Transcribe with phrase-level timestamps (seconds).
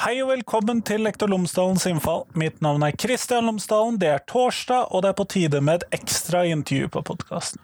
[0.00, 2.22] Hei og velkommen til Lektor Lomsdalens innfall.
[2.32, 3.98] Mitt navn er Kristian Lomsdalen.
[4.00, 7.60] Det er torsdag, og det er på tide med et ekstra intervju på podkasten.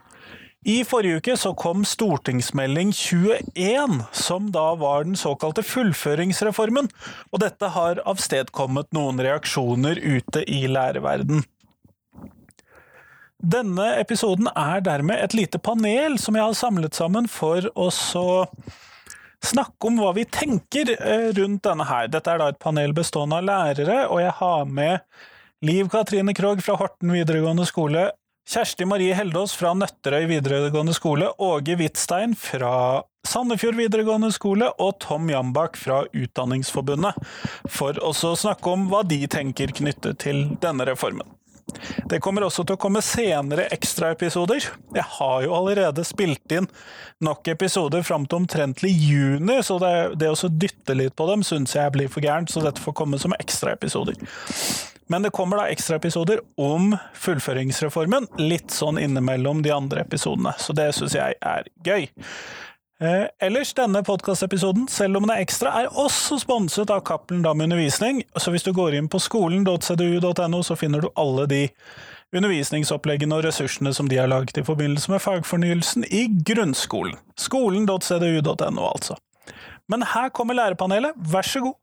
[0.68, 6.92] I forrige uke så kom stortingsmelding 21, som da var den såkalte fullføringsreformen,
[7.32, 11.41] og dette har avstedkommet noen reaksjoner ute i lærerverden.
[13.41, 17.88] Denne episoden er dermed et lite panel som jeg har samlet sammen for å
[19.46, 22.10] snakke om hva vi tenker eh, rundt denne her.
[22.12, 26.62] Dette er da et panel bestående av lærere, og jeg har med Liv Katrine Krogh
[26.64, 28.10] fra Horten videregående skole,
[28.46, 35.27] Kjersti Marie Heldås fra Nøtterøy videregående skole, Åge Hvitstein fra Sandefjord videregående skole og Tom
[35.32, 37.19] Jambak fra Utdanningsforbundet,
[37.66, 41.35] for å snakke om hva de tenker knyttet til denne reformen.
[42.06, 44.69] Det kommer også til å komme senere ekstraepisoder.
[44.95, 46.69] Jeg har jo allerede spilt inn
[47.25, 51.75] nok episoder fram til omtrentlig juni, så det, det å dytte litt på dem syns
[51.75, 54.20] jeg blir for gærent, så dette får komme som ekstraepisoder.
[55.11, 60.91] Men det kommer da ekstraepisoder om fullføringsreformen, litt sånn innimellom de andre episodene, så det
[60.97, 62.08] syns jeg er gøy.
[63.02, 67.61] Eh, ellers, denne podkastepisoden, selv om den er ekstra, er også sponset av Cappelen Dam
[67.61, 71.62] Undervisning, så hvis du går inn på skolen.cdu.no, så finner du alle de
[72.36, 77.19] undervisningsoppleggene og ressursene som de har laget i forbindelse med fagfornyelsen i grunnskolen.
[77.36, 79.19] Skolen.cdu.no, altså.
[79.92, 81.77] Men her kommer lærepanelet, vær så god!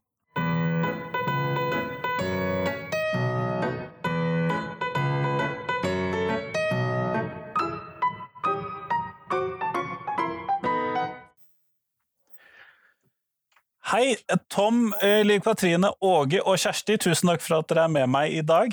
[13.84, 14.16] Hei,
[14.48, 16.94] Tom, eh, Liv Katrine, Åge og Kjersti.
[17.04, 18.72] Tusen takk for at dere er med meg i dag.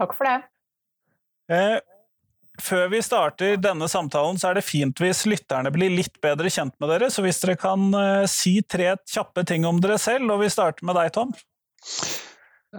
[0.00, 0.38] Takk for det.
[1.52, 1.76] Eh,
[2.56, 6.72] før vi starter denne samtalen, så er det fint hvis lytterne blir litt bedre kjent
[6.80, 7.10] med dere.
[7.12, 10.88] Så hvis dere kan eh, si tre kjappe ting om dere selv, og vi starter
[10.88, 11.34] med deg, Tom.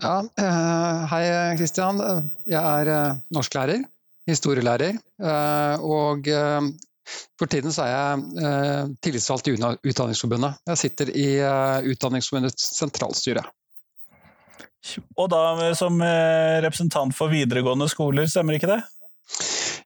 [0.01, 0.15] Ja,
[1.13, 1.21] hei
[1.59, 2.01] Kristian.
[2.49, 2.57] Jeg
[2.89, 3.85] er norsklærer,
[4.25, 4.97] historielærer,
[5.85, 6.25] og
[7.39, 10.61] for tiden så er jeg eh, tillitsvalgt i Utdanningsforbundet.
[10.71, 13.43] Jeg sitter i eh, Utdanningsforbundets sentralstyre.
[15.17, 18.79] Og da eh, som eh, representant for videregående skoler, stemmer ikke det?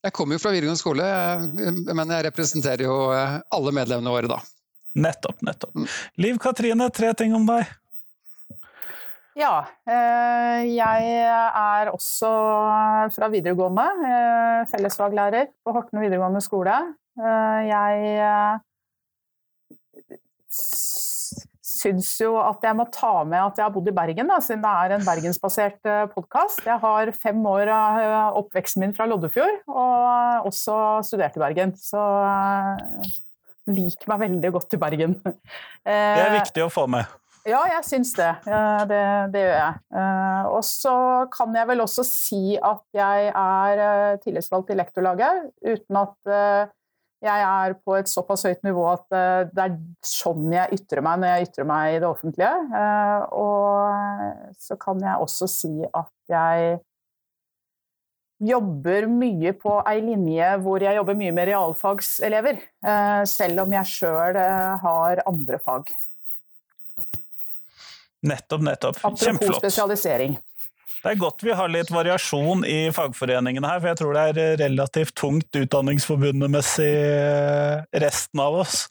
[0.03, 1.07] Jeg kommer jo fra videregående skole,
[1.97, 4.38] men jeg representerer jo alle medlemmene våre da.
[4.97, 5.73] Nettopp, nettopp.
[5.73, 5.88] Mm.
[6.22, 7.66] Liv Katrine, tre ting om deg.
[9.38, 9.66] Ja,
[10.66, 12.29] jeg er også
[13.13, 13.85] fra videregående.
[14.69, 16.78] Fellesfaglærer på Horten videregående skole.
[17.17, 18.57] Eh, jeg eh,
[21.67, 24.66] syns jo at jeg må ta med at jeg har bodd i Bergen, da, siden
[24.66, 26.61] det er en bergensbasert eh, podkast.
[26.67, 30.75] Jeg har fem år av oppveksten min fra Loddefjord, og også
[31.07, 31.73] studert i Bergen.
[31.81, 32.01] Så
[33.67, 35.17] liker meg veldig godt i Bergen.
[35.88, 37.07] Det er viktig å få med.
[37.47, 38.34] Ja, jeg syns det.
[38.89, 39.03] det.
[39.31, 39.39] det.
[39.39, 39.75] gjør jeg.
[40.51, 40.95] Og så
[41.31, 46.73] kan jeg vel også si at jeg er tillitsvalgt i lektorlaget, uten at
[47.23, 51.22] jeg er på et såpass høyt nivå at eh, det er sånn jeg ytrer meg
[51.22, 52.51] når jeg ytrer meg i det offentlige.
[52.81, 56.78] Eh, og så kan jeg også si at jeg
[58.47, 63.94] jobber mye på ei linje hvor jeg jobber mye med realfagselever, eh, selv om jeg
[63.95, 64.38] sjøl
[64.84, 65.89] har andre fag.
[68.28, 69.01] Nettopp, nettopp.
[69.01, 69.61] Apropos Kjempeflott.
[69.61, 70.38] spesialisering.
[70.97, 74.62] Det er godt vi har litt variasjon i fagforeningene her, for jeg tror det er
[74.63, 78.88] relativt tungt utdanningsforbundet-messig eh, resten av oss.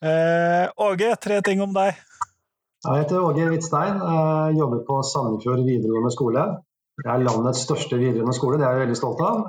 [0.00, 1.98] Eh, Åge, tre ting om deg.
[2.86, 4.00] Jeg heter Åge Hvitstein.
[4.56, 6.46] Jobber på Sandefjord videregående skole.
[6.96, 9.42] Det er landets største videregående skole, det er jeg veldig stolt av.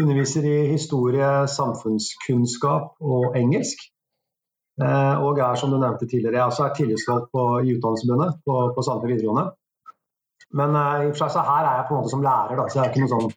[0.00, 3.86] Underviser i historie, samfunnskunnskap og engelsk.
[4.80, 8.84] Uh, og er som du nevnte tidligere, jeg også er tillitsvalgt i Utdanningsforbundet på, på
[8.86, 9.46] Sandefjord videregående.
[10.58, 12.56] Men uh, i og for seg så her er jeg på en måte som lærer,
[12.58, 13.30] da, så jeg er ikke noe sånn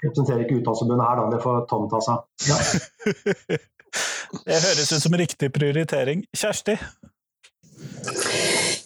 [0.00, 1.24] representerer ikke Utdanningsforbundet her, da.
[1.34, 2.16] Det får Tom ta seg
[2.48, 3.58] ja.
[4.46, 6.22] Det høres ut som riktig prioritering.
[6.36, 6.76] Kjersti?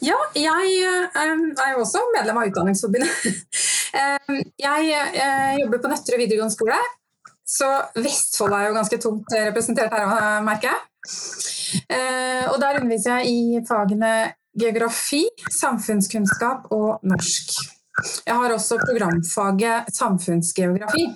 [0.05, 0.71] Ja, jeg
[1.13, 3.27] um, er jo også medlem av Utdanningsforbundet.
[4.01, 6.79] um, jeg uh, jobber på Nøtterøy videregående skole,
[7.45, 10.81] så Vestfold er jo ganske tungt representert her, merker jeg.
[11.93, 14.15] Uh, og der underviser jeg i fagene
[14.57, 17.59] geografi, samfunnskunnskap og norsk.
[18.27, 21.07] Jeg har også programfaget samfunnsgeografi.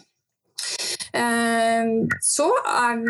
[1.18, 1.90] Eh,
[2.22, 3.02] så er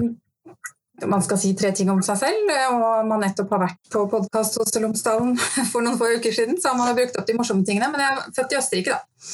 [1.06, 4.58] man skal si tre ting om seg selv, og man nettopp har vært på podkast
[4.58, 5.36] hos Lomsdalen
[5.70, 7.90] for noen få uker siden, så har man brukt opp de morsomme tingene.
[7.92, 9.28] Men jeg er født i Østerrike, da.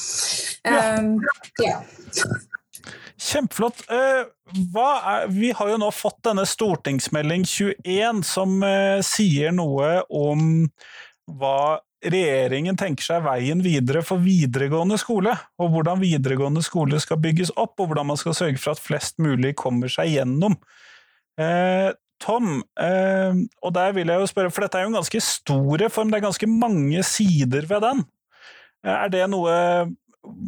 [0.65, 0.83] Ja.
[0.99, 1.15] Um,
[1.63, 1.79] ja.
[3.25, 3.81] Kjempeflott.
[3.89, 10.65] Eh, er, vi har jo nå fått denne stortingsmelding 21 som eh, sier noe om
[11.39, 11.79] hva
[12.11, 17.75] regjeringen tenker seg veien videre for videregående skole, og hvordan videregående skole skal bygges opp,
[17.79, 20.57] og hvordan man skal sørge for at flest mulig kommer seg gjennom.
[21.41, 21.91] Eh,
[22.23, 25.81] Tom, eh, og der vil jeg jo spørre, for dette er jo en ganske stor
[25.83, 28.03] reform, det er ganske mange sider ved den.
[28.85, 29.55] Eh, er det noe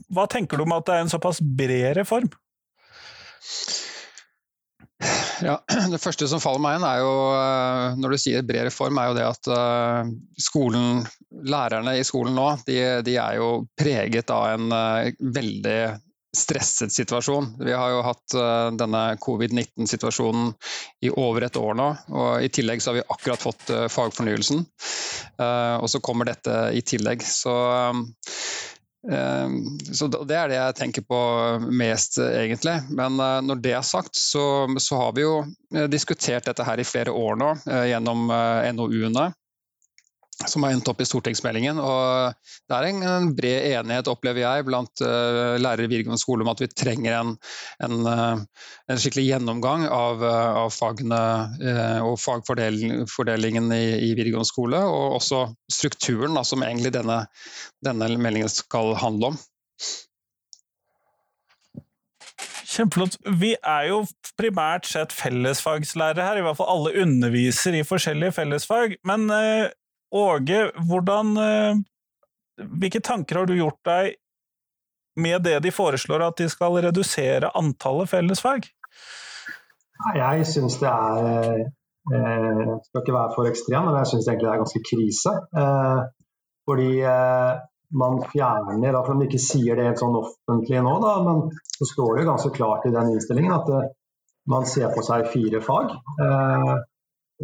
[0.09, 2.31] Hva tenker du om at det er en såpass bred reform?
[5.41, 5.59] Ja,
[5.93, 9.11] Det første som faller meg inn, er jo eh, når du sier bred reform, er
[9.11, 10.11] jo det at eh,
[10.41, 11.05] skolen,
[11.47, 15.79] lærerne i skolen nå, de, de er jo preget av en eh, veldig
[16.37, 17.55] stresset situasjon.
[17.65, 18.33] Vi har jo hatt
[18.77, 20.51] denne covid-19-situasjonen
[21.07, 21.87] i over et år nå.
[22.13, 24.59] og I tillegg så har vi akkurat fått fagfornyelsen.
[24.59, 27.25] Og så kommer dette i tillegg.
[27.25, 27.55] Så
[29.93, 31.19] så Det er det jeg tenker på
[31.69, 32.75] mest, egentlig.
[32.89, 35.35] Men eh, når det er sagt, så, så har vi jo
[35.75, 38.27] eh, diskutert dette her i flere år nå eh, gjennom
[38.75, 39.29] NOU-ene
[40.45, 41.79] som har endt opp i stortingsmeldingen.
[41.81, 42.33] og
[42.69, 46.61] Det er en, bred enighet opplever jeg, blant uh, lærere i videregående skole om at
[46.61, 47.33] vi trenger en,
[47.83, 51.21] en, uh, en skikkelig gjennomgang av, uh, av fagene
[52.05, 54.81] og fagfordelingen i, i, videregående skole.
[54.85, 55.43] Og også
[55.73, 57.23] strukturen da, som egentlig denne,
[57.85, 59.41] denne meldingen skal handle om.
[62.67, 63.17] Kjempeflott.
[63.41, 64.03] Vi er jo
[64.37, 68.99] primært sett fellesfagslærere her, i hvert fall alle underviser i forskjellige fellesfag.
[69.07, 69.25] Men
[70.11, 71.75] Åge, hvordan, eh,
[72.63, 74.15] hvilke tanker har du gjort deg
[75.19, 78.69] med det de foreslår at de skal redusere antallet fellesfag?
[80.15, 84.47] Jeg syns det er eh, Jeg skal ikke være for ekstrem, men jeg syns egentlig
[84.47, 85.33] det er ganske krise.
[85.63, 86.03] Eh,
[86.67, 86.91] fordi
[87.95, 91.87] man fjerner, for om de ikke sier det helt sånn offentlig nå, da, men så
[91.87, 93.69] står det jo ganske klart i den innstillingen at
[94.51, 95.93] man ser på seg fire fag.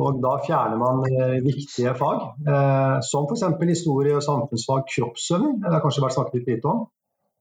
[0.01, 3.45] Og da fjerner man eh, viktige fag, eh, som f.eks.
[3.69, 5.59] historie, og samfunnsfag, kroppsøving.
[5.61, 6.83] Det har kanskje vært snakket litt lite om.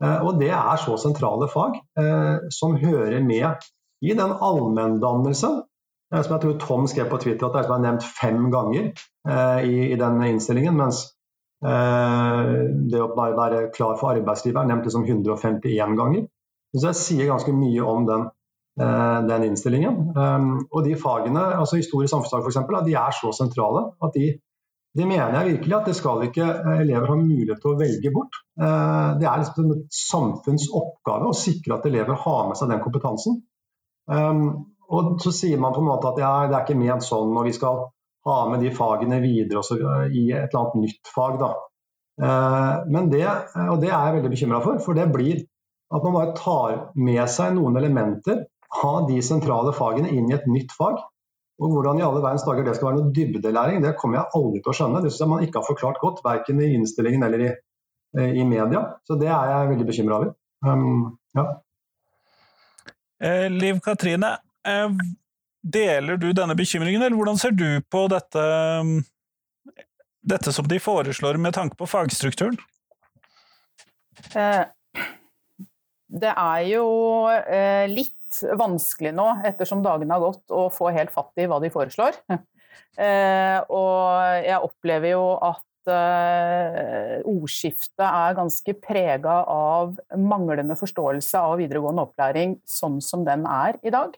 [0.04, 1.78] Eh, og det er så sentrale fag
[2.52, 3.64] som hører med
[4.02, 5.62] i den allmenndannelsen
[6.12, 8.90] som jeg tror Tom skrev på Twitter at det er nevnt fem ganger
[9.64, 10.74] i, i den innstillingen.
[10.76, 10.98] Mens
[11.62, 16.26] det å være klar for arbeidslivet er nevnt liksom 151 ganger.
[16.74, 18.41] Så jeg sier ganske mye om den Eh,
[18.78, 19.96] den innstillingen.
[20.16, 24.30] Ehm, og de fagene, altså historie og samfunnsfag f.eks., de er så sentrale at de,
[24.96, 28.12] det mener jeg virkelig at det skal ikke eh, elever ha mulighet til å velge
[28.12, 28.42] bort.
[28.60, 33.38] Eh, det er liksom et samfunnsoppgave å sikre at elever har med seg den kompetansen.
[34.12, 34.46] Ehm,
[34.92, 37.48] og så sier man på en måte at ja, det er ikke ment sånn, og
[37.48, 37.86] vi skal
[38.28, 39.78] ha med de fagene videre også,
[40.12, 41.38] i et eller annet nytt fag.
[41.40, 41.48] Da.
[42.92, 43.24] Men det,
[43.72, 45.40] og det er jeg veldig bekymra for, for det blir
[45.96, 48.44] at man bare tar med seg noen elementer
[48.80, 51.00] ha de sentrale fagene inn i et nytt fag.
[51.62, 54.62] Og Hvordan i alle verdens dager det skal være noe dybdelæring, det kommer jeg aldri
[54.62, 55.02] til å skjønne.
[55.02, 57.50] Det syns jeg man ikke har forklart godt, verken i innstillingen eller i,
[58.18, 58.82] eh, i media.
[59.06, 60.32] Så det er jeg veldig bekymra over.
[60.66, 61.46] Um, ja.
[63.20, 64.36] eh, Liv Katrine,
[64.66, 64.88] eh,
[65.62, 68.44] deler du denne bekymringen, eller hvordan ser du på dette,
[70.22, 72.58] dette som de foreslår med tanke på fagstrukturen?
[74.34, 74.64] Eh,
[76.12, 76.86] det er jo
[77.30, 77.86] eh,
[78.58, 82.18] vanskelig nå, ettersom dagene har gått, å få helt fatt i hva de foreslår.
[82.92, 91.56] Eh, og jeg opplever jo at eh, ordskiftet er ganske prega av manglende forståelse av
[91.60, 94.12] videregående opplæring sånn som den er i dag.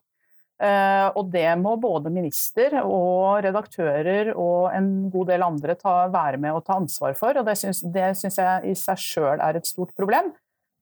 [0.62, 6.38] Eh, og det må både minister og redaktører og en god del andre ta, være
[6.42, 7.40] med og ta ansvar for.
[7.40, 10.30] Og det syns, det syns jeg i seg sjøl er et stort problem.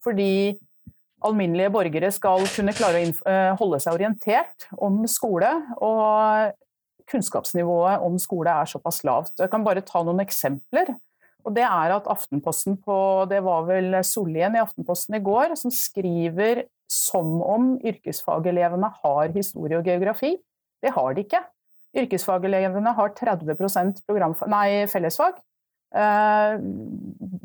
[0.04, 0.58] Fordi
[1.26, 5.50] alminnelige borgere skal kunne klare å eh, holde seg orientert om skole.
[5.82, 6.52] Og
[7.10, 9.34] kunnskapsnivået om skole er såpass lavt.
[9.40, 10.94] Jeg kan bare ta noen eksempler.
[11.42, 12.96] Og det er at Aftenposten på
[13.30, 19.80] Det var vel Sollien i Aftenposten i går som skriver som om yrkesfagelevene har historie
[19.80, 20.36] og geografi.
[20.82, 21.40] Det har de ikke.
[22.02, 24.02] Yrkesfagelevene har 30%
[24.52, 25.40] nei, fellesfag.
[25.92, 26.54] Eh,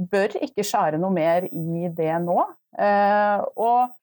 [0.07, 2.39] bør ikke skjære noe mer i det nå.
[2.79, 3.95] Eh, og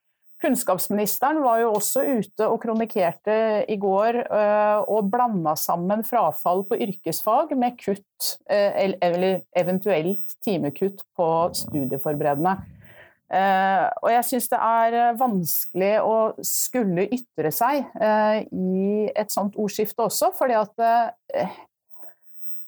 [0.44, 6.76] Kunnskapsministeren var jo også ute og kronikerte i går eh, og blanda sammen frafall på
[6.84, 12.58] yrkesfag med kutt, eller eventuelt timekutt på studieforberedende.
[13.34, 17.88] Og jeg syns det er vanskelig å skulle ytre seg
[18.52, 20.84] i et sånt ordskifte også, fordi at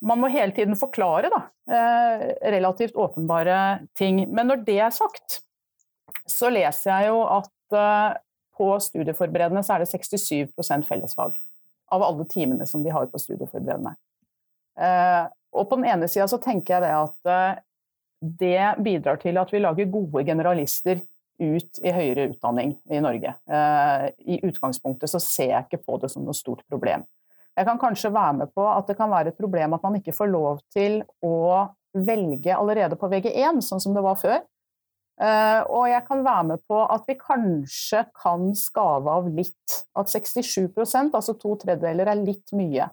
[0.07, 1.41] man må hele tiden forklare da,
[1.75, 4.23] eh, relativt åpenbare ting.
[4.31, 5.41] Men når det er sagt,
[6.27, 8.19] så leser jeg jo at eh,
[8.57, 11.37] på studieforberedende så er det 67% fellesfag
[11.93, 13.97] av alle timene som de har på studieforberedende.
[14.79, 15.25] Eh,
[15.57, 17.63] og på den ene sida så tenker jeg det at
[18.21, 21.01] det bidrar til at vi lager gode generalister
[21.41, 23.33] ut i høyere utdanning i Norge.
[23.49, 27.05] I utgangspunktet så ser jeg ikke på det som noe stort problem.
[27.57, 30.15] Jeg kan kanskje være med på at det kan være et problem at man ikke
[30.17, 31.37] får lov til å
[31.97, 34.43] velge allerede på VG1, sånn som det var før.
[35.17, 39.77] Uh, og jeg kan være med på at vi kanskje kan skave av litt.
[39.97, 42.91] At 67% altså to tredjedeler, er litt mye.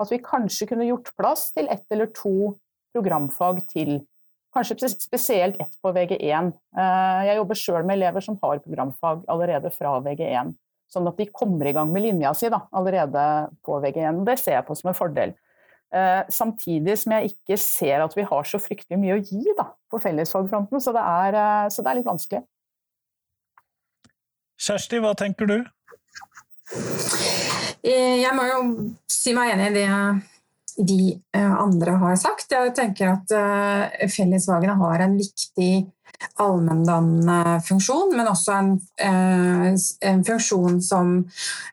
[0.00, 2.52] At vi kanskje kunne gjort plass til ett eller to
[2.92, 4.02] programfag til.
[4.52, 6.52] Kanskje spesielt ett på VG1.
[6.76, 10.52] Uh, eh, jeg jobber sjøl med elever som har programfag allerede fra VG1.
[10.92, 13.22] Sånn at de kommer i gang med linja si da, allerede
[13.64, 14.20] på VG1.
[14.28, 15.32] Det ser jeg på som en fordel.
[15.92, 19.66] Eh, samtidig som jeg ikke ser at vi har så fryktelig mye å gi da,
[19.92, 22.40] på fellesfagfronten, så det, er, eh, så det er litt vanskelig.
[24.62, 25.56] Kjersti, hva tenker du?
[27.82, 28.60] Eh, jeg må jo
[29.10, 29.88] si meg enig i det
[30.88, 31.00] de
[31.36, 32.48] andre har sagt.
[32.48, 33.32] Jeg tenker at
[34.08, 35.72] fellesfagene har en viktig
[36.42, 38.72] allmenndannende funksjon, men også en,
[40.12, 41.14] en funksjon som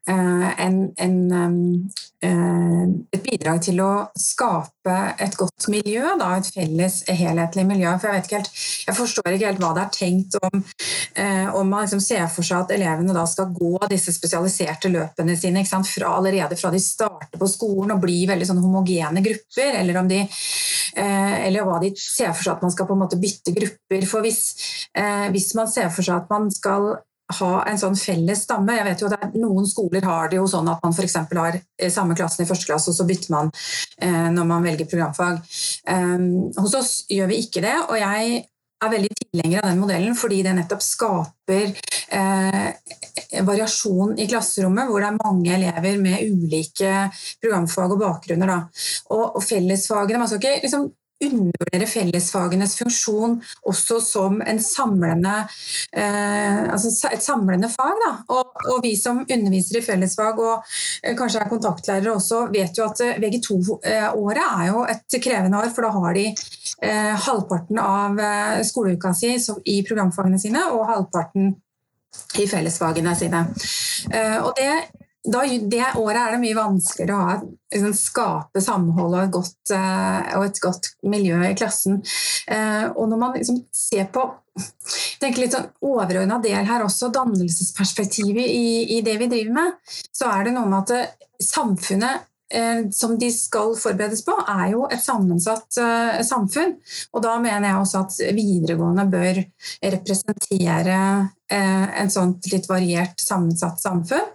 [0.07, 1.17] en, en,
[2.27, 7.93] et bidrag til å skape et godt miljø, da, et felles, helhetlig miljø.
[8.01, 8.49] For jeg, helt,
[8.88, 10.63] jeg, forstår ikke helt hva det er tenkt om,
[11.15, 15.38] eh, om man liksom ser for seg at elevene da skal gå disse spesialiserte løpene
[15.39, 20.01] sine fra, allerede fra de starter på skolen og blir veldig sånn homogene grupper, eller,
[20.09, 20.21] de,
[20.99, 24.07] eh, eller, hva de ser for seg at man skal på en måte bytte grupper.
[24.09, 24.41] For hvis,
[24.93, 26.97] eh, hvis man ser for seg at man skal
[27.38, 28.75] ha en sånn felles stamme.
[28.77, 31.17] Jeg vet jo at Noen skoler har det jo sånn at man f.eks.
[31.29, 33.51] har eh, samme klassen i første klasse, og så bytter man
[34.01, 35.41] eh, når man velger programfag.
[35.89, 38.41] Um, hos oss gjør vi ikke det, og jeg
[38.79, 41.74] er veldig tilhenger av den modellen fordi det nettopp skaper
[42.15, 46.93] eh, variasjon i klasserommet, hvor det er mange elever med ulike
[47.41, 48.53] programfag og bakgrunner.
[48.53, 48.86] Da.
[49.12, 50.88] Og, og fellesfagene Man skal ikke liksom
[51.25, 55.35] undervurdere fellesfagenes funksjon også som samlende,
[55.91, 58.03] eh, altså et samlende fag.
[58.29, 60.63] Og, og, vi som underviser i fellesfag og
[61.03, 65.71] eh, kanskje er kontaktlærere også, vet jo at eh, VG2-året er jo et krevende år,
[65.75, 69.35] for da har de eh, halvparten av eh, skoleuka si
[69.65, 71.51] i programfagene sine og halvparten
[72.39, 73.43] i fellesfagene sine.
[74.13, 74.71] Eh, og det
[75.27, 77.33] da, det året er det mye vanskeligere å ha,
[77.73, 81.99] liksom, skape samhold og et, godt, uh, og et, godt, miljø i klassen.
[82.47, 84.25] Uh, og når man liksom ser på
[85.19, 90.31] tenker litt sånn overordna del her også, dannelsesperspektivet i, i, det vi driver med, så
[90.33, 92.25] er det noe med at eh, samfunnet
[92.97, 95.77] som de skal forberedes på, er jo et sammensatt
[96.25, 96.71] samfunn.
[97.13, 99.38] Og da mener jeg også at videregående bør
[99.93, 100.95] representere
[101.51, 104.27] Eh, en sånt litt variert, sammensatt samfunn.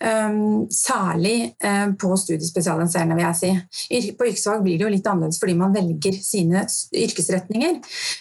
[0.00, 4.12] Ehm, særlig eh, på studiespesialiserende, vil jeg si.
[4.16, 6.64] På yrkesfag blir det jo litt annerledes fordi man velger sine
[7.04, 7.74] yrkesretninger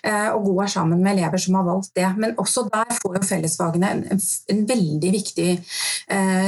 [0.04, 2.10] eh, og går sammen med elever som har valgt det.
[2.18, 5.50] Men også der får jo fellesfagene en, en veldig viktig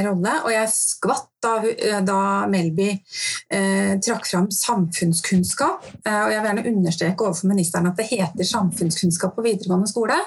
[0.05, 0.33] rolle.
[0.43, 5.85] Og jeg skvatt da, da Melby eh, trakk fram samfunnskunnskap.
[6.05, 10.17] Eh, og jeg vil gjerne understreke overfor ministeren at det heter samfunnskunnskap på videregående skole.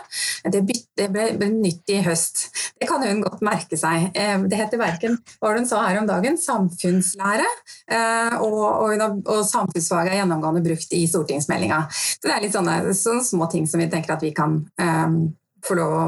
[0.44, 2.46] Det, bytte, ble, ble nytt i høst.
[2.78, 4.10] Det kan hun godt merke seg.
[4.16, 7.48] Eh, det heter verken hva hun sa her om dagen, samfunnslære,
[7.90, 11.82] eh, og, og, og samfunnsfaget er gjennomgående brukt i stortingsmeldinga.
[12.22, 15.20] Det er litt sånne, sånne små ting som vi tenker at vi kan um,
[15.66, 16.06] få lov å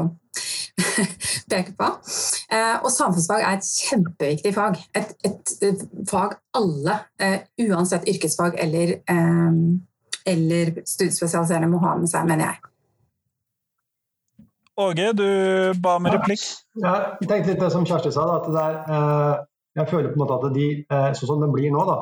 [1.51, 1.91] peke på.
[2.55, 4.79] Eh, og samfunnsfag er et kjempeviktig fag.
[4.97, 6.97] Et, et, et fag alle,
[7.67, 8.97] uansett yrkesfag eller,
[10.25, 12.70] eller studiespesialiserende, må ha med seg, mener jeg.
[14.79, 15.27] Åge, du
[15.83, 16.43] ba om replikk.
[16.79, 18.27] Ja, jeg tenkte litt det som Kjersti sa.
[18.37, 19.43] At det er, eh,
[19.81, 21.97] jeg føler på en måte at de, eh, sånn som det blir nå, da,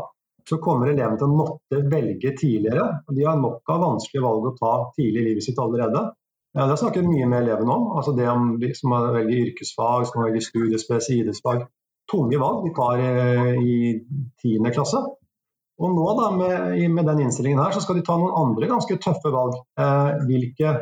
[0.49, 2.85] så kommer elevene til å måtte velge tidligere.
[3.09, 6.11] De har nok av vanskelige valg å ta tidlig i livet sitt allerede.
[6.53, 7.97] Det snakket mye med elevene om.
[7.97, 11.67] altså det om de som velger yrkesfag, som velger studiespes, idrettsfag.
[12.09, 12.97] Tunge valg de tar
[13.61, 14.01] i
[14.41, 14.97] tiende klasse.
[15.79, 18.97] Og nå da, med, med, den innstillingen her, så skal de ta noen andre ganske
[18.99, 19.55] tøffe valg.
[19.79, 20.73] Eh, hvilke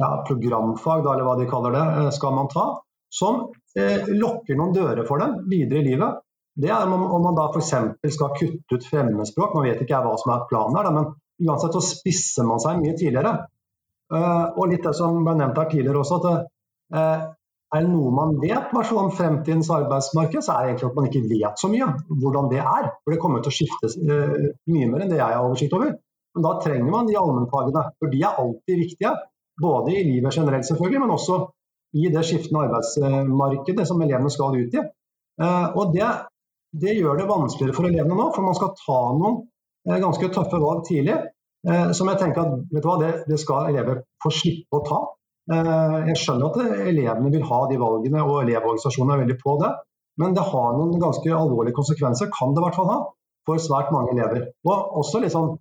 [0.00, 2.66] ja, programfag, da, eller hva de kaller det, eh, skal man ta,
[3.12, 6.22] som eh, lokker noen dører for dem videre i livet.
[6.54, 7.74] Det er om, om man da f.eks.
[8.14, 11.84] skal kutte ut fremmedspråk, man vet ikke hva som er planen her, men uansett så
[11.84, 13.36] spisser man seg mye tidligere.
[14.12, 16.42] Uh, og litt det som ble nevnt her tidligere også, at
[16.92, 17.22] uh,
[17.72, 21.22] er det noe man vet om fremtidens arbeidsmarked, så er det egentlig at man ikke
[21.30, 21.88] vet så mye
[22.20, 22.90] hvordan det er.
[23.00, 25.94] For det kommer til å skifte uh, mye mer enn det jeg har oversikt over.
[26.36, 29.14] Men da trenger man de allmennfagene, for de er alltid viktige.
[29.62, 31.38] Både i livet generelt, selvfølgelig, men også
[31.98, 34.82] i det skiftende arbeidsmarkedet som elevene skal ut i.
[35.42, 36.08] Eh, og det,
[36.84, 39.40] det gjør det vanskeligere for elevene nå, for man skal ta noen
[39.88, 41.20] eh, ganske tøffe valg tidlig.
[41.94, 44.96] Som jeg tenker at hva, det, det skal elever få slippe å ta.
[46.08, 49.70] Jeg skjønner at elevene vil ha de valgene, og elevorganisasjonene er veldig på det.
[50.18, 52.98] Men det har noen ganske alvorlige konsekvenser, kan det i hvert fall ha,
[53.46, 54.48] for svært mange elever.
[54.66, 55.54] Og også liksom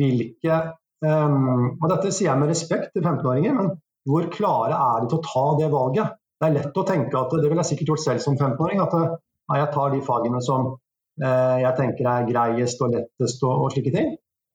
[0.00, 0.58] hvilke
[1.02, 3.72] um, Og dette sier jeg med respekt til 15-åringer, men
[4.08, 6.18] hvor klare er de til å ta det valget?
[6.40, 8.96] Det er lett å tenke at det ville jeg sikkert gjort selv som 15-åring, at
[8.98, 10.74] ja, jeg tar de fagene som
[11.22, 14.12] eh, jeg tenker er greiest og lettest og, og slike ting.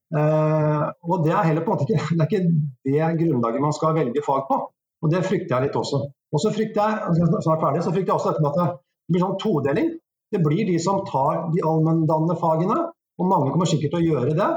[0.10, 2.44] Eh, og det er heller på en måte ikke det, ikke
[2.86, 4.60] det grunnlaget man skal velge fag på.
[5.00, 6.04] Og det frykter jeg litt også.
[6.30, 9.24] Og så frykter jeg snart ferdig, så frykter jeg også dette med at det blir
[9.24, 9.92] sånn todeling.
[10.30, 12.82] Det blir de som tar de allmenndannende fagene,
[13.20, 14.50] og mange kommer sikkert til å gjøre det.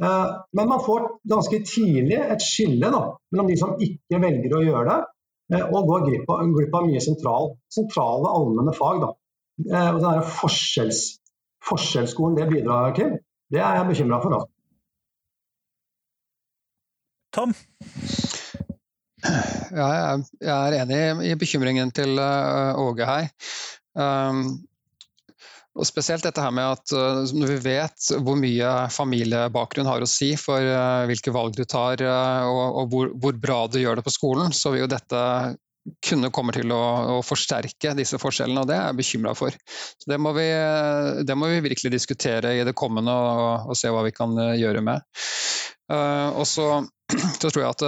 [0.00, 4.62] Eh, men man får ganske tidlig et skille da, mellom de som ikke velger å
[4.64, 5.00] gjøre det,
[5.56, 9.04] eh, og går glipp av, glipp av mye sentral, sentrale allmenne fag.
[9.04, 9.12] Da.
[9.68, 11.02] Eh, og den forskjells,
[11.62, 13.12] Forskjellsskolen det bidrar til,
[13.54, 14.34] det er jeg bekymra for.
[14.34, 14.40] Da.
[17.36, 17.52] Tom?
[19.22, 19.86] Ja,
[20.42, 23.28] jeg er enig i bekymringen til Åge her.
[23.94, 24.42] Um,
[25.72, 26.92] og Spesielt dette her med at
[27.32, 32.02] når vi vet hvor mye familiebakgrunn har å si for uh, hvilke valg du tar
[32.04, 35.22] uh, og, hvor, bra du gjør det på skolen, så vil jo dette
[36.04, 39.56] kunne komme til å, forsterke disse forskjellene, og det er jeg bekymra for.
[40.06, 40.44] Det må, vi,
[41.26, 43.16] det må, vi, virkelig diskutere i det kommende
[43.64, 45.02] og se hva vi kan gjøre med.
[45.90, 46.68] og så,
[47.40, 47.84] så tror jeg at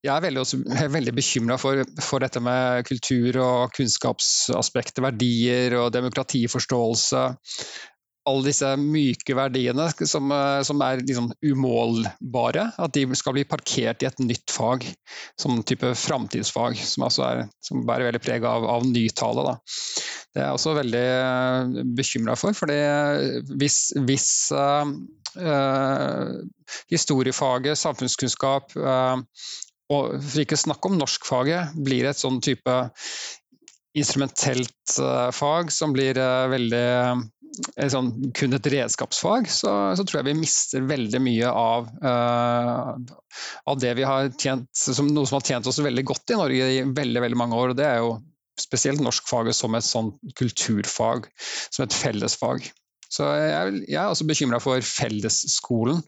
[0.00, 0.44] jeg er veldig,
[0.96, 7.24] veldig bekymra for, for, dette med kultur og kunnskapsaspekter, verdier og demokratiforståelse.
[8.30, 10.32] Alle disse myke verdiene som,
[10.66, 14.84] som er liksom umålbare, at de skal bli parkert i et nytt fag,
[15.40, 19.46] som type framtidsfag, som, altså er, som bærer veldig preg av, av nytale.
[19.48, 19.56] Da.
[20.30, 22.70] Det er jeg også veldig uh, bekymra for, for
[23.58, 24.92] hvis, hvis uh,
[25.40, 26.36] uh,
[26.92, 29.16] historiefaget, samfunnskunnskap, uh,
[29.90, 32.76] og for ikke snakke om norskfaget, blir et sånn type
[33.98, 40.20] instrumentelt uh, fag som blir uh, veldig uh, sånn, kun et redskapsfag, så, så, tror
[40.20, 41.88] jeg vi mister veldig mye av,
[43.66, 46.68] av det vi har tjent, som, noe som har tjent oss veldig godt i Norge
[46.76, 47.72] i veldig, veldig mange år.
[47.72, 48.14] og Det er jo
[48.60, 51.26] spesielt norskfaget som et sånn kulturfag,
[51.74, 52.70] som et fellesfag.
[53.10, 55.98] Så jeg, jeg er også bekymra for fellesskolen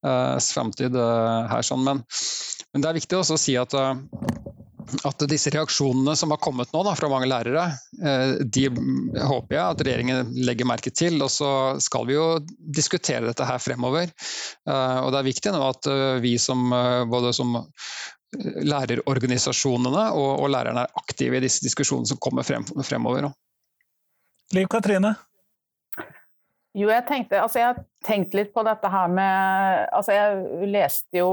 [0.00, 1.64] framtid her.
[1.66, 2.00] sånn, men
[2.72, 3.96] men det er viktig også å si at, uh,
[5.08, 7.64] at disse reaksjonene som har kommet nå da, fra mange lærere,
[8.00, 11.18] eh, de håper jeg at regjeringen legger merke til.
[11.24, 11.50] Og så
[11.84, 14.08] skal vi jo diskutere dette her fremover.
[14.08, 15.90] Eh, og det er viktig nå at
[16.24, 16.70] vi som
[17.12, 17.58] både som
[18.38, 23.28] lærerorganisasjonene og, og lærerne er aktive i disse diskusjonene som kommer frem, fremover.
[24.56, 25.14] Liv Katrine?
[26.76, 31.20] Jo, jeg tenkte altså jeg har tenkt litt på dette her med Altså, jeg leste
[31.22, 31.30] jo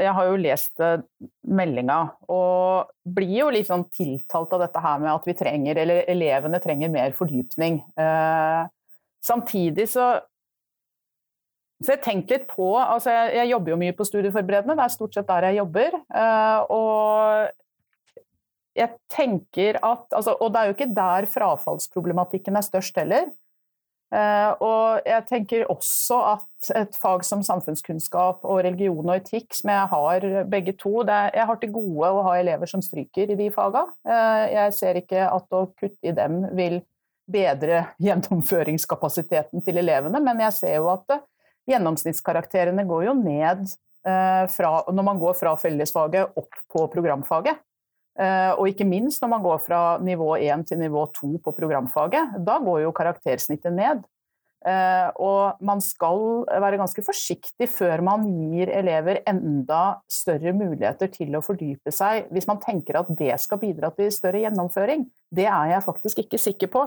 [0.00, 1.02] Jeg har jo lest eh,
[1.44, 1.98] meldinga
[2.32, 6.60] og blir jo litt sånn tiltalt av dette her med at vi trenger, eller elevene
[6.62, 7.80] trenger mer fordypning.
[7.98, 8.62] Eh,
[9.24, 10.12] samtidig så
[11.80, 14.92] så jeg tenkte litt på altså jeg, jeg, jobber jo mye på studieforberedende, det er
[14.92, 15.96] stort sett der jeg jobber.
[15.96, 17.48] Eh, og
[18.76, 23.30] jeg tenker at altså, Og det er jo ikke der frafallsproblematikken er størst heller.
[24.10, 29.70] Uh, og jeg tenker også at et fag som samfunnskunnskap og religion og etikk, som
[29.70, 33.38] jeg har begge to er, Jeg har til gode å ha elever som stryker i
[33.38, 33.94] de fagene.
[34.02, 36.80] Uh, jeg ser ikke at å kutte i dem vil
[37.30, 41.22] bedre gjennomføringskapasiteten til elevene, men jeg ser jo at uh,
[41.70, 43.70] gjennomsnittskarakterene går jo ned
[44.00, 47.58] fra, når man går fra fellesfaget opp på programfaget.
[48.20, 52.40] Eh, og ikke minst når man går fra nivå 1 til nivå 2 på programfaget.
[52.44, 54.02] Da går jo karaktersnittet ned.
[54.60, 61.32] Eh, og man skal være ganske forsiktig før man gir elever enda større muligheter til
[61.38, 65.06] å fordype seg, hvis man tenker at det skal bidra til større gjennomføring.
[65.32, 66.84] Det er jeg faktisk ikke sikker på.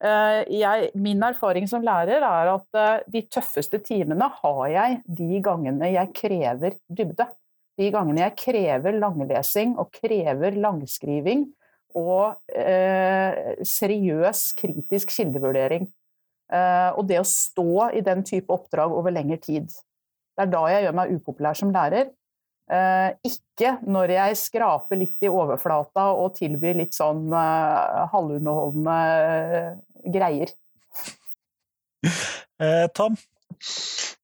[0.00, 5.92] Eh, jeg, min erfaring som lærer er at de tøffeste timene har jeg de gangene
[5.92, 7.28] jeg krever dybde
[7.80, 11.46] de gangene jeg krever langlesing og krever langskriving
[11.98, 15.88] og eh, seriøs, kritisk kildevurdering.
[16.50, 19.70] Eh, og det å stå i den type oppdrag over lengre tid.
[19.70, 22.12] Det er da jeg gjør meg upopulær som lærer.
[22.70, 29.70] Eh, ikke når jeg skraper litt i overflata og tilbyr litt sånn eh, halvunderholdende eh,
[30.14, 30.54] greier.
[32.60, 33.18] Eh, Tom?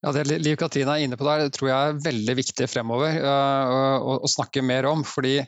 [0.02, 3.98] Ja, Det Liv Katrine er inne på der, tror jeg er veldig viktig fremover uh,
[4.00, 5.04] å, å, snakke mer om.
[5.04, 5.40] fordi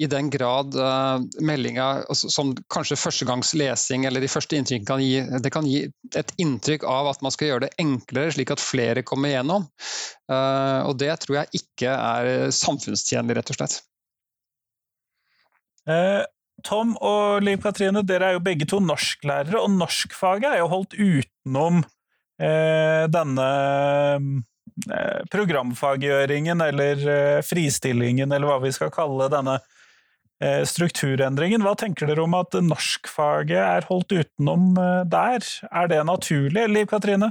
[0.00, 5.20] i den grad uh, meldinga altså, som kanskje førstegangslesing eller de første inntrykkene kan gi,
[5.44, 5.82] det kan gi
[6.16, 9.68] et inntrykk av at man skal gjøre det enklere, slik at flere kommer igjennom.
[10.30, 13.80] Uh, og det tror jeg ikke er samfunnstjenlig, rett og slett.
[15.88, 16.24] Uh,
[16.64, 20.96] Tom og Liv Katrine, dere er jo begge to norsklærere, og norskfaget er jo holdt
[20.96, 21.84] utenom
[22.40, 23.48] denne
[25.30, 29.58] programfaggjøringen eller fristillingen, eller hva vi skal kalle denne
[30.40, 31.60] Eh, strukturendringen.
[31.60, 35.44] Hva tenker dere om at norskfaget er holdt utenom eh, der?
[35.68, 37.28] Er det naturlig, Liv Katrine?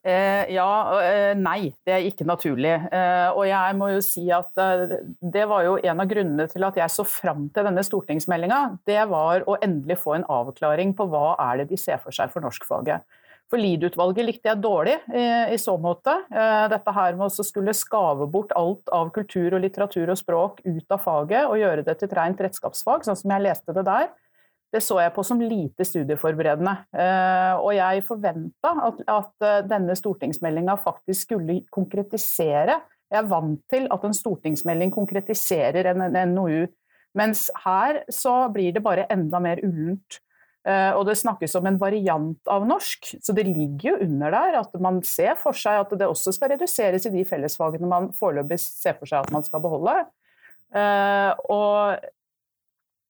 [0.00, 0.70] Eh, ja,
[1.02, 2.72] eh, nei, det er ikke naturlig.
[2.72, 6.64] Eh, og jeg må jo si at eh, det var jo en av grunnene til
[6.64, 8.62] at jeg så fram til denne stortingsmeldinga.
[8.88, 12.32] Det var å endelig få en avklaring på hva er det de ser for seg
[12.32, 13.04] for norskfaget.
[13.46, 16.16] For Lied-utvalget likte jeg dårlig i, i, så måte.
[16.34, 20.64] Eh, dette her med å skulle skave bort alt av kultur og litteratur og språk
[20.66, 23.86] ut av faget og gjøre det til et rent redskapsfag, sånn som jeg leste det
[23.86, 24.10] der,
[24.74, 26.74] det så jeg på som lite studieforberedende.
[26.90, 32.80] Eh, og jeg forventa at, at eh, denne stortingsmeldinga faktisk skulle konkretisere.
[33.12, 36.66] Jeg er vant til at en stortingsmelding konkretiserer en, en NOU,
[37.16, 40.18] mens her så blir det bare enda mer ullent.
[40.66, 44.56] Eh, og det snakkes om en variant av norsk, så det ligger jo under der
[44.64, 48.58] at man ser for seg at det også skal reduseres i de fellesfagene man foreløpig
[48.64, 49.94] ser for seg at man skal beholde.
[50.74, 52.02] Eh, og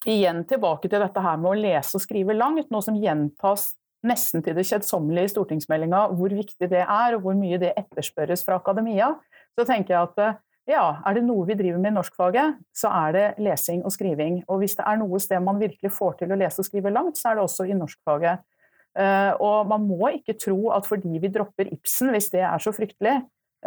[0.07, 3.71] igjen tilbake til dette her med å lese og skrive langt, noe som gjentas
[4.07, 8.45] nesten til det kjedsommelige i stortingsmeldinga, hvor viktig det er og hvor mye det etterspørres
[8.47, 9.15] fra akademia.
[9.57, 12.91] Så tenker jeg at eh, ja, er det noe vi driver med i norskfaget, så
[12.91, 14.41] er det lesing og skriving.
[14.51, 17.21] Og hvis det er noe sted man virkelig får til å lese og skrive langt,
[17.21, 18.43] så er det også i norskfaget.
[18.97, 22.73] Eh, og man må ikke tro at fordi vi dropper Ibsen, hvis det er så
[22.75, 23.15] fryktelig,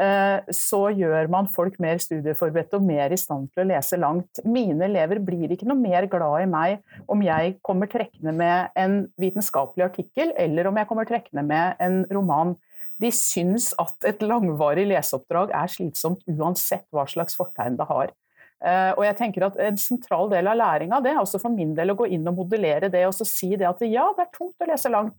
[0.01, 4.41] eh, så gjør man folk mer studieforberedte og mer i stand til å lese langt.
[4.43, 9.05] Mine elever blir ikke noe mer glad i meg om jeg kommer trekkende med en
[9.21, 12.57] vitenskapelig artikkel, eller om jeg kommer trekkende med en roman
[12.99, 18.11] de syns at et langvarig leseoppdrag er slitsomt uansett hva slags fortegn det har.
[18.59, 21.93] Eh, og jeg tenker at En sentral del av læringa er også for min del
[21.93, 24.59] å gå inn og modellere det og så si det at ja, det er tungt
[24.59, 25.15] å lese langt.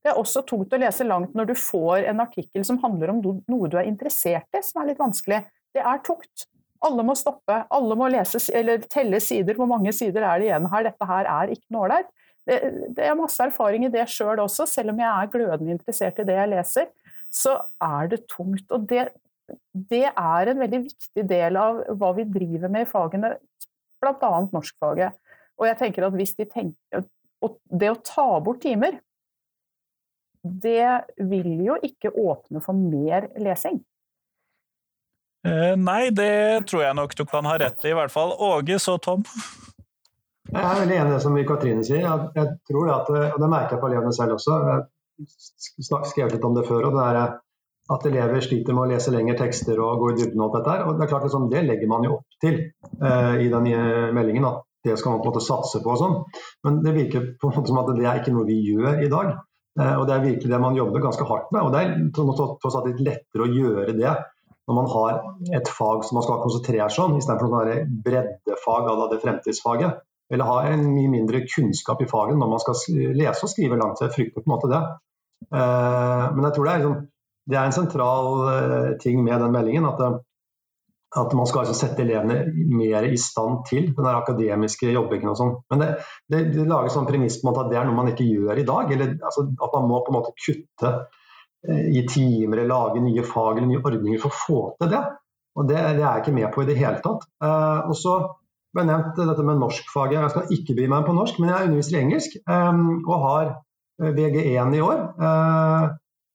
[0.00, 3.20] Det er også tungt å lese langt når du får en artikkel som handler om
[3.22, 5.44] noe du er interessert i, som er litt vanskelig.
[5.76, 6.48] Det er tungt.
[6.82, 9.58] Alle må stoppe, alle må lese, eller telle sider.
[9.58, 10.86] Hvor mange sider er det igjen her?
[10.88, 12.08] Dette her er ikke noe ålreit.
[12.48, 12.56] Det,
[12.96, 16.24] det er masse erfaring i det sjøl også, selv om jeg er glødende interessert i
[16.26, 16.88] det jeg leser
[17.30, 18.66] så er det tungt.
[18.74, 19.08] Og det,
[19.72, 23.34] det er en veldig viktig del av hva vi driver med i fagene,
[24.02, 24.32] bl.a.
[24.50, 25.16] norskfaget.
[25.60, 27.08] Og jeg tenker at hvis de tenker
[27.40, 28.98] Det å ta bort timer,
[30.40, 33.78] det vil jo ikke åpne for mer lesing.
[35.48, 38.34] Eh, nei, det tror jeg nok du kan ha rett i, i hvert fall.
[38.36, 39.24] Åge, så Tom?
[40.50, 42.04] Jeg er veldig enig i det som Katrine sier.
[42.36, 44.58] Jeg tror at, og Det merker jeg på elevene selv også
[45.26, 46.88] skrevet litt om det før.
[46.88, 47.38] og det er
[47.90, 50.42] at elever sliter med å lese lengre tekster og gå i dybden.
[50.44, 52.58] og dette og Det er klart liksom, det legger man jo opp til
[53.02, 53.70] uh, i den
[54.14, 54.46] meldingen.
[54.46, 55.90] at Det skal man på en måte satse på.
[55.90, 56.18] og sånn.
[56.64, 59.10] Men det virker på en måte som at det er ikke noe vi gjør i
[59.10, 59.32] dag.
[59.78, 61.62] Uh, og Det er virkelig det man jobber ganske hardt med.
[61.62, 64.14] og Det er tross alt litt lettere å gjøre det
[64.70, 65.16] når man har
[65.58, 69.98] et fag som man skal konsentrere seg om, istedenfor sånn breddefag av det fremtidsfaget.
[70.30, 72.76] Eller ha en mye mindre kunnskap i faget når man skal
[73.18, 73.98] lese og skrive langt.
[73.98, 74.80] Jeg frykter på en måte det.
[75.48, 76.98] Eh, men jeg tror det er, liksom,
[77.50, 79.86] det er en sentral eh, ting med den meldingen.
[79.88, 80.18] at, eh,
[81.20, 85.32] at man skal altså sette elevene mer i stand til den akademiske jobbingen.
[85.32, 85.54] og sånn.
[85.72, 85.88] Men det,
[86.30, 88.92] det, det lages sånn premiss på at det er noe man ikke gjør i dag.
[88.94, 90.92] eller altså, At man må på en måte kutte
[91.60, 95.00] i timer eller lage nye fag eller nye ordninger for å få til det.
[95.58, 97.26] Og Det, det er jeg ikke med på i det hele tatt.
[97.42, 98.14] og så
[98.72, 100.22] ble nevnt dette med norskfaget.
[100.22, 103.52] Jeg skal ikke bry meg på norsk, men jeg underviser i engelsk og har
[104.00, 105.00] VG1 i år.
[105.20, 105.88] Eh,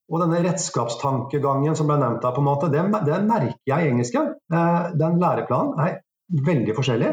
[0.05, 3.93] og denne redskapstankegangen som ble nevnt her, på en måte, den, den merker jeg i
[3.93, 4.33] engelsken.
[4.53, 5.99] Eh, den læreplanen er
[6.45, 7.11] veldig forskjellig.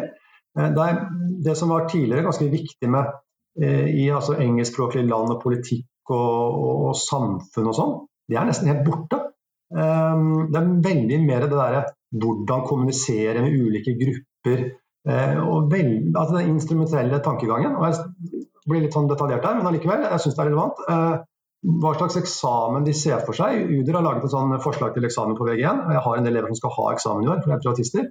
[0.59, 1.01] Eh, det, er,
[1.49, 3.19] det som var tidligere ganske viktig med
[3.53, 7.91] i altså, engelskspråklige land og politikk og, og, og samfunn og sånn,
[8.33, 9.19] det er nesten helt borte.
[9.69, 11.83] Det er veldig mer det derre
[12.17, 14.63] hvordan kommunisere med ulike grupper.
[15.45, 17.77] og vel, altså Den instrumentelle tankegangen.
[17.77, 20.83] og jeg blir litt sånn detaljert her, men allikevel, jeg syns det er relevant.
[20.89, 21.15] Eh,
[21.83, 23.69] hva slags eksamen de ser for seg.
[23.71, 25.85] UDIR har laget et sånn forslag til eksamen på VG1.
[25.87, 27.63] og Jeg har en del elever som skal ha eksamen i år, for de er
[27.63, 28.09] privatister.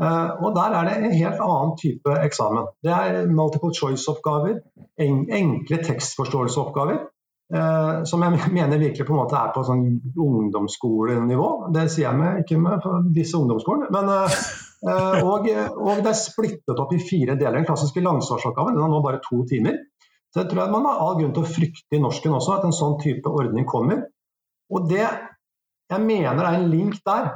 [0.00, 2.70] Eh, og Der er det en helt annen type eksamen.
[2.84, 4.62] Det er multiple choice-oppgaver,
[4.98, 7.04] enkle tekstforståelseoppgaver.
[7.54, 9.84] Eh, som jeg mener virkelig på en måte er på sånn
[10.16, 11.50] ungdomsskolenivå.
[11.76, 16.80] Det sier jeg med, ikke med disse ungdomsskolen, men Eh, og, og, det er splittet
[16.82, 17.58] opp i fire deler.
[17.58, 19.80] Den klassiske langsvarsoppgaven den har nå bare to timer.
[20.30, 22.68] Så jeg tror jeg man har all grunn til å frykte i norsken også, at
[22.68, 24.04] en sånn type ordning kommer.
[24.70, 27.30] Og det jeg mener er en link der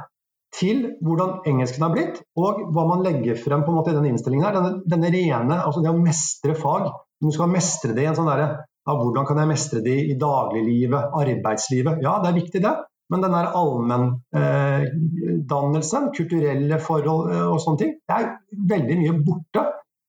[0.51, 4.11] til hvordan engelsken har blitt, og hva man legger frem på en måte i denne
[4.11, 4.45] innstillingen.
[4.45, 6.89] her, Denne, denne rene, altså det å mestre fag.
[7.23, 8.49] Du skal mestre det i en sånn derre
[8.81, 12.01] ja, Hvordan kan jeg mestre det i dagliglivet, arbeidslivet?
[12.01, 12.73] Ja, det er viktig, det.
[13.11, 18.39] Men den allmenndannelsen, eh, kulturelle forhold eh, og sånne ting, det er
[18.71, 19.61] veldig mye borte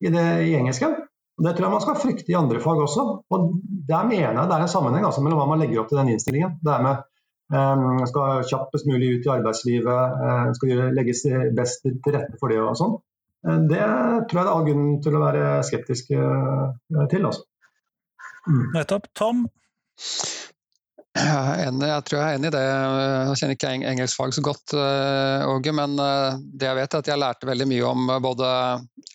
[0.02, 0.92] i, det, i engelsken.
[1.42, 3.02] Det tror jeg man skal frykte i andre fag også.
[3.34, 3.38] Og
[3.88, 6.12] Der mener jeg det er en sammenheng altså, mellom hva man legger opp til den
[6.12, 6.52] innstillingen.
[6.62, 6.96] Det er med
[7.56, 7.80] eh,
[8.12, 11.20] skal kjappest mulig ut i arbeidslivet, eh, skal legges
[11.56, 12.94] best til rette for det og sånn.
[13.42, 13.86] Det
[14.30, 16.70] tror jeg det er all grunn til å være skeptisk uh,
[17.10, 17.26] til.
[17.26, 17.42] Altså.
[18.46, 18.66] Mm.
[18.76, 19.04] Nettopp.
[19.18, 19.38] Tom?
[21.12, 22.62] Jeg tror jeg er enig i det.
[22.62, 27.10] Jeg kjenner ikke engelskfag så godt, eh, Åge, men eh, det jeg vet er at
[27.10, 28.48] jeg lærte veldig mye om eh, både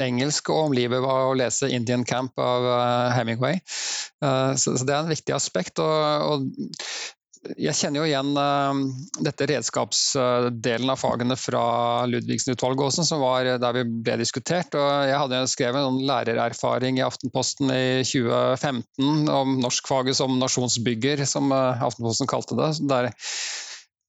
[0.06, 2.68] engelsk og om livet ved å lese 'Indian Camp' av
[3.18, 3.58] Hemingway.
[3.66, 5.80] Så det er en viktig aspekt.
[5.82, 6.46] og
[7.58, 8.80] jeg kjenner jo igjen uh,
[9.24, 11.62] dette redskapsdelen av fagene fra
[12.10, 14.76] Ludvigsen-utvalget også, som var der vi ble diskutert.
[14.78, 21.54] og Jeg hadde skrevet en lærererfaring i Aftenposten i 2015 om norskfaget som nasjonsbygger, som
[21.54, 22.72] uh, Aftenposten kalte det.
[22.90, 23.18] Der jeg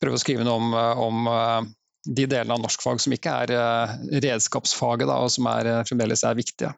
[0.03, 1.73] prøver å skrive noe om, uh, om
[2.09, 6.71] de delene av norskfag som ikke er redskapsfaget, da, og som er, fremdeles er viktige.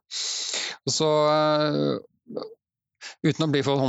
[0.88, 1.10] Og så
[3.26, 3.82] uten å bli for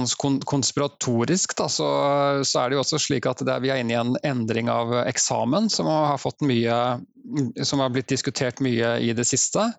[0.50, 1.88] konspiratorisk, da, så,
[2.48, 4.94] så, er det jo også slik at er, vi er inne i en endring av
[5.04, 6.78] eksamen som har, mye,
[7.68, 9.72] som har blitt diskutert mye i det siste.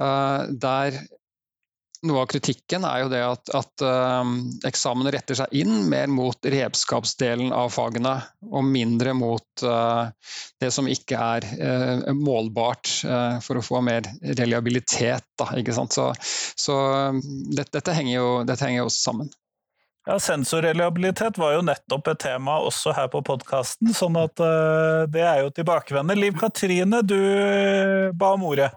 [0.00, 0.98] Uh, der
[2.04, 4.22] noe av kritikken er jo det at, at uh,
[4.68, 8.16] eksamen retter seg inn mer mot redskapsdelen av fagene,
[8.50, 10.10] og mindre mot uh,
[10.62, 12.90] det som ikke er uh, målbart,
[13.44, 14.06] for å få mer
[14.38, 15.24] reliabilitet.
[15.38, 15.48] Da,
[15.90, 16.10] så,
[16.56, 16.76] så
[17.56, 19.30] det, dette, henger jo, dette henger jo sammen.
[20.04, 24.40] Ja, Sensorreliabilitet var jo nettopp et tema også her på podkasten, sånn at
[25.12, 26.20] det er jo tilbakevendende.
[26.20, 27.18] Liv Katrine, du
[28.16, 28.70] ba om ordet.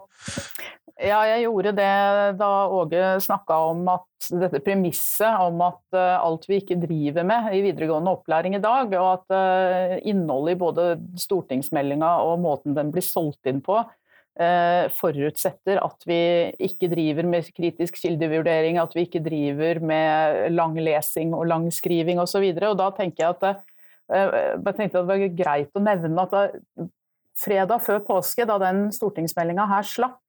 [0.97, 1.91] Ja, jeg gjorde det
[2.39, 7.51] da Åge snakka om at dette premisset om at uh, alt vi ikke driver med
[7.53, 10.87] i videregående opplæring i dag, og at uh, innholdet i både
[11.21, 16.19] stortingsmeldinga og måten den blir solgt inn på, uh, forutsetter at vi
[16.65, 22.17] ikke driver med kritisk kildevurdering, at vi ikke driver med lang lesing og lang skriving
[22.25, 22.49] osv.
[22.57, 23.49] Da tenker jeg at
[24.07, 26.87] jeg tenkte at det var greit å nevne at
[27.37, 30.21] fredag før påske, da den stortingsmeldinga her slapp,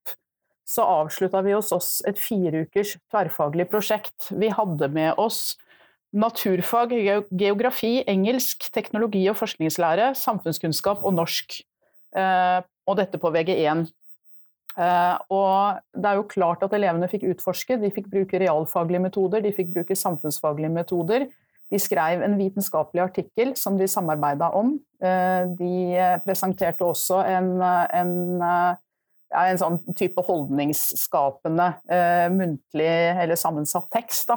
[0.68, 4.28] så avslutta vi hos oss et fireukers tverrfaglig prosjekt.
[4.36, 5.56] Vi hadde med oss
[6.12, 6.92] naturfag,
[7.30, 11.60] geografi, engelsk, teknologi og forskningslære, samfunnskunnskap og norsk.
[12.16, 13.86] Eh, og dette på VG1.
[14.78, 17.78] Eh, og det er jo klart at elevene fikk utforske.
[17.80, 21.28] De fikk bruke realfaglige metoder, de fikk bruke samfunnsfaglige metoder.
[21.68, 24.76] De skrev en vitenskapelig artikkel som de samarbeida om.
[25.00, 28.14] Eh, de presenterte også en, en
[29.34, 34.32] er en sånn type holdningsskapende eh, muntlig eller sammensatt tekst.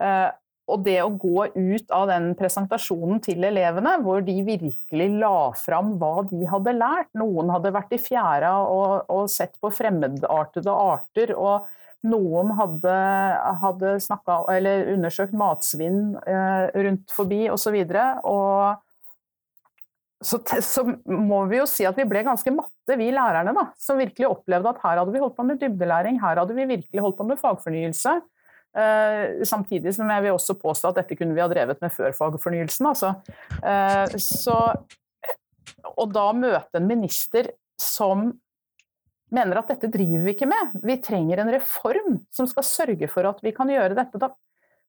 [0.00, 0.30] Eh,
[0.64, 5.92] og det å gå ut av den presentasjonen til elevene, hvor de virkelig la fram
[6.00, 11.34] hva de hadde lært Noen hadde vært i fjæra og, og sett på fremmedartede arter.
[11.36, 11.68] og
[12.04, 12.94] noen hadde,
[13.62, 17.78] hadde snakket, undersøkt matsvinn eh, rundt forbi osv.
[17.80, 18.82] Og, så og
[20.24, 24.00] så, så, må vi jo si at vi ble ganske matte, vi lærerne, da, som
[24.00, 27.18] virkelig opplevde at her hadde vi holdt på med dybdelæring, her hadde vi virkelig holdt
[27.18, 28.20] på med fagfornyelse.
[28.74, 32.16] Uh, samtidig som jeg vil også påstå at dette kunne vi ha drevet med før
[32.16, 32.88] fagfornyelsen.
[32.90, 33.12] Altså.
[33.60, 34.56] Uh, så,
[35.92, 38.32] og da møte en minister som
[39.34, 43.28] mener at dette driver vi ikke med, vi trenger en reform som skal sørge for
[43.28, 44.30] at vi kan gjøre dette, da,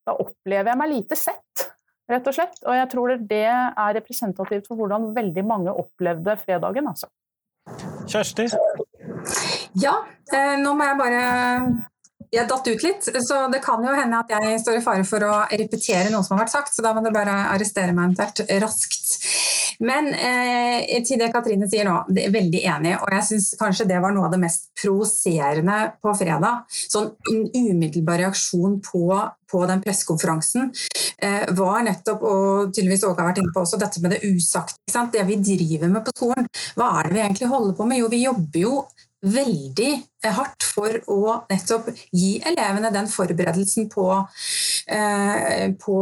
[0.06, 1.70] da opplever jeg meg lite sett
[2.12, 2.60] rett og slett.
[2.66, 6.92] Og jeg tror det er representativt for hvordan veldig mange opplevde fredagen.
[6.92, 7.10] Altså.
[8.06, 8.48] Kjersti?
[9.82, 9.98] Ja,
[10.34, 11.22] eh, nå må jeg bare
[12.36, 15.24] jeg datt ut litt, så det kan jo hende at jeg står i fare for
[15.24, 18.44] å repetere noe som har vært sagt, så da må du bare arrestere meg eventuelt
[18.64, 19.14] raskt.
[19.84, 23.88] Men eh, til det Katrine sier nå, det er veldig enig, og jeg syns kanskje
[23.90, 26.64] det var noe av det mest provoserende på fredag.
[26.70, 29.08] Sånn en umiddelbar reaksjon på,
[29.52, 30.72] på den pressekonferansen
[31.18, 34.80] eh, var nettopp, og tydeligvis Åge har vært inne på også, dette med det usagte.
[35.12, 36.48] Det vi driver med på skolen.
[36.80, 38.00] Hva er det vi egentlig holder på med?
[38.00, 38.78] Jo, vi jobber jo
[39.26, 39.92] veldig
[40.34, 44.08] hardt for å nettopp gi elevene den forberedelsen på,
[44.92, 45.98] eh, på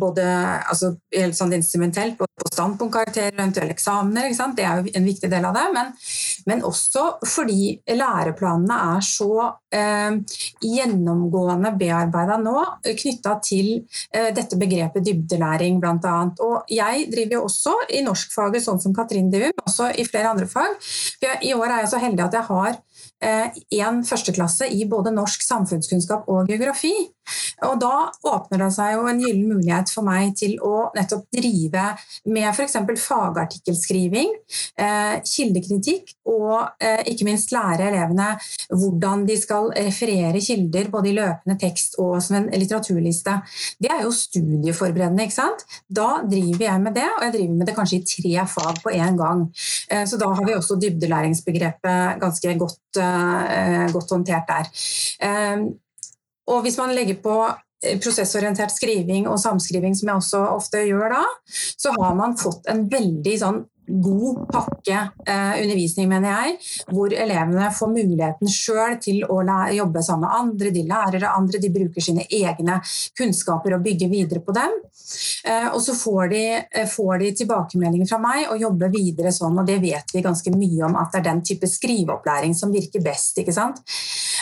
[0.00, 0.26] både
[0.70, 4.30] altså, helt sånn instrumentelt, på, på standpunktkarakterer, eventuelle eksamener.
[4.54, 5.64] Det er jo en viktig del av det.
[5.74, 5.92] Men,
[6.50, 9.30] men også fordi læreplanene er så
[9.74, 10.20] eh,
[10.64, 13.70] gjennomgående bearbeida nå knytta til
[14.14, 16.16] eh, dette begrepet dybdelæring, bl.a.
[16.44, 20.34] Og jeg driver jo også i norskfaget, sånn som Katrin driver, men også i flere
[20.34, 20.76] andre fag.
[21.44, 22.80] I år er jeg så heldig at jeg har
[23.24, 26.94] eh, førsteklasse i både norsk samfunnskunnskap og geografi.
[27.64, 27.92] Og da
[28.28, 31.86] åpner det seg jo en gyllen mulighet for meg til å nettopp drive
[32.28, 32.76] med f.eks.
[33.00, 34.32] fagartikkelskriving,
[34.80, 38.34] eh, kildekritikk og eh, ikke minst lære elevene
[38.74, 43.38] hvordan de skal referere kilder både i løpende tekst og som en litteraturliste.
[43.80, 45.64] Det er jo studieforberedende, ikke sant.
[45.88, 48.92] Da driver jeg med det, og jeg driver med det kanskje i tre fag på
[48.94, 49.46] én gang.
[50.08, 54.70] Så da har vi også dybdelæringsbegrepet ganske godt, eh, godt håndtert der.
[55.28, 55.66] Eh,
[56.50, 61.16] og hvis man legger på eh, prosessorientert skriving og samskriving, som jeg også ofte gjør
[61.16, 61.22] da,
[61.54, 66.54] så har man fått en veldig sånn god pakke eh, undervisning, mener jeg,
[66.92, 69.40] hvor elevene får muligheten sjøl til å
[69.74, 72.78] jobbe sammen med andre, de lærere, andre, de bruker sine egne
[73.18, 74.78] kunnskaper og bygger videre på dem.
[75.44, 79.58] Eh, og så får de, eh, får de, tilbakemeldinger fra meg og jobber videre sånn,
[79.60, 83.04] og det vet vi ganske mye om at det er den type skriveopplæring som virker
[83.04, 83.38] best.
[83.38, 83.84] ikke sant?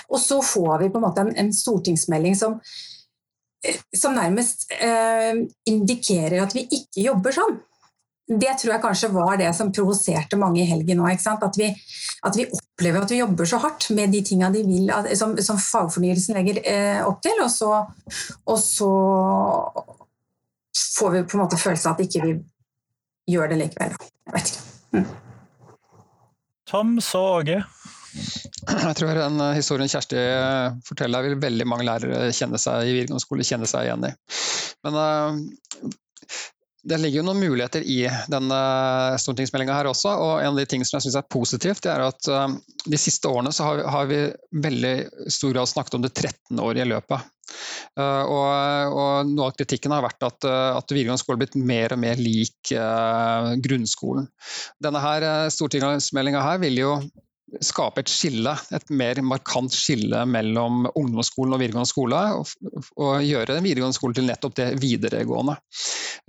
[0.09, 2.61] Og så får vi på en måte en, en stortingsmelding som
[3.67, 5.35] eh, som nærmest eh,
[5.67, 7.61] indikerer at vi ikke jobber sånn
[8.29, 11.09] det tror jeg kanskje var det som provoserte mange i helgen nå.
[11.11, 11.69] At vi,
[12.23, 15.59] at, vi, opplever at vi jobber så hardt med de tinga de vil, som, som
[15.59, 17.73] fagfornyelsen legger eh, opp til, og så,
[18.47, 18.93] og så,
[20.73, 22.37] får vi på en måte følelsen av at ikke vi
[23.35, 23.97] gjør det likevel.
[23.99, 24.63] Jeg vet ikke.
[24.93, 25.09] Mm.
[26.73, 27.59] Tom, så Åge.
[28.13, 30.21] Jeg tror den historien Kjersti
[30.87, 34.13] forteller vil veldig mange lærere kjenne seg i videregående skole kjenne seg igjen i.
[34.87, 35.93] Men uh,
[36.83, 38.59] det ligger jo noen muligheter i denne
[39.23, 40.15] stortingsmeldinga her også.
[40.19, 42.57] og En av de tingene som jeg syns er positivt, det er at um,
[42.91, 44.19] de siste årene så har har vi
[44.65, 44.95] veldig
[45.31, 47.31] stor grad snakket om det 13-årige løpet.
[47.99, 48.49] Uh, og,
[48.97, 52.03] og, Noe av kritikken har vært at, uh, at videregående skole har blitt mer og
[52.03, 52.75] mer lik
[53.63, 54.27] grunnskolen.
[54.83, 56.97] Denne her stortingsmeldinga her vil jo
[57.61, 62.53] skape et skille, et mer markant skille mellom ungdomsskolen og videregående skole, og,
[62.97, 65.59] og gjøre videregående skole til nettopp det videregående.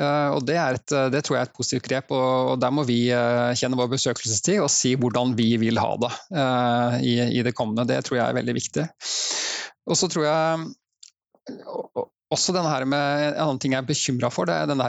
[0.02, 2.86] Uh, og det, et, det, tror jeg er et positivt grep, og, og der må
[2.90, 7.44] vi uh, kjenne vår besøkelsestid og si hvordan vi vil ha det uh, i, i,
[7.46, 7.88] det kommende.
[7.90, 8.88] Det tror jeg er veldig viktig.
[9.88, 10.72] Og så tror jeg
[12.34, 14.82] også denne her med, En annen ting jeg er bekymra for, det er den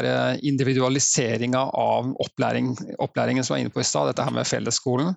[0.47, 4.11] individualiseringa av opplæring, opplæringen som jeg var inne på i stad.
[4.11, 5.15] Dette her med fellesskolen.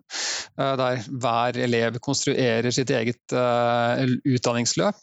[0.60, 5.00] Eh, der hver elev konstruerer sitt eget uh, utdanningsløp.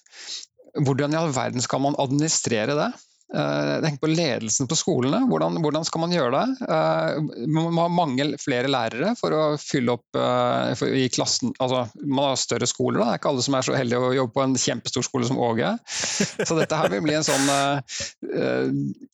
[0.85, 2.93] Hvordan i all verden skal man administrere det?
[3.33, 5.23] Eh, tenk på ledelsen på skolene.
[5.31, 6.67] Hvordan, hvordan, skal man gjøre det?
[6.69, 11.55] Eh, man må ha mange flere lærere for å fylle opp uh, i klassen.
[11.63, 13.09] Altså, man har større skoler, da.
[13.09, 15.41] det er ikke alle som er så heldige å jobbe på en kjempestor skole som
[15.43, 15.73] Åge.
[16.49, 17.49] Så dette her vil bli en sånn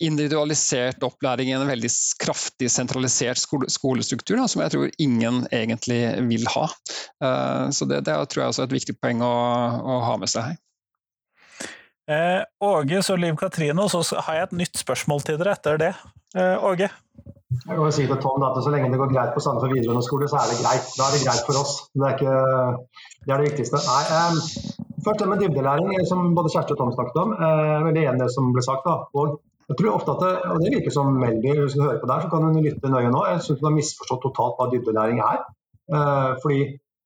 [0.02, 6.02] individualisert opplæring i en veldig kraftig sentralisert skole, skolestruktur, da, som jeg tror ingen egentlig
[6.30, 6.66] vil ha.
[7.74, 9.34] Så det, det, tror jeg også er et viktig poeng å,
[9.80, 10.58] å ha med seg her.
[12.10, 15.78] Eh, Åge, så Liv Katrine, og så har jeg et nytt spørsmål til dere etter
[15.78, 15.90] det.
[16.34, 16.88] Eh, Åge?
[17.50, 20.26] Jeg kan si til Tom at Så lenge det går greit på Sandefjord videregående skole,
[20.30, 20.86] så er det greit.
[20.98, 21.76] Da er det greit for oss.
[21.94, 22.34] Det er, ikke,
[23.26, 23.82] det, er det viktigste.
[23.86, 24.40] Nei, eh,
[25.06, 27.36] først det med dybdelæring, som både Kjersti og Tom snakket om.
[27.36, 28.86] Eh, veldig enig i det som ble sagt.
[28.88, 28.96] da.
[29.14, 29.38] Og
[29.70, 32.24] jeg tror ofte at det, og det virker som Melby, hvis du hører på der,
[32.24, 33.22] så kan hun lytte nøye nå.
[33.30, 35.46] Jeg syns hun har misforstått totalt hva dybdelæring er.
[35.94, 36.60] Eh, fordi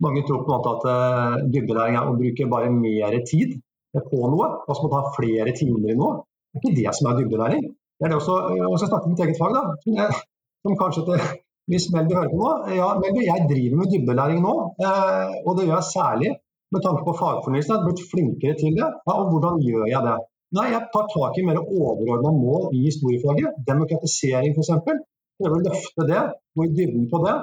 [0.04, 3.58] mange tror på en måte at eh, dybdelæring er å bruke bare mer tid
[4.02, 6.22] på noe, og som må ta flere timer i noe.
[6.50, 7.64] Det er ikke det som er dybdelæring.
[7.98, 8.36] Det er det også,
[8.68, 9.62] og så snakker vi mitt eget fag, da.
[9.84, 10.20] Som, jeg,
[10.66, 11.24] som kanskje til,
[11.70, 12.50] hvis Melby hører på nå.
[12.78, 14.54] Ja, Melby, jeg driver med dybdelæring nå,
[14.86, 16.30] eh, og det gjør jeg særlig
[16.74, 17.72] med tanke på fagfornyelsen.
[17.72, 18.88] Jeg har blitt flinkere til det.
[19.06, 20.16] Ja, og hvordan gjør jeg det?
[20.54, 23.58] Nei, jeg tar tak i mer overordna mål i historiefaget.
[23.70, 24.72] Demokratisering f.eks.
[25.34, 26.20] Prøve å løfte det,
[26.54, 27.36] gå i dybden på det.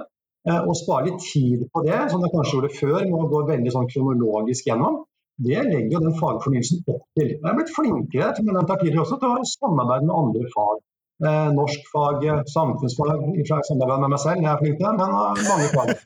[0.49, 3.41] Eh, og spare litt tid på det, som jeg kanskje gjorde før, med å gå
[3.49, 5.01] veldig sånn kronologisk gjennom
[5.45, 7.29] det legger jo den fagfornyelsen opp til.
[7.33, 10.81] Jeg er blitt flinkere til, tidligere også, til å samarbeide med andre fag.
[11.21, 12.23] Eh, norskfag,
[12.55, 15.91] samfunnsfag, i samarbeid med meg selv, jeg er flink til det, men uh, mange fag.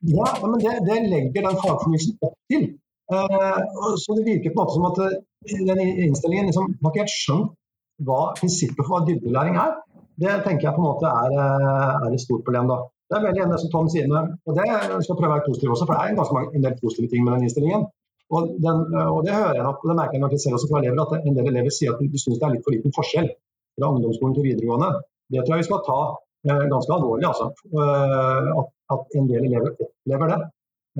[0.00, 2.62] Det, ja, men det, det, legger den fagfornyelsen opp til.
[3.12, 3.58] Eh,
[4.00, 7.12] så det virker på en måte som at uh, den innstillingen liksom, har ikke helt
[7.12, 7.52] skjønt
[8.08, 9.76] hva prinsippet for hva dybdelæring er.
[10.20, 11.36] Det tenker jeg på en måte er,
[12.06, 12.72] er et stort problem.
[12.72, 12.80] da.
[13.10, 14.64] Det er veldig enig det som Tom sier med, og det
[15.04, 17.24] skal prøve å være positiv også, for det er ganske mange, en del positive ting
[17.26, 17.88] med den innstillingen.
[18.30, 21.24] Og, den, og det hører jeg nok, det merker jeg selv også fra elever, at
[21.26, 23.26] en del elever sier at de syns det er litt for liten forskjell
[23.80, 24.90] fra ungdomsskolen til videregående.
[25.32, 25.98] Det tror jeg vi skal ta
[26.50, 27.50] eh, ganske alvorlig, altså.
[27.80, 30.40] Eh, at, at, en del elever opplever det.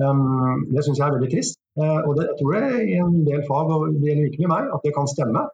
[0.01, 1.57] Um, det syns jeg er veldig trist.
[1.79, 4.53] Eh, og det, jeg tror det i en del fag, og det gjelder ikke med
[4.53, 5.47] meg, at det kan stemme.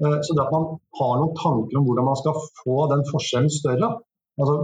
[0.00, 0.62] Så det at man
[0.96, 3.90] har noen tanker om hvordan man skal få den forskjellen større,
[4.40, 4.54] altså,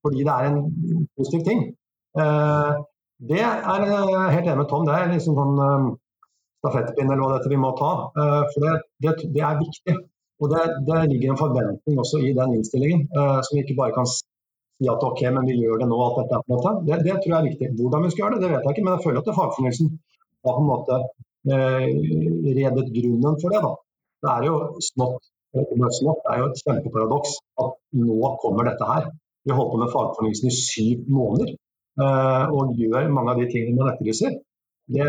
[0.00, 0.62] fordi det er en
[1.20, 1.58] positiv ting.
[3.28, 4.86] Det er helt enig med Tom.
[4.88, 5.60] Det er liksom sånn
[6.60, 7.90] stafettpinn eller hva dette vi må ta.
[8.16, 9.96] Uh, for det, det, det, er viktig.
[10.42, 13.96] Og det, det, ligger en forventning også i den innstillingen, uh, som vi ikke bare
[13.96, 16.00] kan si at ok, men vi gjør det nå.
[16.06, 16.74] at dette er på en måte.
[16.88, 17.70] Det, det tror jeg er viktig.
[17.80, 19.94] Hvordan vi skal gjøre det, det vet jeg ikke, men jeg føler at fagfornyelsen
[20.46, 21.00] har på en måte
[21.52, 21.86] uh,
[22.58, 23.62] redet grunnen for det.
[23.66, 23.72] da.
[24.24, 29.08] Det er jo smått, det er jo et kjempeparadoks at nå kommer dette her.
[29.46, 31.54] Vi har holdt på med fagfornyelsen i syv måneder
[31.96, 34.34] og gjør mange av de tingene man etterlyser.
[34.94, 35.06] Det,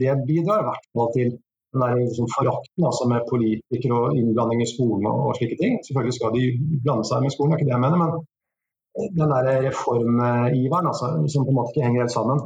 [0.00, 1.32] det bidrar i hvert fall til
[1.72, 5.78] den der liksom forakten altså med politikere og innblanding i skolen og, og, slike ting.
[5.86, 6.44] Selvfølgelig skal de
[6.84, 8.00] blande seg med skolen, det er ikke det jeg mener.
[8.02, 8.12] Men
[9.18, 12.38] den der reformiveren altså, som på en måte ikke henger helt sammen.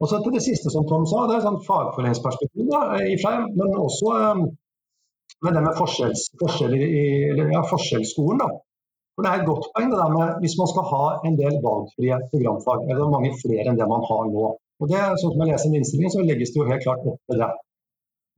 [0.00, 2.80] Og så til det siste som Tom sa, det er sånn fagforeningsperspektiv, da,
[3.12, 4.40] i og men også um,
[5.44, 8.42] med det med forskjells, forskjeller i, eller, ja, forskjellsskolen.
[8.42, 8.48] da.
[9.14, 11.58] For Det er et godt poeng det der med hvis man skal ha en del
[11.66, 14.50] valgfrie programfag, eller mange flere enn det man har nå.
[14.82, 17.42] Og det, sånn som jeg leser innstillingen, så legges det jo helt klart opp til
[17.42, 17.50] det.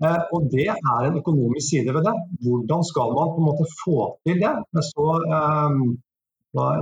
[0.04, 2.14] Eh, og det er en økonomisk side ved det.
[2.44, 4.52] Hvordan skal man på en måte få til det?
[4.76, 5.82] Jeg så um,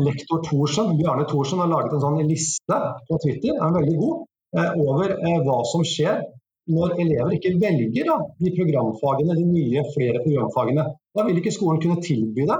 [0.07, 4.23] lektor Thorsen, Bjarne Thorsen har laget en sånn liste på Twitter, den er veldig god,
[4.59, 6.25] eh, over eh, hva som skjer
[6.73, 10.85] når elever ikke velger da, de programfagene, de nye, flere programfagene.
[11.15, 12.59] Da vil ikke skolen kunne tilby det.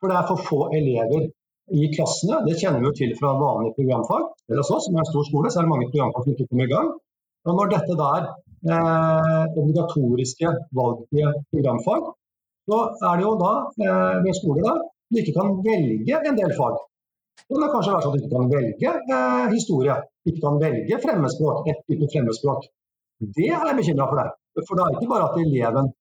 [0.00, 1.28] For det er for få elever
[1.72, 2.42] i klassene.
[2.46, 4.26] Det kjenner vi jo til fra vanlige programfag.
[4.50, 6.68] Eller oss, som er en stor skole, så er det mange programfag som ikke kommer
[6.68, 6.90] i gang.
[7.44, 8.26] Og når dette da er
[8.74, 12.10] eh, obligatoriske valgfrie programfag,
[12.68, 13.52] så er det jo da
[13.84, 14.74] eh, ved skole da,
[15.12, 16.78] du ikke kan velge en del fag.
[17.44, 19.98] Det kan kanskje være sånn at du ikke kan velge eh, historie,
[20.30, 22.70] ikke kan velge fremmedspråk, ett type fremmedspråk.
[23.36, 24.20] Det er jeg bekymra for.
[24.20, 24.64] Det.
[24.68, 25.92] For det er ikke bare at eleven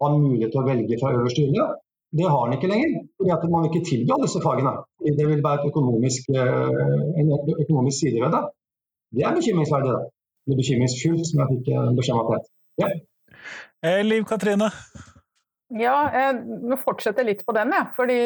[0.00, 1.66] har mulighet til å velge fra øverste hylle,
[2.18, 4.72] det har han ikke lenger, fordi at man ikke tilbyr alle disse fagene.
[5.00, 7.28] Det vil være økonomisk, eh, en
[7.64, 8.42] økonomisk side ved det.
[9.16, 9.92] Det er bekymringsverdig.
[9.92, 10.02] Det.
[10.46, 12.48] det er bekymringsfullt, som jeg fikk eh, beskjed om at det het.
[12.82, 12.88] Ja.
[13.86, 14.68] Eh, Liv Katrine?
[15.70, 17.86] Ja, jeg fortsetter litt på den, jeg.
[17.96, 18.20] Fordi,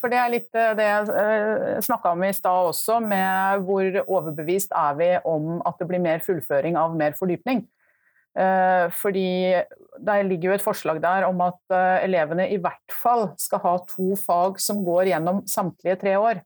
[0.00, 4.96] for det er litt det jeg snakka om i stad også, med hvor overbevist er
[4.98, 7.62] vi om at det blir mer fullføring av mer fordypning.
[8.32, 9.60] Eh, fordi
[10.00, 13.74] det ligger jo et forslag der om at eh, elevene i hvert fall skal ha
[13.90, 16.40] to fag som går gjennom samtlige tre år,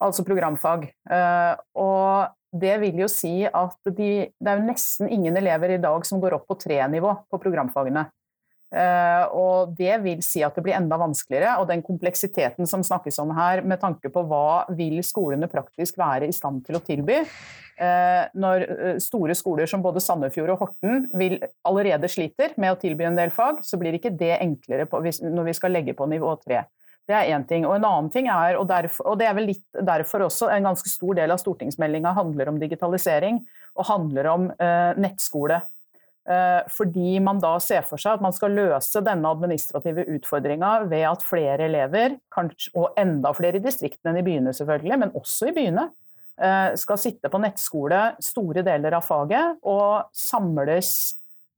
[0.00, 0.88] altså programfag.
[1.10, 5.82] Eh, og det vil jo si at de, det er jo nesten ingen elever i
[5.82, 8.06] dag som går opp på tre-nivå på programfagene.
[8.68, 11.54] Og det vil si at det blir enda vanskeligere.
[11.62, 16.28] Og den kompleksiteten som snakkes om her, med tanke på hva vil skolene praktisk være
[16.28, 17.22] i stand til å tilby,
[17.78, 21.36] Eh, når eh, store skoler som både Sandefjord og Horten vil,
[21.68, 25.54] allerede sliter med å tilby en del fag, så blir ikke det enklere når vi
[25.54, 26.64] skal legge på nivå tre.
[27.08, 27.64] Det er én ting.
[27.68, 30.66] Og en annen ting er, og, derfor, og det er vel litt derfor også en
[30.66, 33.44] ganske stor del av stortingsmeldinga handler om digitalisering
[33.78, 35.62] og handler om eh, nettskole.
[36.28, 41.06] Eh, fordi man da ser for seg at man skal løse denne administrative utfordringa ved
[41.08, 45.48] at flere elever, kanskje, og enda flere i distriktene enn i byene selvfølgelig, men også
[45.48, 45.88] i byene,
[46.38, 50.92] Eh, skal sitte på nettskole store deler av faget og samles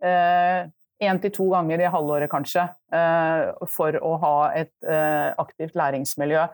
[0.00, 0.70] én
[1.04, 2.64] eh, til to ganger i halvåret, kanskje,
[3.68, 4.88] for å ha et
[5.40, 6.46] aktivt læringsmiljø.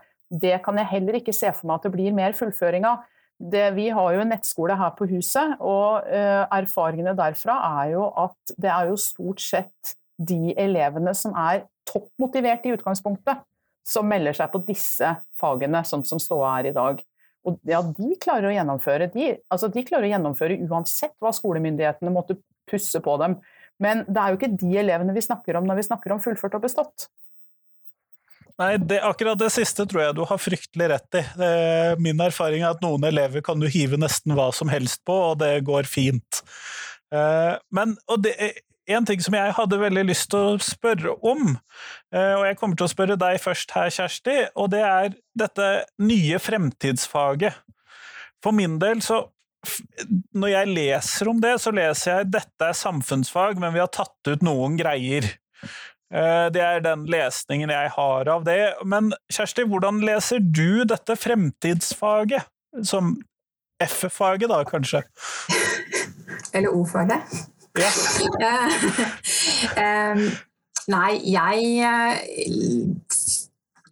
[0.42, 3.04] Det kan jeg heller ikke se for meg at det blir mer fullføring av.
[3.36, 8.54] Det, vi har jo en nettskole her på huset, og erfaringene derfra er jo at
[8.56, 13.44] det er jo stort sett de elevene som er toppmotivert i utgangspunktet,
[13.86, 17.02] som melder seg på disse fagene, sånn som ståa er i dag.
[17.46, 19.10] Og ja, de klarer å gjennomføre.
[19.12, 23.38] De, altså de klarer å gjennomføre uansett hva skolemyndighetene måtte pusse på dem.
[23.82, 26.56] Men det er jo ikke de elevene vi snakker om når vi snakker om fullført
[26.58, 27.06] og bestått.
[28.56, 31.22] Nei, det, akkurat det siste tror jeg du har fryktelig rett i.
[32.00, 35.42] min erfaring er at noen elever kan du hive nesten hva som helst på, og
[35.42, 36.40] det går fint.
[37.14, 38.32] Eh, men, det,
[38.86, 41.56] en ting som jeg hadde veldig lyst til å spørre om,
[42.14, 45.70] eh, og jeg kommer til å spørre deg først her, Kjersti, og det er dette
[46.02, 47.62] nye fremtidsfaget.
[48.44, 49.26] For min del så
[50.36, 54.28] Når jeg leser om det, så leser jeg dette er samfunnsfag, men vi har tatt
[54.30, 55.26] ut noen greier.
[56.14, 58.74] Eh, det er den lesningen jeg har av det.
[58.84, 62.46] Men Kjersti, hvordan leser du dette fremtidsfaget?
[62.82, 63.22] som
[63.82, 65.02] F-faget, da, kanskje?
[66.54, 67.20] Eller O-faget?
[67.76, 67.90] Ja.
[70.12, 70.30] um,
[70.96, 71.56] nei, jeg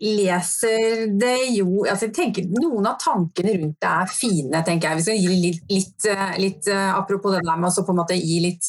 [0.03, 4.99] leser det jo altså jeg tenker Noen av tankene rundt det er fine, tenker jeg.
[4.99, 8.01] Vi skal gi litt, litt, eh, litt eh, Apropos det der med å på en
[8.01, 8.69] måte gi litt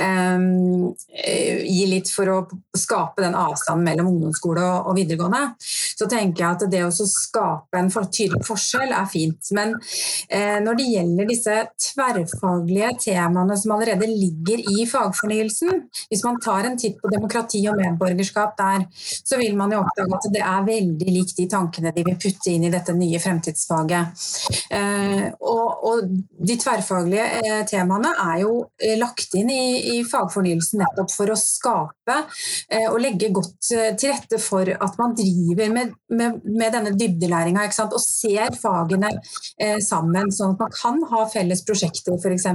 [0.00, 2.38] um, Gi litt for å
[2.76, 5.56] skape den avstanden mellom ungdomsskole og, og videregående.
[5.60, 9.50] Så tenker jeg at det å skape en tydelig forskjell er fint.
[9.56, 9.74] Men
[10.28, 11.56] eh, når det gjelder disse
[11.88, 17.80] tverrfaglige temaene som allerede ligger i fagfornyelsen, hvis man tar en titt på demokrati og
[17.80, 22.04] medborgerskap der, så vil man jo oppdage at det er veldig likt de tankene de
[22.06, 24.24] vil putte inn i dette nye fremtidsfaget.
[24.74, 26.14] Eh, og, og,
[26.46, 31.38] de tverrfaglige eh, temaene er jo eh, lagt inn i, i, fagfornyelsen nettopp for å
[31.38, 32.16] skape
[32.90, 37.96] og legge godt til rette for at man driver med, med, med denne dybdelæringa og
[38.02, 39.10] ser fagene
[39.82, 42.46] sammen, sånn at man kan ha felles prosjekter f.eks.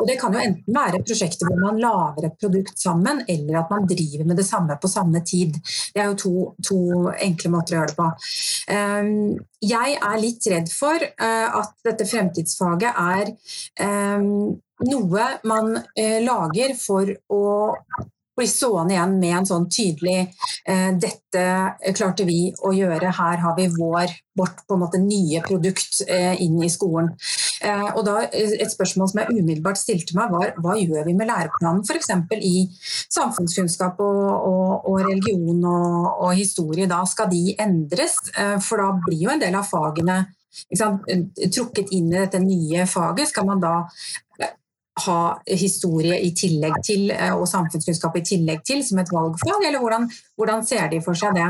[0.00, 3.72] Og det kan jo enten være prosjekter hvor man lager et produkt sammen, eller at
[3.72, 5.56] man driver med det samme på samme tid.
[5.94, 6.34] Det er jo to,
[6.66, 6.80] to
[7.24, 8.10] enkle måter å gjøre det på.
[8.74, 9.14] Ehm,
[9.64, 13.32] jeg er litt redd for eh, at dette fremtidsfaget er
[13.82, 14.30] ehm,
[14.86, 17.44] noe man eh, lager for å
[18.36, 20.18] blir stående igjen med en sånn tydelig
[20.68, 25.42] eh, 'dette klarte vi å gjøre, her har vi vår, vårt på en måte nye
[25.46, 27.12] produkt eh, inn i skolen'.
[27.64, 31.28] Eh, og da Et spørsmål som jeg umiddelbart stilte meg, var hva gjør vi med
[31.30, 32.10] læreplanen f.eks.
[32.36, 32.66] i
[33.12, 36.88] samfunnskunnskap og, og, og religion og, og, historie?
[36.90, 38.18] Da skal de endres,
[38.64, 40.24] for da blir jo en del av fagene
[40.72, 43.30] trukket inn i dette nye faget.
[43.30, 43.74] Skal man da
[45.04, 49.82] ha historie i tillegg til, eh, og samfunnskunnskap i tillegg til som et valgfag, eller
[49.82, 51.48] hvordan, hvordan ser de for seg det?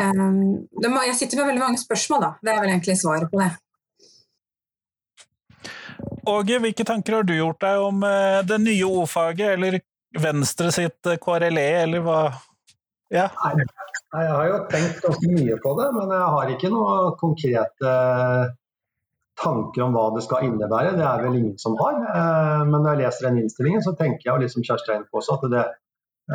[0.00, 2.30] Um, jeg sitter med veldig mange spørsmål, da.
[2.42, 3.50] Det er vel egentlig svaret på det.
[6.30, 9.80] Åge, hvilke tanker har du gjort deg om eh, det nye O-faget, eller
[10.18, 12.20] Venstre sitt eh, KRLE, eller hva?
[13.10, 13.28] Ja.
[13.44, 17.94] Nei, jeg har jo tenkt ganske mye på det, men jeg har ikke noe konkrete
[19.40, 20.96] tanker om hva det skal innebære.
[20.98, 21.98] Det er vel ingen som har.
[22.14, 25.46] Eh, men når jeg leser den innstillingen, så tenker jeg liksom Kjerstein på også at
[25.54, 25.64] det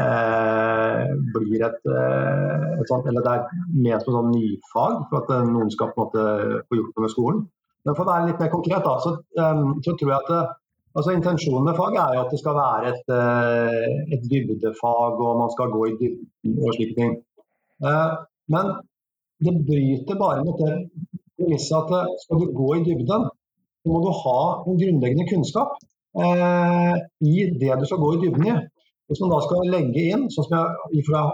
[0.01, 5.49] eh, blir et, eh, et, sånt, eller det er ment som sånn nyfag for at
[5.51, 7.41] noen skal på en måte få gjort noe med skolen.
[7.85, 9.17] Men for å være litt mer konkret, da, så,
[9.85, 10.43] så tror jeg at det,
[10.97, 13.11] altså Intensjonen med faget er jo at det skal være et,
[14.15, 17.13] et dybdefag, og man skal gå i dybden og slike ting.
[18.49, 18.71] Men
[19.45, 20.71] det bryter bare med det
[21.39, 23.27] premisset at eh, skal du gå i dybden,
[23.81, 25.75] så må du ha en grunnleggende kunnskap
[26.23, 26.95] eh,
[27.31, 28.55] i det du skal gå i dybden i.
[29.05, 30.55] Hvis man da skal legge inn, sånn som
[30.95, 31.27] jeg fra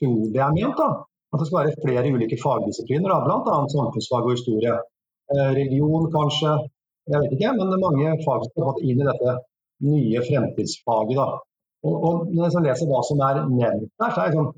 [0.00, 0.88] tror det er ment, da,
[1.32, 3.56] at det skal være flere ulike fagdisipliner, bl.a.
[3.72, 4.76] samfunnsfag og historie.
[5.34, 6.52] Eh, religion kanskje,
[7.10, 9.34] jeg vet ikke, men det er mange fag som har inn i dette
[9.86, 11.18] nye fremtidsfaget.
[11.18, 11.26] da.
[11.86, 14.52] Og, og Når jeg leser hva som er nevnt der, så er det sånn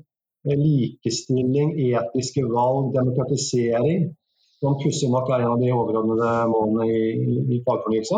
[0.45, 4.09] eh, likestilling, etiske valg, demokratisering,
[4.63, 8.11] som pussig nok er en av de overordnede målene i, i, i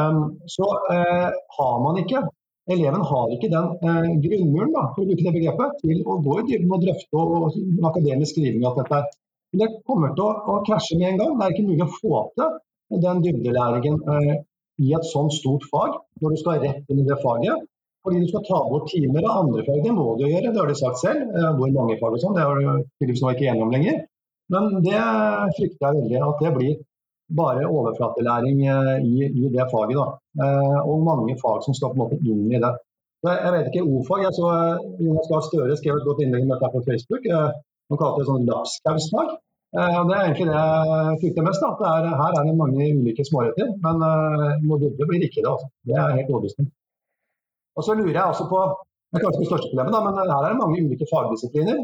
[0.00, 0.22] um,
[0.56, 2.24] så uh, har man ikke
[2.66, 6.40] Eleven har ikke den uh, grunnmuren da, for å bruke det begrepet, til å gå
[6.40, 9.04] i dybden og drøfte og, og akademisk skriving av dette.
[9.52, 11.36] Men Det kommer til å, å, krasje med en gang.
[11.36, 14.34] Det er ikke mulig å få til den dybdelæringen uh,
[14.82, 17.62] i et sånt stort fag når du skal rett inn i det faget.
[18.02, 19.78] Fordi du skal ta bort timer av andre fag.
[19.86, 21.30] Det må du gjøre, det har de sagt selv.
[21.60, 24.02] Hvor mange fag og sånn, det er du tydeligvis ikke enig om lenger.
[24.54, 25.00] Men det
[25.56, 26.76] frykter jeg veldig, at det blir
[27.38, 29.96] bare overflatelæring eh, i, i det faget.
[30.00, 30.06] Da.
[30.44, 32.72] Eh, og mange fag som skal på en måte inn i det.
[33.26, 34.22] Jeg vet ikke O-fag.
[34.26, 37.26] Jeg så eh, Jonas Gahr Støre skrev et godt innlegg om dette på Facebook.
[37.90, 39.36] Han kalte det sånn lapskausfag.
[39.76, 41.64] Det er egentlig det jeg frykter mest.
[41.66, 43.74] At er, her er det mange ulike småretter.
[43.82, 45.50] Men dybde blir ikke det.
[45.50, 45.68] Altså.
[45.90, 46.70] Det er helt overbevisende.
[47.76, 48.60] Og så lurer jeg også på
[49.06, 51.76] det er kanskje det største problemet, da, men her er det mange ulike fagdisipliner.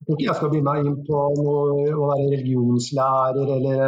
[0.00, 3.82] Jeg tror ikke jeg skal begynne meg inn på noe, å være religionslærer eller,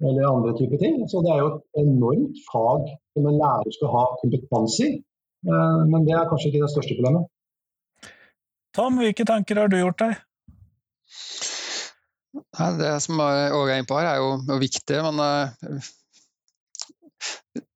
[0.00, 1.02] eller, andre typer ting.
[1.12, 4.96] Så det er jo et enormt fag som en lærer skal ha kompetanse i.
[5.44, 7.28] Eh, men det er kanskje ikke det største problemet.
[8.72, 10.16] Tom, hvilke tanker har du gjort deg?
[12.80, 15.02] Det som Åge er inne på her, er jo viktig.
[15.04, 15.92] Men eh,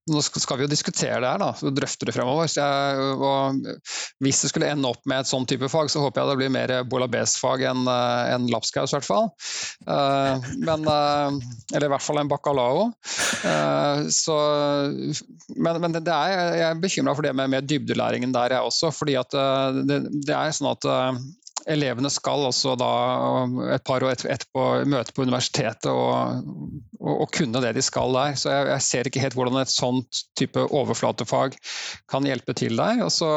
[0.07, 2.47] nå skal vi jo diskutere det her, da, så drøfte det fremover.
[2.47, 3.59] Jeg, og
[4.23, 6.53] hvis det skulle ende opp med et sånn type fag, så håper jeg det blir
[6.55, 9.27] mer bolabes-fag enn en lapskaus, i hvert fall.
[9.89, 11.35] Uh, men, uh,
[11.75, 12.87] eller i hvert fall en bacalao.
[13.43, 14.37] Uh, så,
[15.57, 18.93] men, men det er, jeg er bekymra for det med, med, dybdelæringen der, jeg også.
[18.95, 19.35] fordi at
[19.91, 20.87] det, det er sånn at
[21.67, 22.91] elevene skal også da
[23.75, 26.45] et par år etterpå møte på universitetet og,
[27.01, 28.37] og, og, kunne det de skal der.
[28.39, 31.59] Så jeg, jeg, ser ikke helt hvordan et sånt type overflatefag
[32.11, 33.03] kan hjelpe til der.
[33.07, 33.31] Og så,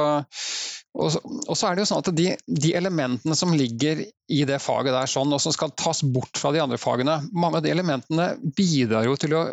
[0.94, 1.18] og,
[1.48, 4.94] og så er det jo sånn at de, de, elementene som ligger i det faget
[4.94, 8.32] der, sånn, og som skal tas bort fra de andre fagene, mange av de elementene
[8.58, 9.46] bidrar jo til å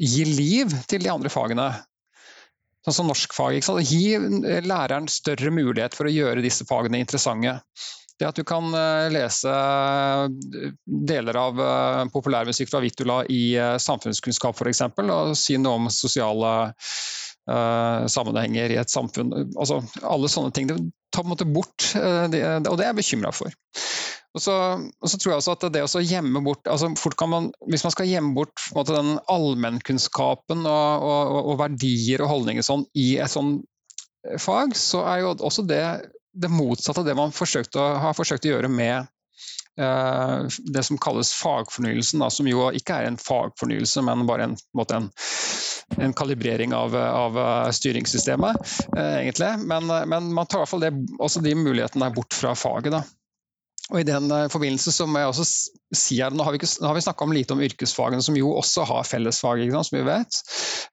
[0.00, 1.70] gi liv til de andre fagene
[2.84, 3.62] sånn som norskfag.
[3.86, 4.18] Gi
[4.66, 7.60] læreren større mulighet for å gjøre disse fagene interessante.
[8.18, 14.60] Det at du kan eh, lese eh, deler av eh, populærmusikk fra Vittula i samfunnskunnskap
[14.60, 16.56] f.eks., og si noe om sosiale
[17.44, 19.34] sammenhenger i et samfunn.
[19.60, 20.70] Altså, alle sånne ting.
[20.70, 20.78] Det
[21.12, 23.52] tar på en måte bort, og det er jeg bekymra for.
[24.32, 26.88] Og så, og så, tror jeg også at det å gjemme bort altså
[27.28, 32.64] man, Hvis man skal gjemme bort måte, den allmennkunnskapen og, og, og, verdier og holdninger
[32.64, 33.58] sånn, i et sånn
[34.40, 35.84] fag, så er jo også det
[36.34, 39.10] det motsatte av det man forsøkte, har forsøkt å gjøre med
[39.74, 44.52] Uh, det som kalles fagfornyelsen, da, som jo ikke er en fagfornyelse, men bare en,
[44.84, 45.08] en,
[45.98, 47.40] en kalibrering av, av
[47.74, 48.60] styringssystemet,
[48.94, 49.50] uh, egentlig.
[49.66, 52.94] Men, men, man tar i hvert fall det, også de mulighetene bort fra faget.
[52.94, 53.02] Da.
[53.92, 55.44] Og I den uh, forbindelse så må jeg også
[55.94, 58.86] si at Nå har vi, ikke, nå vi snakka lite om yrkesfagene, som jo også
[58.88, 60.38] har fellesfag, som vi vet.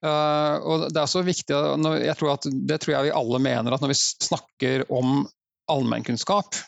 [0.03, 1.61] Uh, og Det er også viktig,
[2.03, 5.23] jeg tror at, det tror jeg vi alle mener, at når vi snakker om
[5.71, 6.59] allmennkunnskap,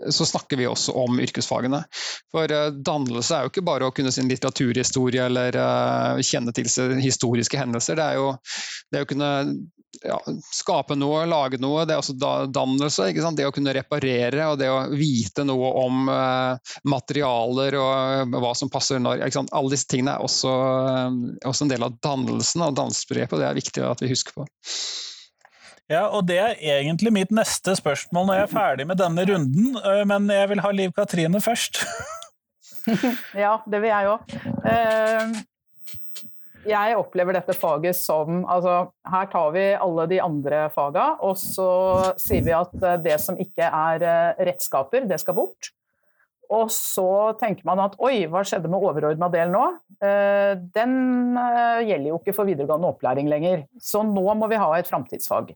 [0.00, 1.82] så snakker vi også om yrkesfagene.
[2.32, 5.60] For uh, dannelse er jo ikke bare å kunne sin litteraturhistorie eller
[6.24, 8.00] kjenne til historiske hendelser.
[8.00, 8.32] Det er jo
[8.94, 9.30] det å kunne
[10.04, 10.18] ja,
[10.54, 11.84] skape noe, lage noe.
[11.88, 13.10] Det er også da, dannelse.
[13.36, 18.70] Det å kunne reparere og det å vite noe om uh, materialer og hva som
[18.72, 19.26] passer når.
[19.26, 20.54] Alle disse tingene er også,
[21.46, 24.48] også en del av dannelsen og dannelsesbegrepet, og det er viktig at vi husker på.
[25.90, 29.72] Ja, og det er egentlig mitt neste spørsmål når jeg er ferdig med denne runden,
[30.06, 31.82] men jeg vil ha Liv Katrine først.
[33.44, 34.36] ja, det vil jeg òg.
[36.64, 41.36] Eh, jeg opplever dette faget som altså, Her tar vi alle de andre faga, og
[41.40, 41.70] så
[42.20, 45.72] sier vi at eh, det som ikke er eh, redskaper, det skal bort.
[46.50, 49.60] Og så tenker man at oi, hva skjedde med overordna del nå?
[50.74, 50.94] Den
[51.86, 53.60] gjelder jo ikke for videregående opplæring lenger.
[53.78, 55.52] Så nå må vi ha et framtidsfag.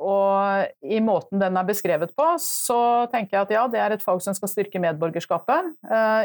[0.00, 2.78] Og i måten den er beskrevet på, så
[3.12, 5.68] tenker jeg at ja, det er et fag som skal styrke medborgerskapet.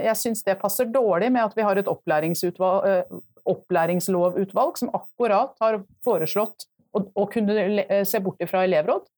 [0.08, 3.20] Jeg syns det passer dårlig med at vi har et uh,
[3.50, 9.10] opplæringslovutvalg som akkurat har foreslått å, å kunne se bort fra elevråd.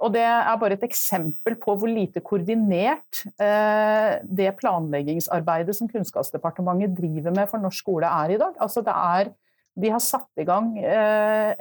[0.00, 7.34] og det er bare et eksempel på hvor lite koordinert det planleggingsarbeidet som Kunnskapsdepartementet driver
[7.34, 8.54] med for norsk skole er i dag.
[8.62, 9.32] Altså det er
[9.80, 11.52] de har satt i gang eh,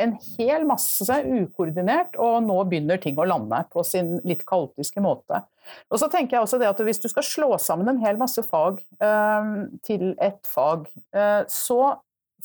[0.00, 5.42] en hel masse ukoordinert, og nå begynner ting å lande på sin litt kaotiske måte.
[5.92, 8.42] Og så tenker jeg også det at Hvis du skal slå sammen en hel masse
[8.46, 9.50] fag eh,
[9.86, 11.80] til ett fag, eh, så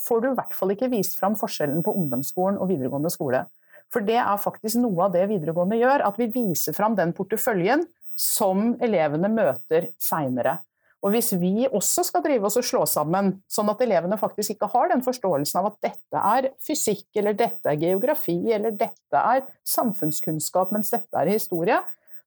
[0.05, 3.45] får du i hvert fall ikke vist fram forskjellen på ungdomsskolen og videregående skole.
[3.93, 7.86] For det er faktisk noe av det videregående gjør, at vi viser fram den porteføljen
[8.20, 10.57] som elevene møter seinere.
[11.06, 14.72] Og Hvis vi også skal drive oss og slå sammen, sånn at elevene faktisk ikke
[14.74, 19.43] har den forståelsen av at dette er fysikk, eller dette er geografi, eller dette er
[19.70, 21.78] samfunnskunnskap, mens dette er historie,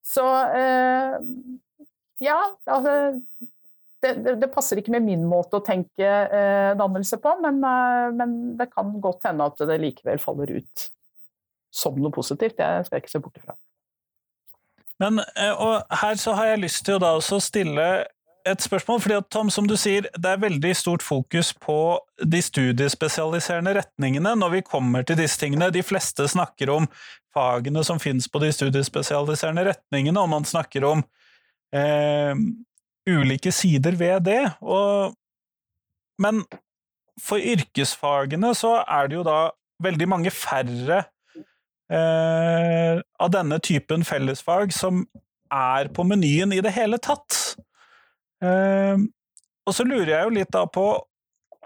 [0.07, 0.24] så
[0.55, 1.16] eh,
[2.22, 2.39] ja,
[2.70, 2.95] altså
[4.03, 8.11] det, det, det, passer ikke med min måte å tenke eh, dannelse på, men, eh,
[8.14, 10.85] men, det kan godt hende at det likevel faller ut
[11.74, 12.57] som noe positivt.
[12.61, 13.57] Det skal jeg ikke se bort ifra.
[15.03, 17.89] Men, eh, og her så har jeg lyst til å stille
[18.51, 22.40] et spørsmål, fordi at Tom, som du sier, det er veldig stort fokus på de
[22.42, 25.70] studiespesialiserende retningene når vi kommer til disse tingene.
[25.74, 26.88] De fleste snakker om
[27.34, 31.05] fagene som finnes på de studiespesialiserende retningene, og man snakker om
[31.76, 32.34] eh,
[33.09, 34.40] ulike sider ved det.
[34.62, 35.14] Og,
[36.22, 36.42] men
[37.22, 39.38] for yrkesfagene så er det jo da
[39.82, 41.05] veldig mange færre
[41.92, 45.05] eh, av denne typen fellesfag som
[45.55, 47.59] er på menyen i det hele tatt.
[48.45, 49.09] Ehm,
[49.66, 50.86] og så lurer jeg jo litt da på,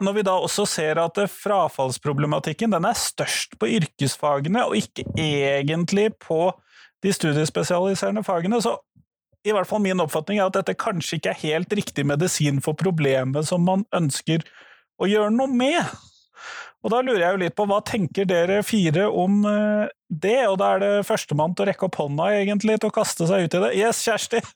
[0.02, 6.10] når vi da også ser at frafallsproblematikken den er størst på yrkesfagene, og ikke egentlig
[6.22, 6.48] på
[7.02, 8.78] de studiespesialiserende fagene, så
[9.42, 12.78] i hvert fall min oppfatning er at dette kanskje ikke er helt riktig medisin for
[12.78, 14.44] problemet som man ønsker
[15.02, 15.80] å gjøre noe med.
[16.82, 20.40] Og da lurer jeg jo litt på, hva tenker dere fire om eh, det?
[20.50, 23.46] Og da er det førstemann til å rekke opp hånda, egentlig, til å kaste seg
[23.46, 23.70] ut i det.
[23.78, 24.42] Yes, Kjersti!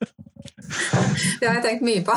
[1.41, 2.15] Det har jeg tenkt mye på.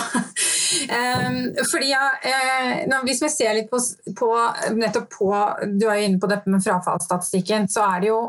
[1.72, 3.80] Fordi ja, eh, Hvis vi ser litt på,
[4.18, 4.28] på,
[4.78, 5.30] nettopp på
[5.80, 7.66] Du er jo inne på dette med frafallsstatistikken.
[7.72, 8.20] Så er det jo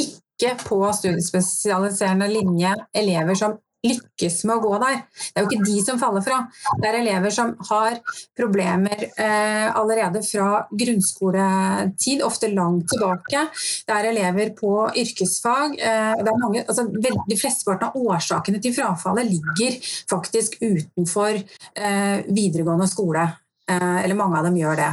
[0.00, 5.02] ikke på studiespesialiserende linje elever som lykkes med å gå der.
[5.14, 6.40] Det er jo ikke de som faller fra.
[6.80, 8.00] Det er elever som har
[8.36, 13.46] problemer eh, allerede fra grunnskoletid, ofte langt tilbake.
[13.84, 14.72] Det er elever på
[15.04, 15.78] yrkesfag.
[15.78, 19.78] Eh, mange, altså, de flesteparten av årsakene til frafallet ligger
[20.10, 23.28] faktisk utenfor eh, videregående skole.
[23.70, 24.90] Eh, eller mange av dem gjør det.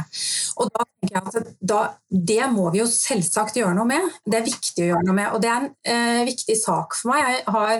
[0.56, 4.06] Og da tenker jeg at da, Det må vi jo selvsagt gjøre noe med.
[4.24, 5.28] Det er viktig å gjøre noe med.
[5.32, 7.22] Og det er en eh, viktig sak for meg.
[7.22, 7.72] Jeg har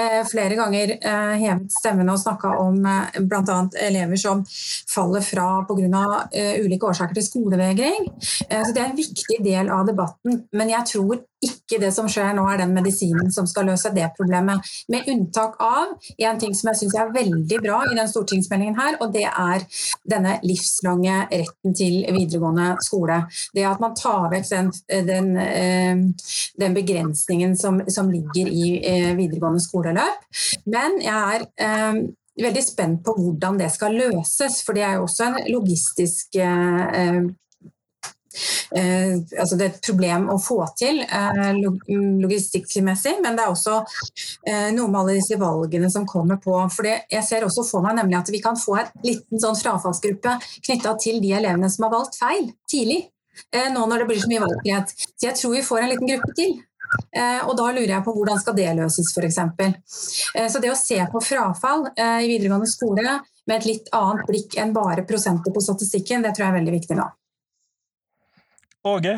[0.00, 3.58] eh, flere ganger eh, hevet stemmen og snakka om eh, bl.a.
[3.86, 4.44] elever som
[4.92, 6.04] faller fra pga.
[6.32, 8.10] Eh, ulike årsaker til skolevegring.
[8.48, 10.44] Eh, så Det er en viktig del av debatten.
[10.52, 14.08] Men jeg tror ikke det som skjer nå er den medisinen som skal løse det
[14.16, 14.64] problemet.
[14.92, 18.98] Med unntak av en ting som jeg syns er veldig bra i den stortingsmeldingen her,
[19.04, 19.64] og det er
[20.08, 23.22] denne livslange retten til videregående skole.
[23.54, 24.70] Det at man tar vekk den,
[25.08, 26.04] den, eh,
[26.60, 30.28] den begrensningen som, som, ligger i eh, videregående skoleløp.
[30.70, 32.04] Men jeg er eh,
[32.42, 37.26] veldig spent på hvordan det skal løses, for det er jo også en logistisk eh,
[38.76, 41.58] Eh, altså det er et problem å få til eh,
[42.22, 46.54] logistikkmessig, men det er også eh, noe med alle disse valgene som kommer på.
[46.74, 50.38] For jeg ser også for meg nemlig at vi kan få en liten sånn frafallsgruppe
[50.58, 53.06] knytta til de elevene som har valgt feil tidlig.
[53.52, 54.92] Nå når det blir så mye valgfrihet.
[55.12, 56.54] Så jeg tror vi får en liten gruppe til.
[57.44, 59.92] Og da lurer jeg på hvordan skal det løses, f.eks.
[60.54, 64.72] Så det å se på frafall i videregående skole med et litt annet blikk enn
[64.76, 67.10] bare prosenter på statistikken, det tror jeg er veldig viktig nå.
[68.86, 69.16] Åge?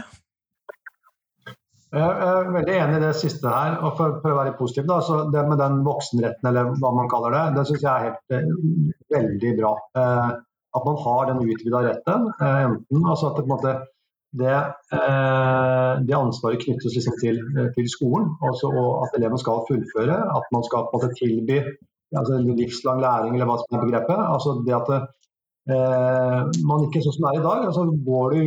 [1.88, 3.78] Jeg er veldig enig i det siste her.
[3.80, 7.08] og For, for å være positiv, da, så det med den voksenretten, eller hva man
[7.12, 8.50] kaller det, det syns jeg er helt eh,
[9.14, 9.72] veldig bra.
[10.00, 10.32] Eh,
[10.76, 12.26] at man har den utvida retten.
[12.44, 13.74] Eh, enten altså at det, måte,
[14.42, 14.56] det,
[14.98, 20.18] eh, det, ansvaret knyttes liksom til, eh, til, skolen, også, og at eleven skal fullføre.
[20.36, 21.62] At man skal på en måte tilby
[22.16, 24.26] altså, livslang læring, eller hva som er begrepet.
[24.34, 25.14] altså det at det, eh,
[25.68, 27.66] man ikke sånn som det er i dag.
[27.68, 28.40] altså går du,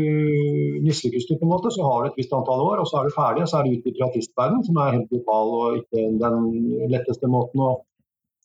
[0.86, 3.08] Mislykkes du, på en måte, så har du et visst antall år, og så er
[3.08, 3.46] du ferdig.
[3.46, 6.50] og Så er du ute i privatistverden, som er helt lokal og ikke den
[6.90, 7.72] letteste måten å,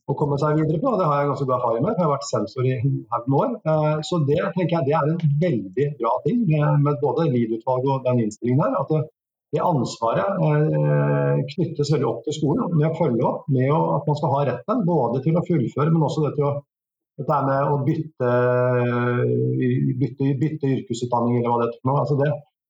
[0.07, 0.93] å, komme seg videre på.
[1.01, 1.97] Det har jeg ganske god erfaring med.
[1.97, 2.77] Jeg har vært sensor i
[3.17, 3.59] haugen år.
[3.73, 8.09] Eh, så det tenker jeg det er en veldig bra ting med, både LID-utvalget og
[8.11, 8.81] den innstillingen her.
[8.85, 9.05] at det,
[9.63, 14.33] ansvaret eh, knyttes veldig opp til skolen med å følge opp, med at man skal
[14.35, 16.57] ha retten både til å fullføre, men også det til å
[17.17, 18.33] dette med å bytte,
[20.01, 21.97] bytte, bytte, yrkesutdanning eller hva det er.
[21.97, 22.19] Altså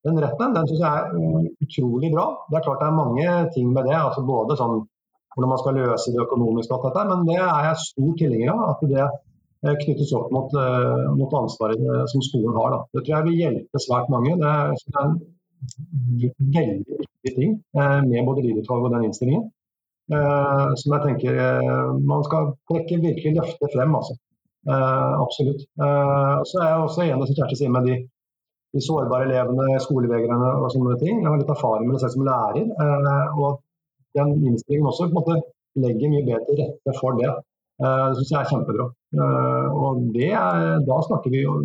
[0.07, 2.27] den retten den syns jeg er eh, utrolig bra.
[2.51, 3.97] Det er klart det er mange ting med det.
[3.99, 4.77] altså både sånn
[5.35, 8.63] hvordan man skal løse det økonomiske, og dette, men det er jeg stor tilhenger av.
[8.73, 11.83] At det eh, knyttes opp mot, eh, mot ansvaret
[12.13, 12.77] som skolen har.
[12.77, 12.79] Da.
[12.95, 14.37] Det tror jeg vil hjelpe svært mange.
[14.41, 15.19] Det er, det er en
[16.55, 19.47] veldig viktig ting med både Lideutvalget og den innstillingen.
[20.07, 21.39] som jeg tenker
[22.07, 23.95] man skal virkelig løfte frem.
[23.99, 24.15] Altså.
[24.69, 25.63] Eh, absolutt.
[25.81, 27.97] Eh, så er jeg også enig som Kjersti sier med de,
[28.75, 31.21] de, sårbare elevene, skolevegrerne og sånne ting.
[31.23, 32.73] Jeg har litt erfaring med det selv som lærer.
[32.87, 33.61] Eh, og
[34.19, 35.39] den innstillingen også på en måte
[35.85, 37.31] legger mye bedre til rette for det.
[37.77, 38.85] Det syns jeg er kjempebra.
[39.77, 41.59] Og det er, da snakker vi jo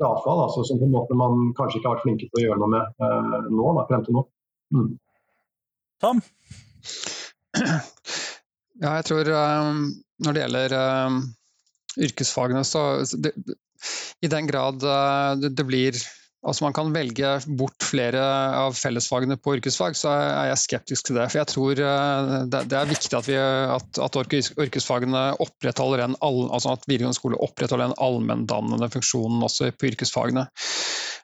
[0.00, 2.62] frafall, altså, som på en måte man kanskje ikke har vært flinke til å gjøre
[2.62, 3.04] noe med
[3.52, 4.22] nå, da, frem til nå.
[4.72, 4.88] Mm.
[6.00, 6.24] Tom?
[8.80, 9.84] Ja, jeg tror um,
[10.24, 11.18] når det gjelder uh,
[12.06, 12.86] yrkesfagene, så
[13.18, 13.34] det,
[14.20, 16.00] i den grad uh, det, det, blir
[16.40, 18.20] Altså man kan velge bort flere
[18.56, 21.26] av fellesfagene på yrkesfag, så er jeg skeptisk til det.
[21.28, 24.16] For jeg tror uh, det, er viktig at, vi, at, at
[24.64, 30.46] yrkesfagene opprettholder en altså den allmenndannende funksjon også på yrkesfagene.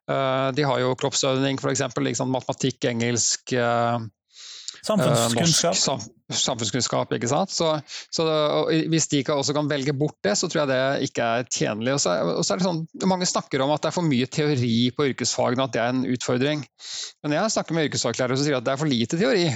[0.06, 3.56] De har jo kroppsøving f.eks., liksom, matematikk, engelsk,
[4.86, 5.74] Samfunnskunnskap.
[5.74, 7.52] Norsk, samfunnskunnskap, ikke sant.
[7.54, 7.70] Så,
[8.14, 8.26] så,
[8.90, 11.94] hvis de også kan velge bort det, så tror jeg det ikke er tjenlig.
[11.96, 14.28] Og så, og så er det sånn, Mange snakker om at det er for mye
[14.30, 16.66] teori på yrkesfagene, at det er en utfordring.
[17.24, 19.48] Men jeg snakker med yrkesfaglærere som sier at det er for lite teori.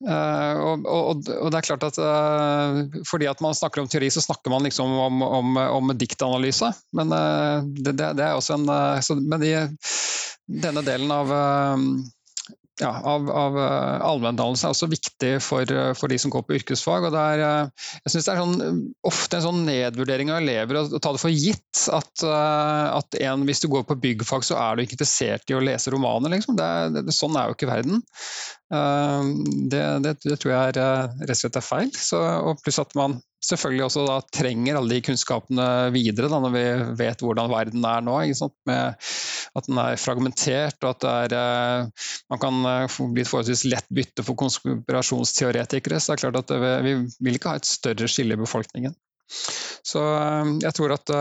[0.00, 4.08] Uh, og, og, og, det er klart at uh, Fordi at man snakker om teori,
[4.08, 6.70] så snakker man liksom om, om, om diktanalyse.
[6.96, 8.70] Men uh, det, det, er også en
[9.04, 9.52] så, Men de,
[10.64, 11.34] denne delen av
[12.80, 16.56] ja, av, av uh, allmenndannelse er også viktig for, uh, for, de som går på
[16.58, 17.06] yrkesfag.
[17.06, 20.80] og det er, uh, jeg synes det er sånn, ofte en sånn nedvurdering av elever
[20.80, 24.76] å, ta det for gitt at, at en, hvis du går på byggfag, så er
[24.76, 26.32] du ikke interessert i å lese romaner.
[26.34, 26.56] Liksom.
[26.58, 26.70] Det,
[27.06, 28.02] det, sånn er jo ikke verden.
[29.70, 31.90] Det, det, tror jeg er, rett og slett er feil.
[31.96, 36.54] Så, og pluss at man selvfølgelig også da trenger alle de kunnskapene videre da, når
[36.54, 36.64] vi
[37.00, 38.18] vet hvordan verden er nå.
[38.68, 39.10] Med
[39.56, 41.36] at den er fragmentert, og at er,
[41.86, 46.00] uh, man kan uh, bli et forholdsvis lett bytte for konspirasjonsteoretikere.
[46.00, 48.96] Så det er klart at det, vi vil ikke ha et større skille i befolkningen.
[49.86, 50.00] Så
[50.60, 51.12] jeg tror at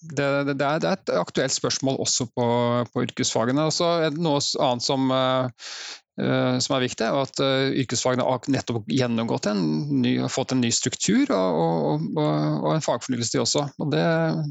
[0.00, 2.46] det, det, det, er, et aktuelt spørsmål også på,
[2.92, 3.68] på yrkesfagene.
[3.68, 5.48] Er det noe annet som uh,
[6.16, 9.62] som er viktig, og at uh, yrkesfagene har nettopp gjennomgått en
[10.00, 13.66] ny, fått en ny struktur og, og, og, og en fagfornyelse de også.
[13.80, 14.04] Og det,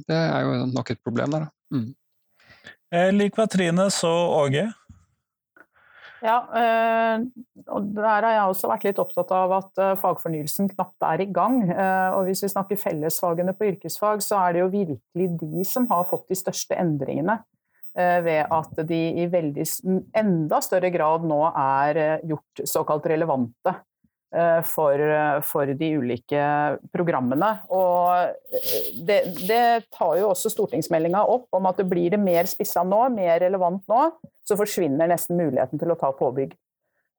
[0.09, 1.47] det, er jo nok et problem der.
[1.73, 1.93] Mm.
[3.17, 4.69] Lik Katrine, så Åge?
[6.25, 6.39] Ja,
[7.69, 11.59] og der har jeg også vært litt opptatt av at fagfornyelsen knapt er i gang.
[12.17, 16.07] Og hvis vi snakker fellesfagene på yrkesfag, så er det jo virkelig de som har
[16.09, 17.37] fått de største endringene.
[17.97, 19.65] Eh, ved at de i veldig,
[20.19, 23.77] enda større grad nå er eh, gjort såkalt relevante eh,
[24.67, 25.01] for,
[25.47, 26.45] for de ulike
[26.91, 27.51] programmene.
[27.71, 28.33] Og
[29.07, 29.61] det, det
[29.95, 33.85] tar jo også stortingsmeldinga opp om at det blir det mer spissa nå, mer relevant
[33.91, 34.01] nå,
[34.45, 36.55] så forsvinner nesten muligheten til å ta påbygg.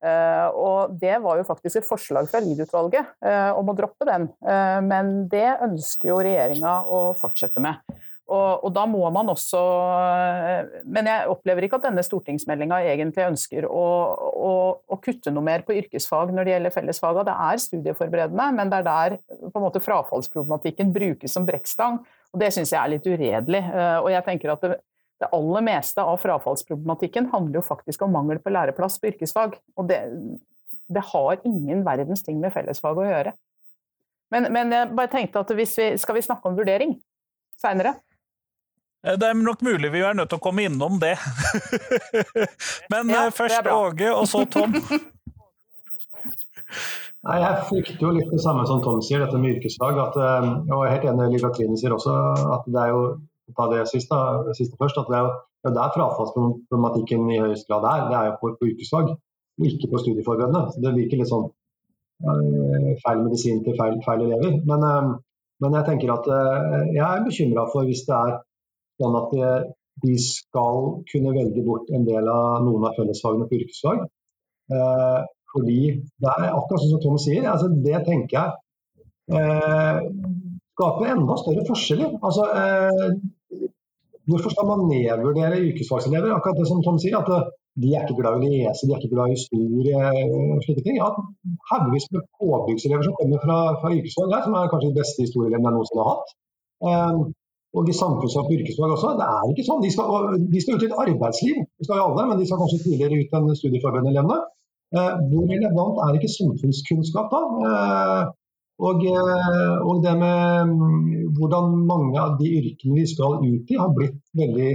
[0.07, 3.17] Og Det var jo faktisk et forslag fra Lied-utvalget
[3.57, 4.29] om å droppe den,
[4.85, 7.81] men det ønsker jo regjeringa å fortsette med.
[8.27, 9.61] Og, og, da må man også
[10.91, 13.85] Men jeg opplever ikke at denne stortingsmeldinga egentlig ønsker å,
[14.27, 17.23] å, å, kutte noe mer på yrkesfag når det gjelder fellesfaga.
[17.29, 22.01] Det er studieforberedende, men det er der på en måte frafallsproblematikken brukes som brekkstang.
[22.35, 23.63] Og det syns jeg er litt uredelig.
[23.63, 24.81] Eh, og jeg tenker at det,
[25.23, 29.55] det aller meste av frafallsproblematikken handler jo faktisk om mangel på læreplass på yrkesfag.
[29.79, 30.03] Og det,
[30.91, 33.37] det har ingen verdens ting med fellesfag å gjøre.
[34.35, 36.99] Men, men jeg bare tenkte at vi, skal vi snakke om vurdering
[37.61, 37.95] seinere?
[39.07, 41.15] Eh, det er nok mulig vi er nødt til å komme innom det.
[42.93, 44.75] Men ja, først først Åge, og så Tom.
[47.27, 49.99] Nei, Jeg frykter jo litt det samme som Tom sier, dette med yrkesfag.
[50.03, 52.15] At, eh, og jeg er helt enig med Katrine sier også
[52.59, 53.03] at det er jo
[53.57, 54.17] ta det siste,
[54.59, 55.35] siste først, at det er jo
[55.67, 58.03] er der frafallsproblematikken i høyest grad er.
[58.11, 59.07] Det er jo på, på yrkesfag,
[59.59, 60.63] og ikke på studieforberedende.
[60.71, 61.49] Så det virker litt sånn
[63.03, 64.61] feil medisin til feil, feil elever.
[64.69, 64.81] Men,
[65.63, 66.29] men, jeg tenker at
[66.95, 68.37] jeg er bekymra for hvis det er
[68.97, 69.35] Sånn at
[70.05, 74.05] de skal kunne velge bort en del av noen av fellesfagene på yrkesfag.
[74.77, 75.21] Eh,
[75.53, 75.81] fordi
[76.21, 80.01] det er akkurat sånn som Tom sier, altså det tenker jeg eh,
[80.77, 82.19] skaper enda større forskjeller.
[82.21, 83.71] Altså, eh,
[84.29, 86.35] hvorfor skal man nedvurdere yrkesfagselever?
[86.35, 87.49] Akkurat det som Tom sier, at eh,
[87.81, 90.85] de er ikke glad i å lese, de er ikke glad i historie og slike
[90.85, 91.01] ting.
[91.01, 91.11] Ja,
[91.71, 95.73] Haugevis med påbyggselever som kommer fra, fra yrkesfag der, som er kanskje de beste historieelevene
[95.73, 97.35] jeg noensinne har hatt.
[97.77, 99.15] Og i samfunnsfag og yrkesfag også.
[99.21, 99.83] Det er ikke sånn.
[99.85, 102.63] De skal, de skal ut i et arbeidsliv, det skal jo alle, men de skal
[102.63, 104.39] kanskje tidligere ut enn studieforberedende elevene.
[104.97, 107.43] Eh, hvor relevant er ikke samfunnskunnskap da?
[107.69, 108.35] Eh,
[108.87, 113.81] og, eh, og, det med mm, hvordan mange av de yrkene vi skal ut i,
[113.81, 114.71] har blitt veldig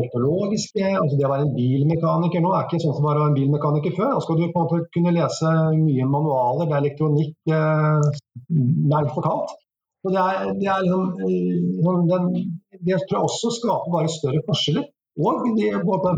[0.00, 0.84] teknologiske.
[1.00, 3.94] altså Det å være en bilmekaniker nå er ikke sånn som å være en bilmekaniker
[3.98, 4.14] før.
[4.16, 8.08] Da skal du på en måte kunne lese mye manualer, det er elektronikk eh,
[8.50, 9.54] nærmest fortalt.
[10.04, 12.24] Så det, er, det, er liksom, eh, den,
[12.84, 14.84] det tror jeg også skaper bare større forskjeller.
[15.24, 16.10] Og de, både,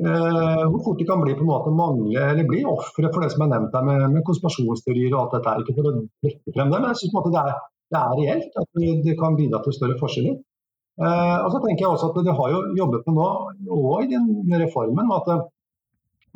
[0.00, 3.28] uh, hvor fort de kan bli på en måte mangle eller bli ofre for det
[3.34, 5.54] som er nevnt her med, med konspirasjonsteorier og alt dette.
[5.62, 5.92] Ikke for å
[6.24, 7.44] trekke frem det, men jeg syns det,
[7.94, 10.40] det, er reelt at det kan bidra til større forskjeller.
[10.96, 13.30] Uh, og så tenker jeg også at Det har jo jobbet med nå,
[13.76, 15.30] og i den reformen, at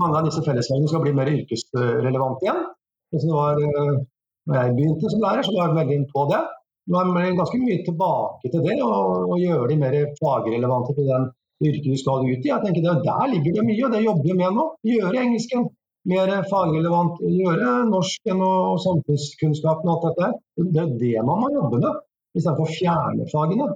[0.01, 2.63] mange av disse fellesfagene skal bli mer yrkesrelevante igjen.
[3.11, 4.01] Det var, uh,
[4.47, 6.45] når jeg begynte som lærer, så var jeg veldig inn på det.
[6.91, 11.07] Nå er man ganske mye tilbake til det, og, og gjøre de mer fagrelevante til
[11.07, 11.29] den
[11.63, 12.51] yrket du skal ut i.
[12.51, 14.65] Jeg tenker det, Der ligger det mye, og det jobber vi med nå.
[14.91, 15.69] Gjøre engelsken
[16.11, 20.31] mer fagrelevant, gjøre norsken og samfunnskunnskapen og alt dette.
[20.75, 22.01] Det er det man må jobbe med,
[22.35, 23.69] istedenfor å fjerne fagene.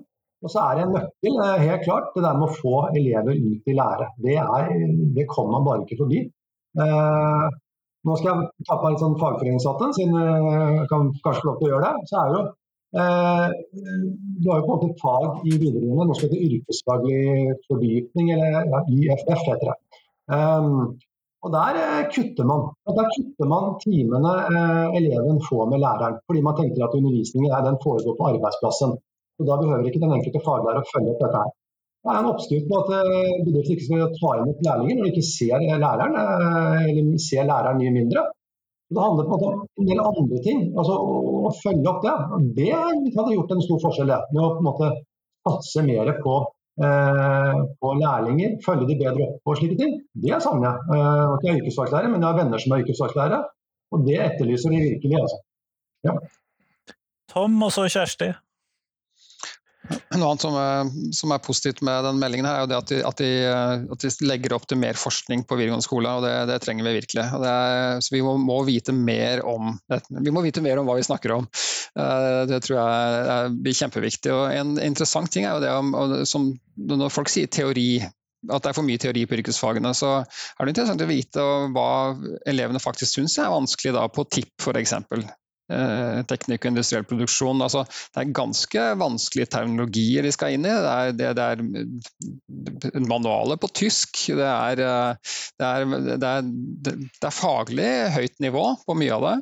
[0.45, 3.37] Og så er det en nøkkel, eh, helt klart, det der med å få elever
[3.37, 4.11] ut i lære.
[4.27, 4.75] Det, er,
[5.17, 6.25] det kommer man bare ikke forbi.
[6.83, 7.47] Eh,
[8.05, 11.63] nå skal jeg ta på meg litt sånn fagforeningshatten, siden jeg kan kanskje få lov
[11.63, 12.11] til å gjøre det.
[12.11, 12.64] Så er det jo Eh,
[12.95, 18.31] du har jo på en måte et fag i videregående, noe som heter yrkesfaglig fordypning,
[18.37, 19.79] eller ja, YFF heter det.
[20.31, 20.95] Um,
[21.45, 26.17] og Der eh, kutter man og der kutter man timene eh, eleven får med læreren.
[26.27, 28.97] Fordi man tenker at undervisningen er, den foregår på arbeidsplassen.
[29.39, 31.43] Og Da behøver ikke den enkelte faglærer å følge opp dette.
[31.43, 31.53] her.
[32.05, 35.13] Det er en oppskrift på at eh, bedrifter ikke skal ta imot lærlinger når de
[35.13, 36.17] ikke ser læreren,
[36.89, 38.25] eller ser læreren mye mindre.
[38.93, 40.61] Det handler på om en del andre ting.
[40.79, 40.99] altså
[41.49, 42.15] Å følge opp det.
[42.59, 44.21] Det hadde gjort en stor forskjell, det.
[44.35, 44.91] Med å på en måte
[45.49, 46.37] satse mer på,
[46.85, 49.99] eh, på lærlinger, følge de bedre opp og slike ting.
[50.27, 51.01] Det savner jeg.
[51.01, 53.43] Eh, jeg er yrkesfagslærer, men jeg har venner som er yrkesfaglærere.
[53.93, 55.21] Og det etterlyser de virkelig.
[55.25, 55.39] altså.
[56.05, 56.17] Ja.
[57.33, 58.33] Tom og så Kjersti.
[59.85, 62.91] Noe annet som er, som er, positivt med den meldingen, her er jo det at
[62.93, 66.09] de, at, de, at de, legger opp til mer forskning på videregående skole.
[66.09, 67.27] og Det, det trenger vi virkelig.
[67.37, 69.75] Er, så Vi må, må, vite mer om
[70.09, 71.49] vi må vite mer om hva vi snakker om.
[72.01, 74.33] Eh, det tror jeg blir kjempeviktig.
[74.33, 75.95] og En interessant ting er jo det om,
[76.29, 78.05] som, når folk sier teori
[78.45, 81.89] at det er for mye teori på yrkesfagene, så er det interessant å vite hva
[82.51, 84.93] elevene faktisk syns er vanskelig da, på TIP f.eks.
[85.73, 87.63] Eh, teknikk og industriell produksjon.
[87.65, 90.73] Altså, det er ganske vanskelige terminologier de skal inn i.
[90.75, 94.27] Det er, det, det er manualer på tysk.
[94.37, 99.35] Det er, eh, det er, det er, faglig høyt nivå på mye av det.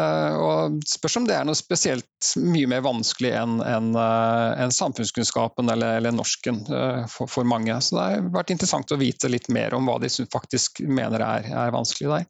[0.00, 2.06] Eh, og Spørs om det er noe spesielt
[2.40, 6.62] mye mer vanskelig enn en, en samfunnskunnskapen eller, eller norsken
[7.08, 7.76] for, for, mange.
[7.84, 11.48] Så det har vært interessant å vite litt mer om hva de faktisk mener er,
[11.48, 12.28] er vanskelig der.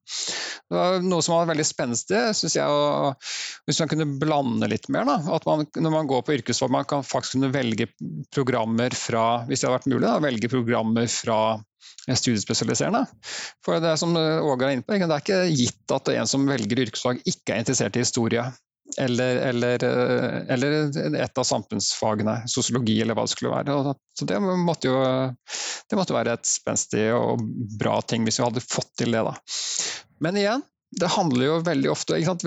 [1.02, 2.66] Noe som var veldig spenstig, syns jeg.
[2.70, 3.14] å
[3.68, 6.88] hvis man kunne blande litt mer, da, at man, når man går på yrkesfag, man
[6.88, 7.90] kan faktisk kunne velge
[8.34, 11.40] programmer fra hvis det hadde vært mulig, da, velge programmer fra
[12.08, 13.04] studiespesialiserende.
[13.64, 16.86] For det som Åge er inne på, det er ikke gitt at en som velger
[16.86, 18.48] yrkesfag ikke er interessert i historie.
[18.98, 19.84] Eller, eller,
[20.50, 20.72] eller
[21.14, 23.94] et av samfunnsfagene, sosiologi eller hva det skulle være.
[24.18, 24.96] Så det måtte jo
[25.90, 27.44] det måtte være et spenstig og
[27.78, 29.22] bra ting hvis vi hadde fått til det.
[29.28, 29.36] da.
[30.26, 32.44] Men igjen, det handler jo veldig ofte sant,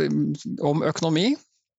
[0.64, 1.34] om økonomi.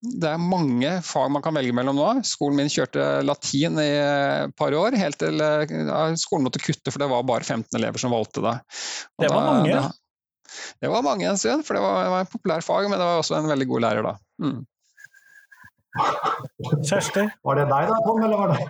[0.05, 2.07] Det er mange fag man kan velge mellom nå.
[2.27, 7.01] Skolen min kjørte latin i et par år, helt til ja, skolen måtte kutte for
[7.01, 8.55] det var bare 15 elever som valgte det.
[9.17, 9.73] Og det var da, mange?
[9.73, 12.99] Det, det, var mange en stund, for det var, det var en populær fag, men
[12.99, 14.15] det var også en veldig god lærer da.
[14.45, 14.63] Mm.
[16.83, 17.29] Kjersti?
[17.45, 18.65] Var det deg da, Tom, eller var det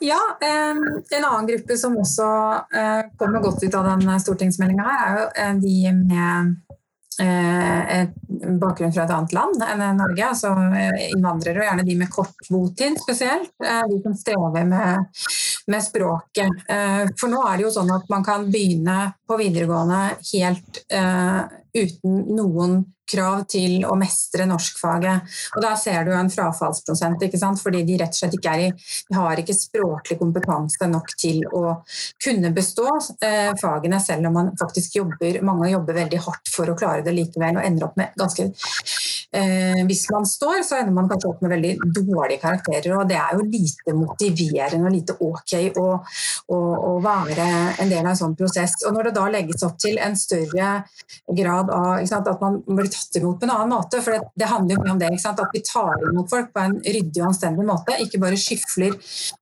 [0.00, 2.26] ja, en annen gruppe som også
[2.74, 6.54] eh, kommer godt ut av denne stortingsmeldinga er jo eh, de med
[7.20, 8.04] eh,
[8.60, 10.54] bakgrunn fra et annet land enn Norge, altså
[11.10, 13.52] innvandrere, og gjerne de med kort botid spesielt.
[13.60, 15.20] De som strever med,
[15.68, 16.62] med språket.
[17.20, 20.00] For nå er det jo sånn at man kan begynne på videregående
[20.32, 20.80] helt
[21.76, 22.80] uten noen
[23.10, 25.30] krav til å mestre norskfaget.
[25.56, 28.70] Og da ser du en frafallsprosent, fordi de rett og slett ikke er i,
[29.10, 31.80] de har ikke språklig kompetanse nok til å
[32.22, 32.88] kunne bestå
[33.24, 37.14] eh, fagene, selv om man faktisk jobber, mange jobber veldig hardt for å klare det
[37.16, 41.44] likevel, og ender opp med ganske eh, Hvis man står, så ender man kanskje opp
[41.44, 45.88] med veldig dårlige karakterer, og det er jo lite motiverende og lite ok å,
[46.54, 47.48] å, å være
[47.80, 48.78] en del av en sånn prosess.
[48.86, 50.70] Og Når det da legges opp til en større
[51.36, 54.00] grad av sant, at man blir tatt imot på en annen måte.
[54.04, 55.10] For det, det handler jo mye om det.
[55.30, 57.96] At vi tar imot folk på en ryddig og anstendig måte.
[58.02, 58.96] Ikke bare skyfler,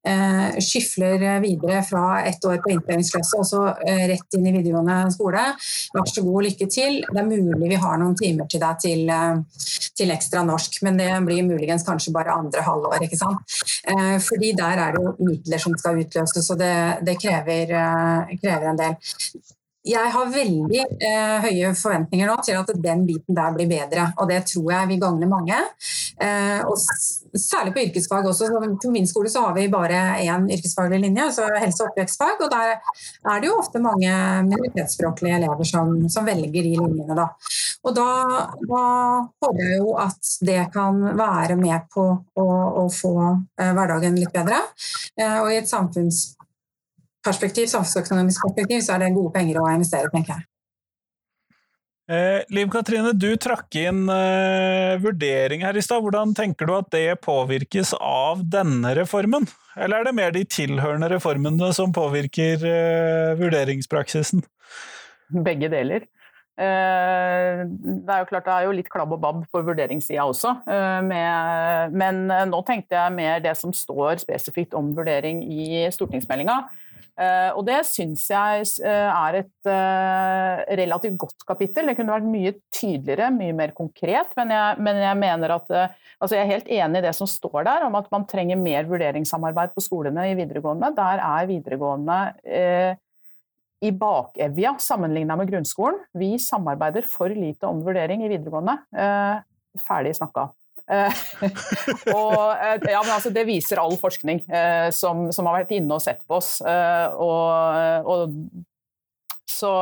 [0.09, 4.99] eh, skyfler videre fra ett år på innføringsklasse og så eh, rett inn i videregående
[5.15, 5.45] skole.
[5.95, 7.01] Vær så god, lykke til.
[7.09, 9.67] Det er mulig vi har noen timer til deg til, eh,
[9.99, 13.03] til ekstra norsk, men det blir muligens kanskje bare andre halvår.
[13.07, 13.59] ikke sant?
[13.89, 16.75] Eh, fordi der er det jo midler som skal utløses, og det,
[17.07, 18.99] det krever, eh, krever en del
[19.89, 24.11] jeg har veldig eh, høye forventninger nå til at den biten der blir bedre.
[24.21, 25.59] Og det tror jeg vil gagne mange.
[26.21, 26.77] Eh, og
[27.39, 28.51] særlig på yrkesfag også.
[28.83, 32.45] På min skole så har vi bare én yrkesfaglig linje, altså helse- og oppvekstfag.
[32.45, 34.13] Og der er det jo ofte mange
[34.49, 37.29] minoritetsspråklige elever som, som velger de linjene, da.
[37.87, 38.09] Og da,
[38.65, 38.83] da,
[39.41, 42.49] håper jeg jo at det kan være med på å,
[42.83, 44.61] å få eh, hverdagen litt bedre.
[45.19, 46.38] Eh, og i et samfunns
[47.25, 50.49] perspektiv, samfunnsøkonomisk perspektiv, så er det gode penger å investere, tenker jeg.
[52.09, 56.01] Eh, Liv Katrine, du trakk inn eh, vurdering her i stad.
[56.01, 59.45] Hvordan tenker du at det påvirkes av denne reformen?
[59.77, 64.41] Eller er det mer de tilhørende reformene som påvirker eh, vurderingspraksisen?
[65.45, 66.09] Begge deler.
[66.59, 70.57] Eh, det er jo klart det er jo litt klabb og babb på vurderingssida også,
[70.65, 76.63] eh, med, men nå tenkte jeg mer det som står spesifikt om vurdering i stortingsmeldinga.
[77.19, 81.91] Uh, og det syns jeg uh, er et uh, relativt godt kapittel.
[81.91, 86.37] Det kunne vært mye tydeligere, mye mer konkret, men jeg, men jeg mener at altså
[86.37, 89.75] Jeg er helt enig i det som står der, om at man trenger mer vurderingssamarbeid
[89.75, 90.93] på skolene i videregående.
[90.95, 92.19] Der er videregående
[93.79, 96.01] i bakevja sammenligna med grunnskolen.
[96.19, 98.81] Vi samarbeider for lite om vurdering i videregående.
[99.87, 100.49] ferdig snakka.
[100.89, 101.21] Eh,
[102.17, 106.05] og, eh, ja, altså, det viser all forskning eh, som, som, har vært inne og
[106.05, 106.59] sett på oss.
[106.65, 108.37] Og, og,
[109.49, 109.73] så,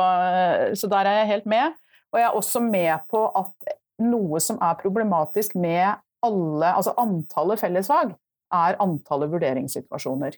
[0.73, 1.77] så, der er jeg helt med.
[2.11, 7.61] Og jeg er også med på at noe som er problematisk med alle, altså antallet
[7.61, 8.13] fellesfag,
[8.53, 10.37] er antallet vurderingssituasjoner.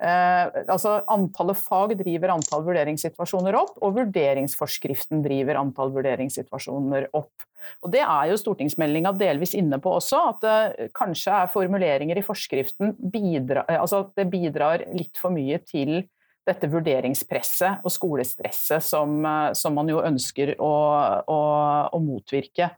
[0.00, 7.44] Eh, altså Antallet fag driver antall vurderingssituasjoner opp, og vurderingsforskriften driver antall vurderingssituasjoner opp.
[7.84, 12.24] Og Det er jo stortingsmeldinga delvis inne på også, at det kanskje er formuleringer i
[12.24, 16.00] forskriften bidra, altså at det bidrar litt for mye til
[16.48, 19.20] dette vurderingspresset og skolestresset som,
[19.52, 20.72] som man jo ønsker å,
[21.28, 21.40] å,
[21.92, 22.70] å motvirke.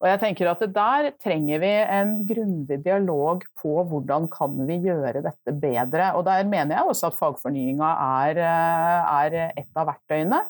[0.00, 5.20] Og jeg tenker at Der trenger vi en grundig dialog på hvordan kan vi gjøre
[5.26, 6.14] dette bedre.
[6.16, 7.90] Og Der mener jeg også at fagfornyinga
[8.24, 9.30] er, er
[9.60, 10.40] et av verktøyene.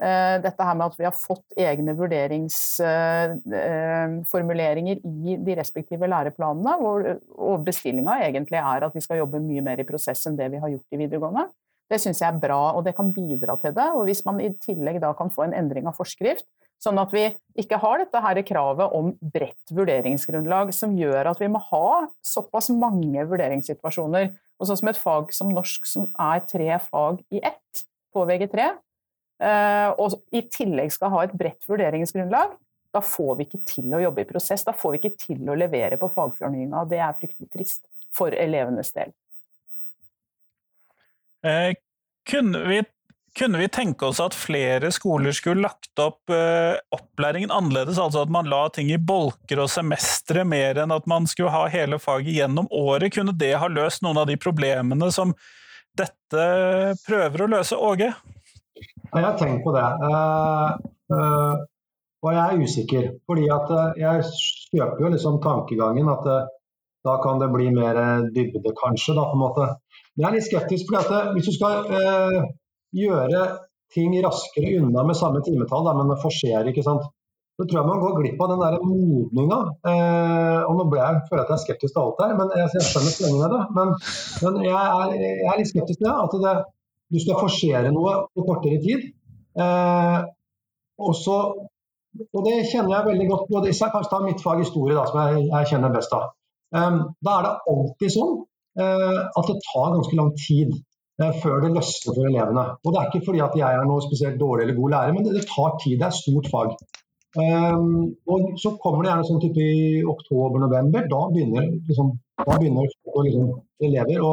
[0.00, 6.72] Eh, dette her med at vi har fått egne vurderingsformuleringer i de respektive læreplanene,
[7.36, 10.62] og bestillinga egentlig er at vi skal jobbe mye mer i prosess enn det vi
[10.62, 11.44] har gjort i videregående.
[11.90, 13.88] Det syns jeg er bra, og det kan bidra til det.
[13.98, 16.46] Og hvis man i tillegg da kan få en endring av forskrift,
[16.80, 17.26] Sånn at vi
[17.60, 22.70] ikke har dette her kravet om bredt vurderingsgrunnlag, som gjør at vi må ha såpass
[22.72, 24.30] mange vurderingssituasjoner.
[24.60, 28.70] Og sånn som et fag som norsk, som er tre fag i ett på VG3,
[29.44, 32.56] eh, og i tillegg skal ha et bredt vurderingsgrunnlag,
[32.90, 34.64] da får vi ikke til å jobbe i prosess.
[34.66, 36.86] Da får vi ikke til å levere på fagfornyinga.
[36.90, 39.12] Det er fryktelig trist for elevenes del.
[41.46, 41.76] Eh,
[42.28, 42.80] kunne vi
[43.38, 47.98] kunne vi tenke oss at flere skoler skulle lagt opp uh, opplæringen annerledes?
[47.98, 51.68] Altså at man la ting i bolker og semestre mer enn at man skulle ha
[51.70, 53.12] hele faget gjennom året?
[53.14, 55.34] Kunne det ha løst noen av de problemene som
[55.98, 56.46] dette
[57.06, 58.12] prøver å løse, Åge?
[59.10, 59.86] Jeg har tenkt på det.
[60.02, 60.74] Uh,
[61.14, 61.60] uh,
[62.20, 63.10] og jeg er usikker.
[63.30, 64.24] Fordi jeg
[64.74, 66.26] kjøper jo liksom tankegangen at
[67.06, 67.96] da kan det bli mer
[68.34, 69.14] dybde, kanskje.
[69.16, 69.68] Da, på en måte.
[70.12, 70.90] Men jeg er litt skeptisk.
[70.90, 72.50] fordi at hvis du skal
[72.96, 73.44] gjøre
[73.94, 76.68] ting raskere unna med samme timetall, da, men forsere.
[76.70, 77.08] ikke sant?
[77.60, 79.56] Så tror jeg man går glipp av den der modninga.
[79.90, 82.52] Eh, og nå ble jeg, føler jeg at jeg er skeptisk til alt her, men
[82.56, 83.62] jeg, skjønner poenget med det.
[83.76, 83.90] Men,
[84.44, 86.14] men jeg, er, jeg, er, litt skeptisk til det.
[86.24, 86.54] At det,
[87.10, 89.10] du skal forsere noe på kortere tid.
[89.60, 90.18] Eh,
[91.04, 91.36] og, så,
[92.30, 93.64] og det kjenner jeg veldig godt på.
[93.66, 96.30] Hvis jeg kanskje tar mitt fag historie, da, som jeg, jeg kjenner best av.
[96.70, 98.34] Um, da er det alltid sånn
[98.78, 100.76] uh, at det tar ganske lang tid
[101.42, 102.64] før det løsner for elevene.
[102.84, 105.26] Og Det er ikke fordi at jeg er noe spesielt dårlig eller god lærer, men
[105.26, 105.98] det, det tar tid.
[106.00, 106.72] Det er stort fag.
[107.38, 111.04] Um, og Så kommer det gjerne sånn type i oktober-november.
[111.12, 113.52] Da begynner, liksom, da begynner liksom,
[113.86, 114.32] elever å,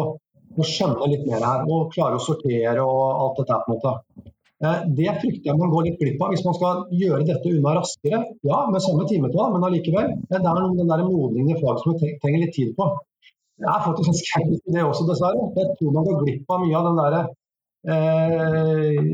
[0.56, 3.60] å, skjønne litt mer her og klare å sortere og alt dette.
[3.66, 4.32] på en måte.
[4.58, 7.76] Uh, det frykter jeg man går litt glipp av hvis man skal gjøre dette unna
[7.78, 8.24] raskere.
[8.48, 10.16] Ja, med samme timetall, men allikevel.
[10.32, 12.90] Det er noen den der modningen i fag som vi trenger litt tid på.
[13.58, 15.50] Jeg er faktisk en skeptisk til det også, dessverre.
[15.58, 17.22] Jeg tror man går glipp av mye av den derre
[17.94, 19.08] eh,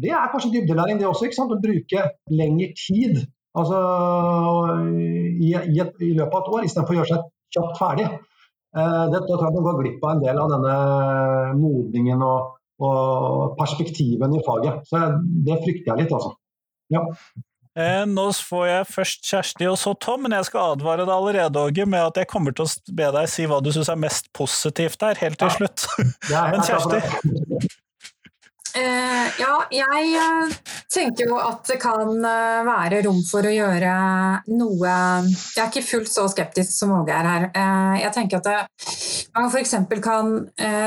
[0.00, 1.28] Det er kanskje dybdelæring, det også.
[1.28, 1.52] ikke sant?
[1.52, 3.20] Å bruke lengre tid
[3.58, 3.80] altså,
[4.88, 8.08] i, i, et, i, løpet av et år, istedenfor å gjøre seg kjapt ferdig.
[8.72, 10.76] Eh, det, da tror jeg man går glipp av en del av denne
[11.60, 14.86] modningen og, og perspektiven i faget.
[14.88, 16.32] Så det frykter jeg litt, altså.
[16.92, 17.04] Ja.
[17.72, 21.60] Eh, nå får jeg først Kjersti og så Tom, men jeg skal advare deg allerede
[21.62, 24.28] Åge, med at jeg kommer til å be deg si hva du syns er mest
[24.36, 25.86] positivt der, helt til slutt.
[26.52, 27.00] men Kjersti?
[28.72, 30.52] Uh, ja, jeg uh,
[30.88, 33.90] tenker jo at det kan uh, være rom for å gjøre
[34.48, 34.94] noe
[35.52, 37.44] Jeg er ikke fullt så skeptisk som Åge er her.
[38.00, 38.56] jeg tenker at det,
[39.36, 39.74] man f.eks.
[40.04, 40.32] kan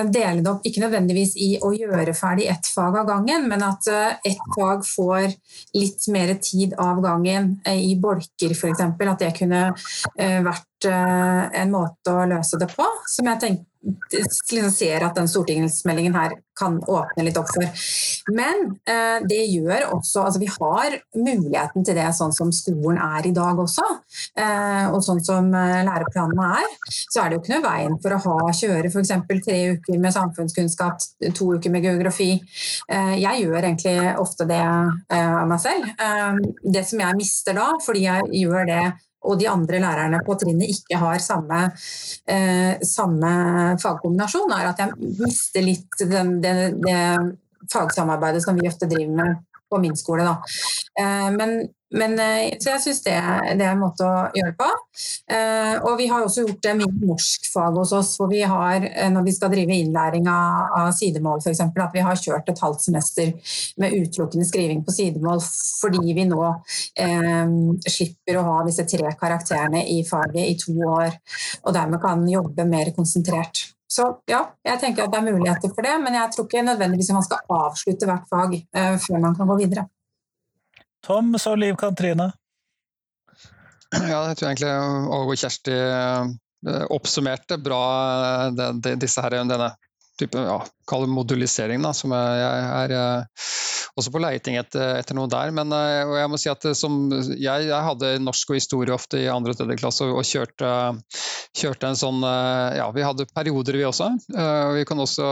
[0.10, 3.88] dele det opp, ikke nødvendigvis i å gjøre ferdig ett fag av gangen, men at
[4.26, 5.30] ett fag får
[5.78, 8.82] litt mer tid av gangen i bolker f.eks.
[8.86, 9.68] At det kunne
[10.18, 13.76] vært en måte å løse det på, som jeg tenker
[14.52, 17.66] liksom ser at den stortingsmeldingen her kan åpne litt opp for.
[18.34, 23.28] Men eh, det gjør også altså Vi har muligheten til det sånn som skolen er
[23.28, 23.86] i dag også,
[24.40, 26.78] eh, og sånn som eh, læreplanene er.
[26.88, 29.14] Så er det jo ikke noe veien for å ha, kjøre f.eks.
[29.46, 31.04] tre uker med samfunnskunnskap,
[31.36, 32.32] to uker med geografi.
[32.90, 35.92] Eh, jeg gjør egentlig ofte det eh, av meg selv.
[35.92, 36.46] Eh,
[36.78, 38.86] det som jeg mister da, fordi jeg gjør det
[39.26, 41.64] og de andre lærerne på trinnet ikke har samme,
[42.30, 43.32] eh, samme
[43.82, 47.02] fagkombinasjon, er at jeg mister litt den, det, det,
[47.72, 49.44] fagsamarbeidet som vi ofte driver med
[49.76, 50.26] på min skole.
[50.28, 50.38] Da.
[51.04, 51.60] Eh, men
[51.96, 53.14] men, eh, så jeg syns det,
[53.60, 54.68] det, er en måte å gjøre på.
[55.32, 59.28] Eh, og vi har også gjort det med norskfag hos oss, hvor vi har, når
[59.28, 63.32] vi skal drive innlæring av, av sidemål f.eks., at vi har kjørt et halvt semester
[63.82, 69.86] med utelukkende skriving på sidemål fordi vi nå eh, slipper å ha disse tre karakterene
[69.94, 71.14] i faget i to år,
[71.64, 73.75] og dermed kan jobbe mer konsentrert.
[73.88, 77.12] Så ja, jeg tenker at det er muligheter for det, men jeg tror ikke nødvendigvis
[77.14, 79.86] man skal avslutte hvert fag eh, før man kan gå videre.
[81.06, 82.32] Tom, så Liv Katrine?
[83.94, 84.72] Ja, jeg tror egentlig
[85.16, 87.84] Åge og Kjersti eh, oppsummerte bra
[88.50, 89.70] eh, disse her, denne
[90.20, 90.58] type ja,
[90.92, 92.94] modulisering, da, som jeg, er
[93.96, 95.52] også på leiting etter, etter, noe der.
[95.56, 99.56] Men jeg må si at som, jeg, jeg, hadde norsk og historie ofte i andre
[99.56, 100.72] og tredje klasse og, og kjørte,
[101.56, 104.12] kjørte, en sånn Ja, vi hadde perioder, vi også.
[104.76, 105.30] Vi kan også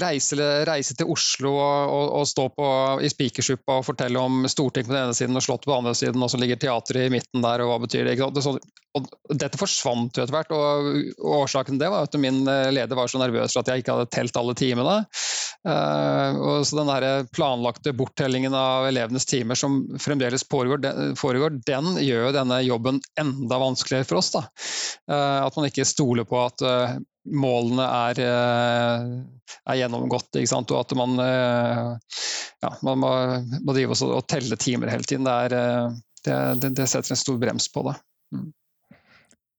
[0.00, 2.68] reise, reise til Oslo og, og, og stå på,
[3.04, 5.96] i Spikersuppa og fortelle om Stortinget på den ene siden og Slottet på den andre
[5.98, 8.18] siden, og så ligger teatret i midten der, og hva betyr det?
[8.20, 8.60] det sånn,
[8.98, 9.06] og
[9.38, 10.88] dette forsvant jo etter hvert, og,
[11.40, 13.94] årsaken til det var at min eh, leder var så nervøs for at jeg ikke
[13.96, 14.96] hadde telt alle timene.
[15.60, 21.58] Uh, og så den der planlagte borttellingen av elevenes timer som fremdeles foregår, den, foregår,
[21.68, 24.32] den gjør jo denne jobben enda vanskeligere for oss.
[24.32, 24.44] Da.
[25.10, 26.96] Uh, at man ikke stoler på at uh,
[27.30, 33.10] målene er, er gjennomgått, og at man, ja, man må,
[33.60, 35.28] må drive og telle timer hele tiden.
[35.28, 37.94] Det, er, det, det, det setter en stor brems på det.
[38.32, 38.48] Mm.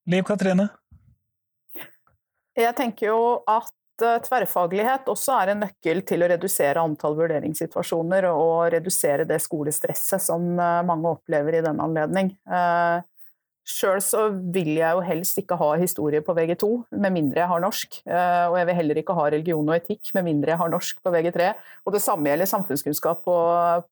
[0.10, 0.72] Liv Katrine?
[2.58, 8.28] Jeg tenker jo at eh, tverrfaglighet også er en nøkkel til å redusere antall vurderingssituasjoner
[8.32, 12.34] og redusere det skolestresset som eh, mange opplever i den anledning.
[12.50, 13.02] Eh,
[13.72, 17.62] Sjøl så vil jeg jo helst ikke ha historie på VG2, med mindre jeg har
[17.62, 18.00] norsk.
[18.10, 21.14] Og jeg vil heller ikke ha religion og etikk, med mindre jeg har norsk på
[21.14, 21.52] VG3.
[21.86, 23.38] Og det samme gjelder samfunnskunnskap på,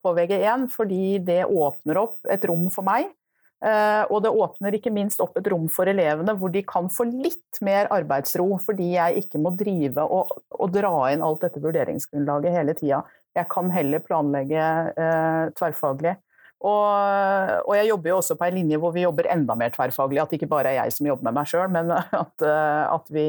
[0.02, 3.19] på VG1, fordi det åpner opp et rom for meg Eh,
[3.60, 7.58] og det åpner ikke minst opp et rom for elevene hvor de kan få litt
[7.60, 12.76] mer arbeidsro, fordi jeg ikke må drive og, og dra inn alt dette vurderingsgrunnlaget hele
[12.78, 13.02] tida.
[13.36, 14.64] Jeg kan heller planlegge
[14.96, 16.16] eh, tverrfaglig.
[16.60, 20.20] Og, og, jeg jobber jo også på en linje hvor vi jobber enda mer tverrfaglig.
[20.20, 21.92] At det ikke bare er jeg som jobber med meg sjøl, men
[22.24, 23.28] at, eh, at, vi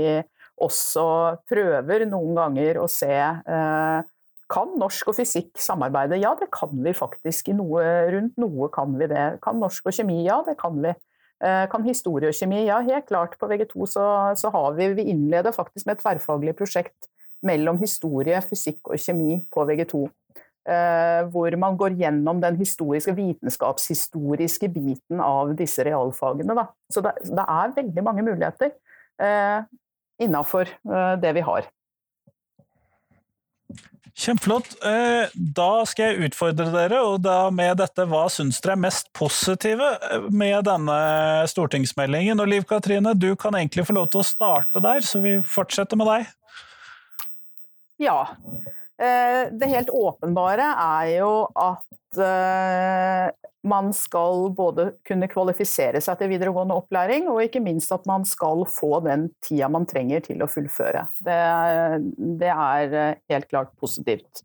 [0.61, 1.05] også
[1.49, 4.09] prøver noen ganger å se eh,
[4.51, 6.19] kan norsk og fysikk samarbeide?
[6.21, 7.51] Ja, det kan vi faktisk.
[7.51, 9.25] I noe, rundt noe kan vi det.
[9.43, 10.21] Kan norsk og kjemi?
[10.27, 10.93] Ja, det kan vi.
[11.41, 12.65] Eh, kan historie og kjemi?
[12.67, 13.37] Ja, helt klart.
[13.39, 14.05] På VG2 så,
[14.37, 17.09] så har vi Vi innleder faktisk med et tverrfaglig prosjekt
[17.41, 20.05] mellom historie, fysikk og kjemi på VG2.
[20.69, 26.53] Eh, hvor man går gjennom den historiske, vitenskapshistoriske biten av disse realfagene.
[26.53, 26.67] Da.
[26.91, 28.75] Så det, det, er veldig mange muligheter
[29.17, 29.63] eh,
[30.21, 31.65] innafor eh, det vi har.
[34.17, 34.73] Kjempeflott.
[34.85, 39.07] Eh, da skal jeg utfordre dere, og da med dette, hva syns dere er mest
[39.17, 40.97] positive eh, med denne
[41.49, 42.41] stortingsmeldingen?
[42.43, 45.99] Og Liv Katrine, du kan egentlig få lov til å starte der, så vi fortsetter
[45.99, 46.27] med deg.
[48.03, 48.19] Ja.
[49.01, 51.87] Eh, det helt åpenbare er jo at
[53.67, 58.65] man skal både kunne kvalifisere seg til videregående opplæring, og ikke minst at man skal
[58.69, 61.05] få den tida man trenger til å fullføre.
[61.21, 61.41] Det,
[62.41, 64.43] det er eh, helt klart positivt.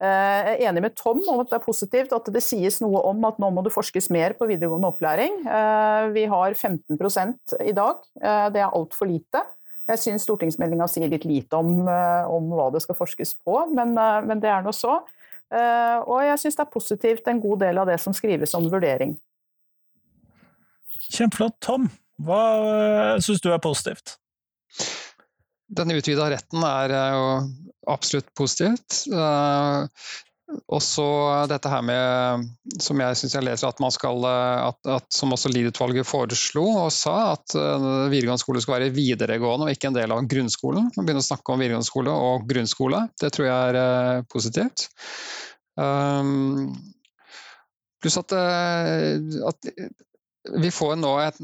[0.00, 3.02] Eh, jeg er enig med Tom om at det er positivt at det sies noe
[3.10, 5.42] om at nå må det forskes mer på videregående opplæring.
[5.44, 6.96] Eh, vi har 15
[7.60, 8.00] i dag.
[8.16, 9.44] Det er altfor lite.
[9.86, 14.40] Jeg syns stortingsmeldinga sier litt lite om, om, hva det skal forskes på, men, men
[14.42, 14.96] det er nå så.
[15.54, 18.66] Eh, og jeg syns det er positivt en god del av det som skrives om
[18.72, 19.14] vurdering.
[21.06, 21.58] Kjempeflott.
[21.62, 21.86] Tom,
[22.26, 24.16] hva eh, syns du er positivt?
[25.66, 27.28] Den utvida retten er eh, jo
[27.94, 29.04] absolutt positivt.
[30.46, 31.04] Og så
[31.50, 32.44] dette her med,
[32.82, 36.90] som jeg syns jeg leser, at man skal at, at Som også Lied-utvalget foreslo og
[36.94, 37.54] sa, at
[38.12, 40.90] videregående skole skal være videregående og ikke en del av grunnskolen.
[40.94, 43.06] Man begynner å snakke om videregående skole og grunnskole.
[43.18, 44.86] Det tror jeg er positivt.
[45.76, 46.76] Um,
[48.02, 49.70] pluss at, at,
[50.62, 51.40] vi får nå et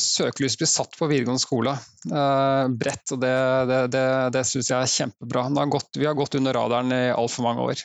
[0.00, 3.34] søkelys blir satt på videregående skole uh, bredt, og det,
[3.68, 5.44] det, det, det syns jeg er kjempebra.
[5.60, 7.84] Har gått, vi har gått under radaren i altfor mange år.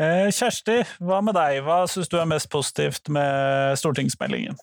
[0.00, 1.60] Eh, Kjersti, hva med deg?
[1.66, 4.56] Hva syns du er mest positivt med stortingsmeldingen?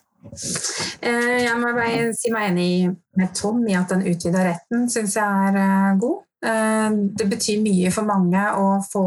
[1.00, 2.72] Eh, jeg må bare si meg enig
[3.16, 6.26] med Tom i at den utvida retten syns jeg er eh, god.
[6.40, 9.02] Det betyr mye for mange å få,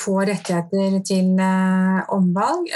[0.00, 2.70] få rettigheter til omvalg.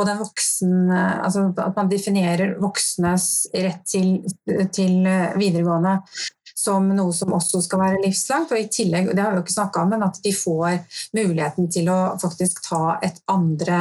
[0.00, 4.14] Og voksen, altså at man definerer voksnes rett til,
[4.72, 5.04] til
[5.36, 5.98] videregående
[6.62, 8.52] som noe som også skal være livslangt.
[8.54, 10.78] Og i tillegg, det har vi jo ikke snakka om, men at de får
[11.16, 13.80] muligheten til å faktisk ta et andre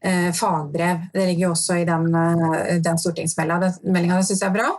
[0.00, 1.10] eh, fagbrev.
[1.14, 4.20] Det ligger jo også i den, eh, den stortingsmeldinga.
[4.20, 4.70] Det syns jeg er bra.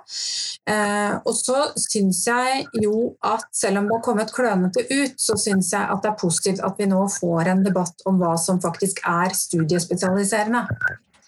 [0.72, 5.38] Eh, og så syns jeg jo at selv om det har kommet klønete ut, så
[5.40, 8.62] syns jeg at det er positivt at vi nå får en debatt om hva som
[8.64, 10.68] faktisk er studiespesialiserende.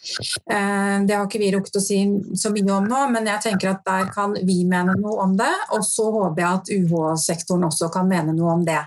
[0.03, 1.97] Eh, det har ikke vi rukket å si
[2.39, 5.51] så mye om nå, men jeg tenker at der kan vi mene noe om det.
[5.77, 8.81] Og så håper jeg at UH-sektoren også kan mene noe om det.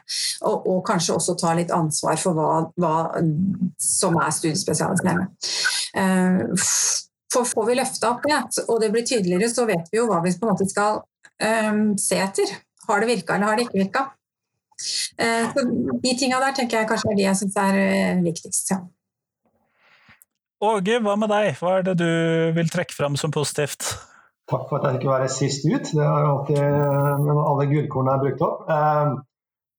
[0.44, 2.94] Og, og, kanskje også ta litt ansvar for hva, hva
[3.82, 5.30] som er studiespesialiserende.
[5.96, 6.42] Eh,
[7.32, 10.20] for får vi løfta opp det, og det blir tydeligere, så vet vi jo hva
[10.24, 11.02] vi på en måte skal
[12.00, 12.52] se etter.
[12.86, 14.04] Har det virka, eller har det ikke virka?
[15.52, 15.64] Så
[16.00, 18.70] de tinga der tenker jeg kanskje er de jeg syns er viktigst.
[18.72, 18.78] Ja.
[20.64, 21.54] Åge, hva med deg?
[21.60, 22.10] Hva er det du
[22.56, 23.90] vil trekke fram som positivt?
[24.48, 25.90] Takk for at jeg fikk være sist ut.
[25.90, 26.60] Det har alltid
[27.26, 28.68] med alle gullkornene er brukt opp.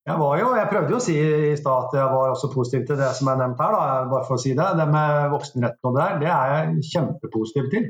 [0.08, 3.00] Jeg, jo, jeg, prøvde jo å si i stad at jeg var også positiv til
[3.00, 3.74] det som er nevnt her.
[3.74, 6.86] Da, bare for å si Det Det med voksenretten og det der, det er jeg
[6.92, 7.90] kjempepositiv til.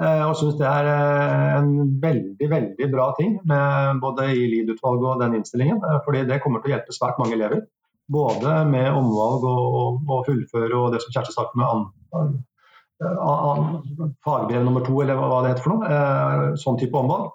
[0.00, 5.08] Eh, og syns det er eh, en veldig veldig bra ting med både i LID-utvalget
[5.10, 5.82] og den innstillingen.
[5.84, 7.66] Eh, fordi det kommer til å hjelpe svært mange elever.
[8.10, 12.40] Både med omvalg og, og fullføre og det som Kjersti snakket med
[14.26, 16.00] fagbrev nummer to, eller hva det heter for noe.
[16.60, 17.30] Sånn type omvalg.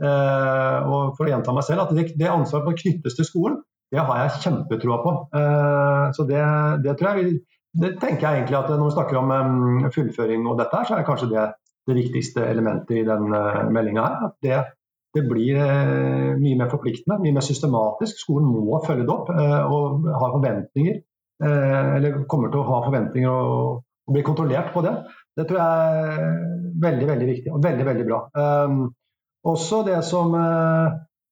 [0.00, 3.58] Og for å gjenta meg selv, at det, det ansvaret å knyttes til skolen.
[3.90, 5.12] Det har jeg kjempetroa på.
[5.34, 6.42] Eh, så det,
[6.84, 7.40] det, tror jeg
[7.82, 9.32] det tenker jeg egentlig at når vi snakker om
[9.94, 11.48] fullføring og dette, her, så er kanskje det
[11.88, 14.28] det viktigste elementet i den uh, meldinga her.
[14.28, 14.58] At det,
[15.16, 18.22] det, blir eh, mye mer forpliktende, mye mer systematisk.
[18.22, 21.00] Skolen må følge det opp og ha forventninger.
[21.40, 24.90] Eller kommer til å ha forventninger og, bli kontrollert på det.
[25.38, 26.24] Det tror jeg er
[26.82, 28.16] veldig, veldig viktig og veldig, veldig bra.
[29.46, 30.34] også det som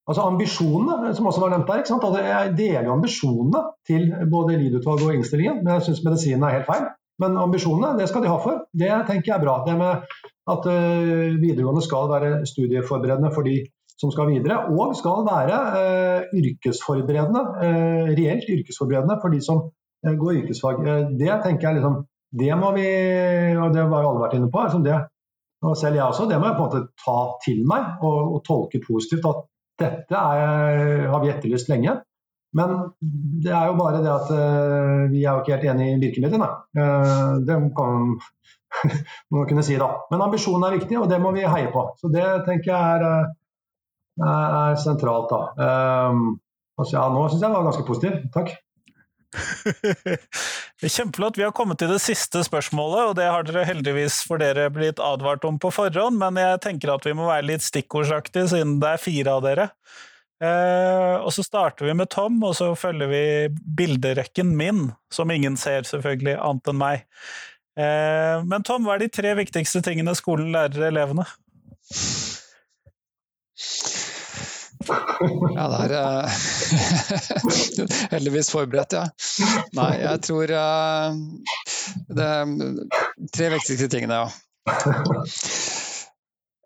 [0.08, 1.82] Altså Ambisjonene, som også var nevnt der.
[1.84, 3.60] Altså, jeg deler jo ambisjonene
[3.90, 6.86] til både Lied-utvalget og innstillingen, men jeg syns medisinen er helt feil.
[7.20, 8.62] Men ambisjonene, det skal de ha for.
[8.72, 9.58] Det tenker jeg er bra.
[9.66, 10.06] Det med
[10.54, 13.60] at uh, videregående skal være studieforberedende for de
[13.98, 19.68] som skal videre, og skal være uh, yrkesforberedende, uh, reelt yrkesforberedende for de som
[19.98, 20.84] går yrkesfag.
[21.18, 22.86] det tenker jeg liksom Det må vi,
[23.58, 24.98] og det har alle vært inne på, liksom det,
[25.64, 28.42] og selv jeg også, det må jeg på en måte ta til meg og, og
[28.46, 29.26] tolke positivt.
[29.26, 29.46] at
[29.78, 31.96] dette er, har vi etterlyst lenge.
[32.56, 32.74] Men
[33.44, 36.48] det er jo bare det at uh, vi er jo ikke helt enig i virkemidlene.
[36.78, 38.14] Uh, det kan
[39.34, 39.90] man kunne si, da.
[40.12, 41.84] Men ambisjonen er viktig, og det må vi heie på.
[42.00, 43.34] Så det tenker jeg er,
[44.22, 45.68] er, er sentralt, da.
[46.10, 46.24] Um,
[46.78, 48.18] altså, ja, nå syns jeg var ganske positiv.
[48.34, 48.56] Takk.
[50.80, 51.38] Kjempeflott.
[51.38, 55.02] Vi har kommet til det siste spørsmålet, og det har dere heldigvis for dere blitt
[55.02, 58.94] advart om på forhånd, men jeg tenker at vi må være litt stikkordsaktige siden det
[58.94, 59.68] er fire av dere.
[60.38, 63.22] Eh, og så starter vi med Tom, og så følger vi
[63.78, 67.06] bilderekken min, som ingen ser, selvfølgelig, annet enn meg.
[67.78, 71.26] Eh, men Tom, hva er de tre viktigste tingene skolen lærer elevene?
[75.54, 76.38] Ja, det er uh,
[78.14, 79.04] heldigvis forberedt, ja.
[79.76, 81.18] Nei, jeg tror uh,
[82.18, 82.30] det
[83.34, 84.28] tre viktigste tingene, ja.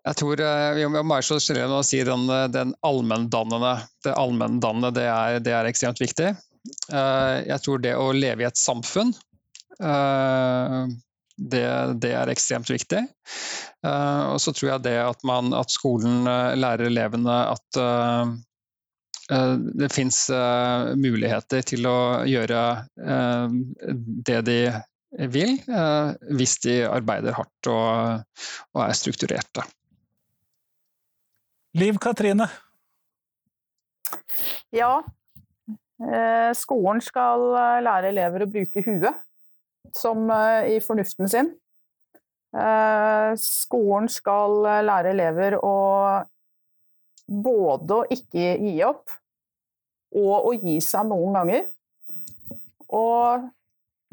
[0.03, 3.75] Jeg tror uh, vi må være så generelle å si den, den allmenndannende.
[4.05, 6.33] Det allmenndannende det er, det er ekstremt viktig.
[6.93, 9.11] jeg tror det å leve i et samfunn
[11.37, 11.65] det,
[12.01, 13.01] det, er ekstremt viktig.
[13.83, 17.83] Uh, og så tror jeg det at, man, at skolen uh, lærer elevene at
[19.33, 20.17] det fins
[20.99, 22.57] muligheter til å gjøre
[24.27, 24.57] det de
[25.31, 25.53] vil,
[26.35, 28.43] hvis de arbeider hardt og,
[28.75, 29.63] og er strukturerte.
[31.79, 32.49] Liv Katrine?
[34.75, 34.91] Ja,
[36.59, 37.47] skolen skal
[37.87, 39.23] lære elever å bruke huet
[39.91, 41.51] som eh, i fornuften sin.
[42.53, 45.75] Eh, skolen skal lære elever å
[47.27, 49.11] både å ikke gi opp,
[50.13, 51.67] og å gi seg noen ganger.
[52.93, 53.49] Og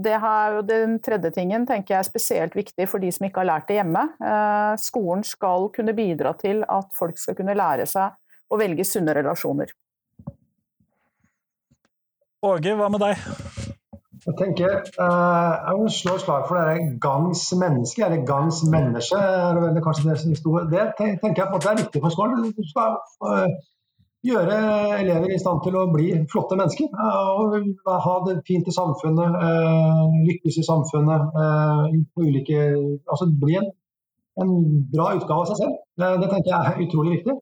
[0.01, 3.51] det her, den tredje tingen tenker jeg er spesielt viktig for de som ikke har
[3.51, 4.07] lært det hjemme.
[4.17, 8.17] Eh, skolen skal kunne bidra til at folk skal kunne lære seg
[8.51, 9.75] å velge sunne relasjoner.
[12.41, 13.60] Åge, hva med deg?
[14.31, 14.75] Jeg tenker,
[15.05, 19.19] uh, jeg vil slå slag for det gangs menneske, eller gangs menneske.
[19.19, 20.51] er det kanskje det som sto.
[20.75, 22.53] Det tenker jeg på at det er viktig for skolen.
[22.59, 22.95] Du skal
[23.27, 23.49] uh,
[24.31, 24.57] gjøre
[25.01, 26.95] elever i stand til å bli flotte mennesker.
[26.95, 29.43] Uh, og ha det fint i samfunnet,
[30.31, 31.35] lykkes i samfunnet.
[32.15, 32.59] på ulike,
[33.11, 33.71] altså Bli en,
[34.43, 34.57] en
[34.95, 35.79] bra utgave av seg selv.
[36.23, 37.41] det tenker jeg er utrolig viktig.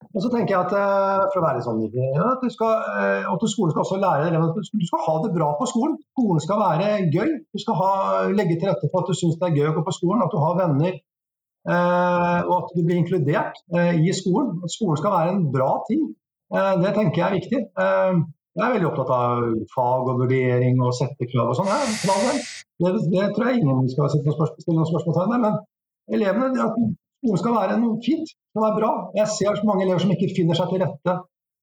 [0.00, 1.82] Og så tenker jeg at eh, for å være sånn,
[2.24, 5.98] at, skal, eh, at skolen skal også lære du skal ha det bra på skolen.
[6.16, 7.36] Skolen skal være gøy.
[7.52, 7.92] Du skal ha,
[8.32, 10.32] legge til rette for at du syns det er gøy å gå på skolen, at
[10.34, 10.96] du har venner.
[11.68, 14.56] Eh, og at du blir inkludert i skolen.
[14.64, 16.08] At skolen skal være en bra ting.
[16.50, 17.58] det tenker jeg er viktig.
[17.78, 21.70] jeg er veldig opptatt av fag og vurdering og settekrav og sånn.
[22.80, 25.44] Det, det, tror jeg ingen skal stille noen spørsmål med.
[25.44, 25.60] Men
[26.16, 26.90] elevene,
[27.20, 28.90] skolen skal være noe fint kan være bra.
[29.16, 31.16] Jeg ser så mange elever som ikke finner seg til rette.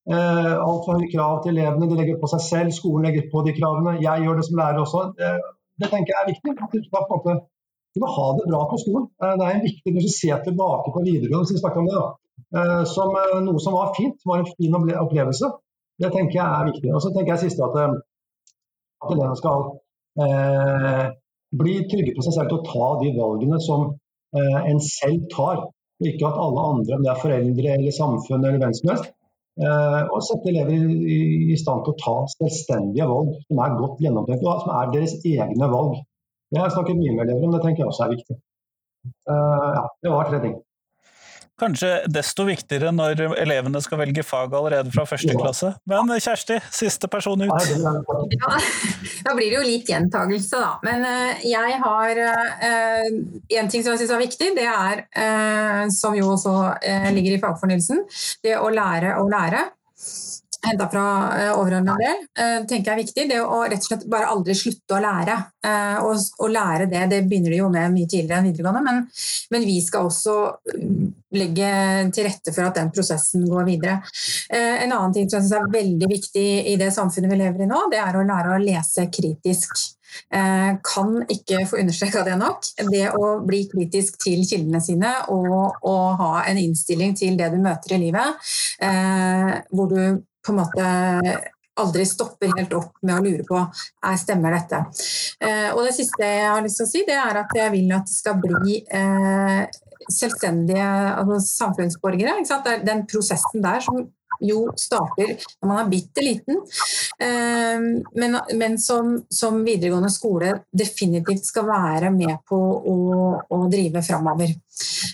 [0.08, 1.88] Eh, Altfor høye krav til elevene.
[1.90, 3.98] De legger på seg selv, skolen legger på de kravene.
[4.04, 5.04] Jeg gjør det som lærer også.
[5.18, 5.32] Det,
[5.82, 6.54] det tenker jeg er viktig.
[6.56, 7.38] At du skal på en måte
[7.96, 9.06] du må ha det bra på skolen.
[9.22, 11.96] Eh, det er en viktig, Når du ser tilbake på videregående, hvis vi om det
[11.98, 12.08] da.
[12.58, 15.50] eh, som eh, noe som var fint, var en fin opplevelse.
[15.98, 16.92] Det tenker jeg er viktig.
[16.94, 17.96] Og så tenker jeg siste at,
[19.02, 19.64] at elevene skal
[20.22, 21.06] eh,
[21.58, 23.88] bli trygge på seg selv til å ta de valgene som
[24.36, 25.62] eh, en selv tar.
[25.98, 29.08] Og ikke at alle andre, om det er foreldre eller samfunn eller hvem som helst,
[29.62, 31.18] eh, og sette elever i,
[31.52, 35.16] i, stand til å ta selvstendige valg som er godt gjennomtenkt, og som er deres
[35.26, 35.98] egne valg.
[36.48, 38.38] Det har jeg snakket mye med elever om, det tenker jeg også er viktig.
[39.08, 40.56] Eh, ja, det var tre ting.
[41.58, 45.72] Kanskje desto viktigere når elevene skal velge fag allerede fra første klasse.
[45.90, 47.50] Men Kjersti, siste person ut.
[47.50, 48.52] Ja,
[49.26, 50.76] da blir det jo litt gjentagelse, da.
[50.86, 53.08] Men uh, jeg har uh,
[53.58, 54.52] en ting som jeg syns er viktig.
[54.58, 56.54] Det er, uh, som jo også
[57.14, 58.04] ligger i fagfornyelsen,
[58.46, 59.66] det å lære å lære
[60.66, 63.26] henta fra uh, overordna del, uh, tenker jeg er viktig.
[63.30, 65.38] Det å rett og slett bare aldri slutte å lære.
[65.68, 69.00] Å og, og, lære det, det begynner de jo med mye tidligere enn videregående, men,
[69.52, 70.36] men, vi skal også
[71.34, 71.72] legge
[72.14, 73.98] til rette for at den prosessen går videre.
[74.54, 77.68] En annen ting som jeg synes er veldig viktig i det samfunnet vi lever i
[77.68, 79.74] nå, det er å lære å lese kritisk.
[80.30, 82.70] kan ikke få understreka det nok.
[82.88, 87.60] Det å bli kritisk til kildene sine og, og, ha en innstilling til det du
[87.60, 88.48] møter i livet,
[89.74, 90.00] hvor du
[90.44, 90.90] på en måte
[91.78, 94.82] aldri stopper helt opp med å lure på er stemmer dette.
[95.44, 97.96] Eh, og det siste jeg har lyst til å si, det er at jeg vil
[97.96, 99.64] at det skal bli eh,
[100.08, 102.38] selvstendige altså samfunnsborgere.
[102.86, 104.06] Den prosessen der som
[104.44, 106.60] jo starter når man er bitte liten,
[107.22, 107.88] eh,
[108.22, 112.96] men, men som, som, videregående skole definitivt skal være med på å,
[113.42, 114.54] å drive framover.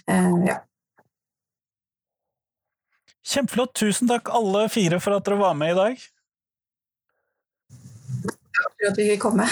[0.05, 0.61] Ja.
[3.25, 3.75] Kjempeflott.
[3.75, 6.03] Tusen takk alle fire for at dere var med i dag.
[8.55, 9.49] Takk for at vi fikk komme.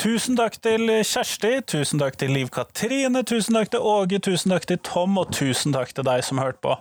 [0.00, 4.64] Tusen takk til Kjersti, tusen takk til Liv Katrine, tusen takk til Åge, tusen takk
[4.70, 6.78] til Tom, og tusen takk til deg som hørte på.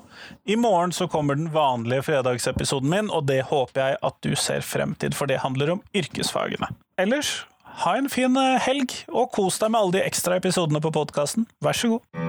[0.48, 4.64] I morgen så kommer den vanlige fredagsepisoden min, og det håper jeg at du ser
[4.64, 6.72] frem til, for det handler om yrkesfagene.
[6.96, 7.42] Ellers,
[7.84, 11.50] ha en fin helg, og kos deg med alle de ekstra episodene på podkasten.
[11.60, 12.29] Vær så god.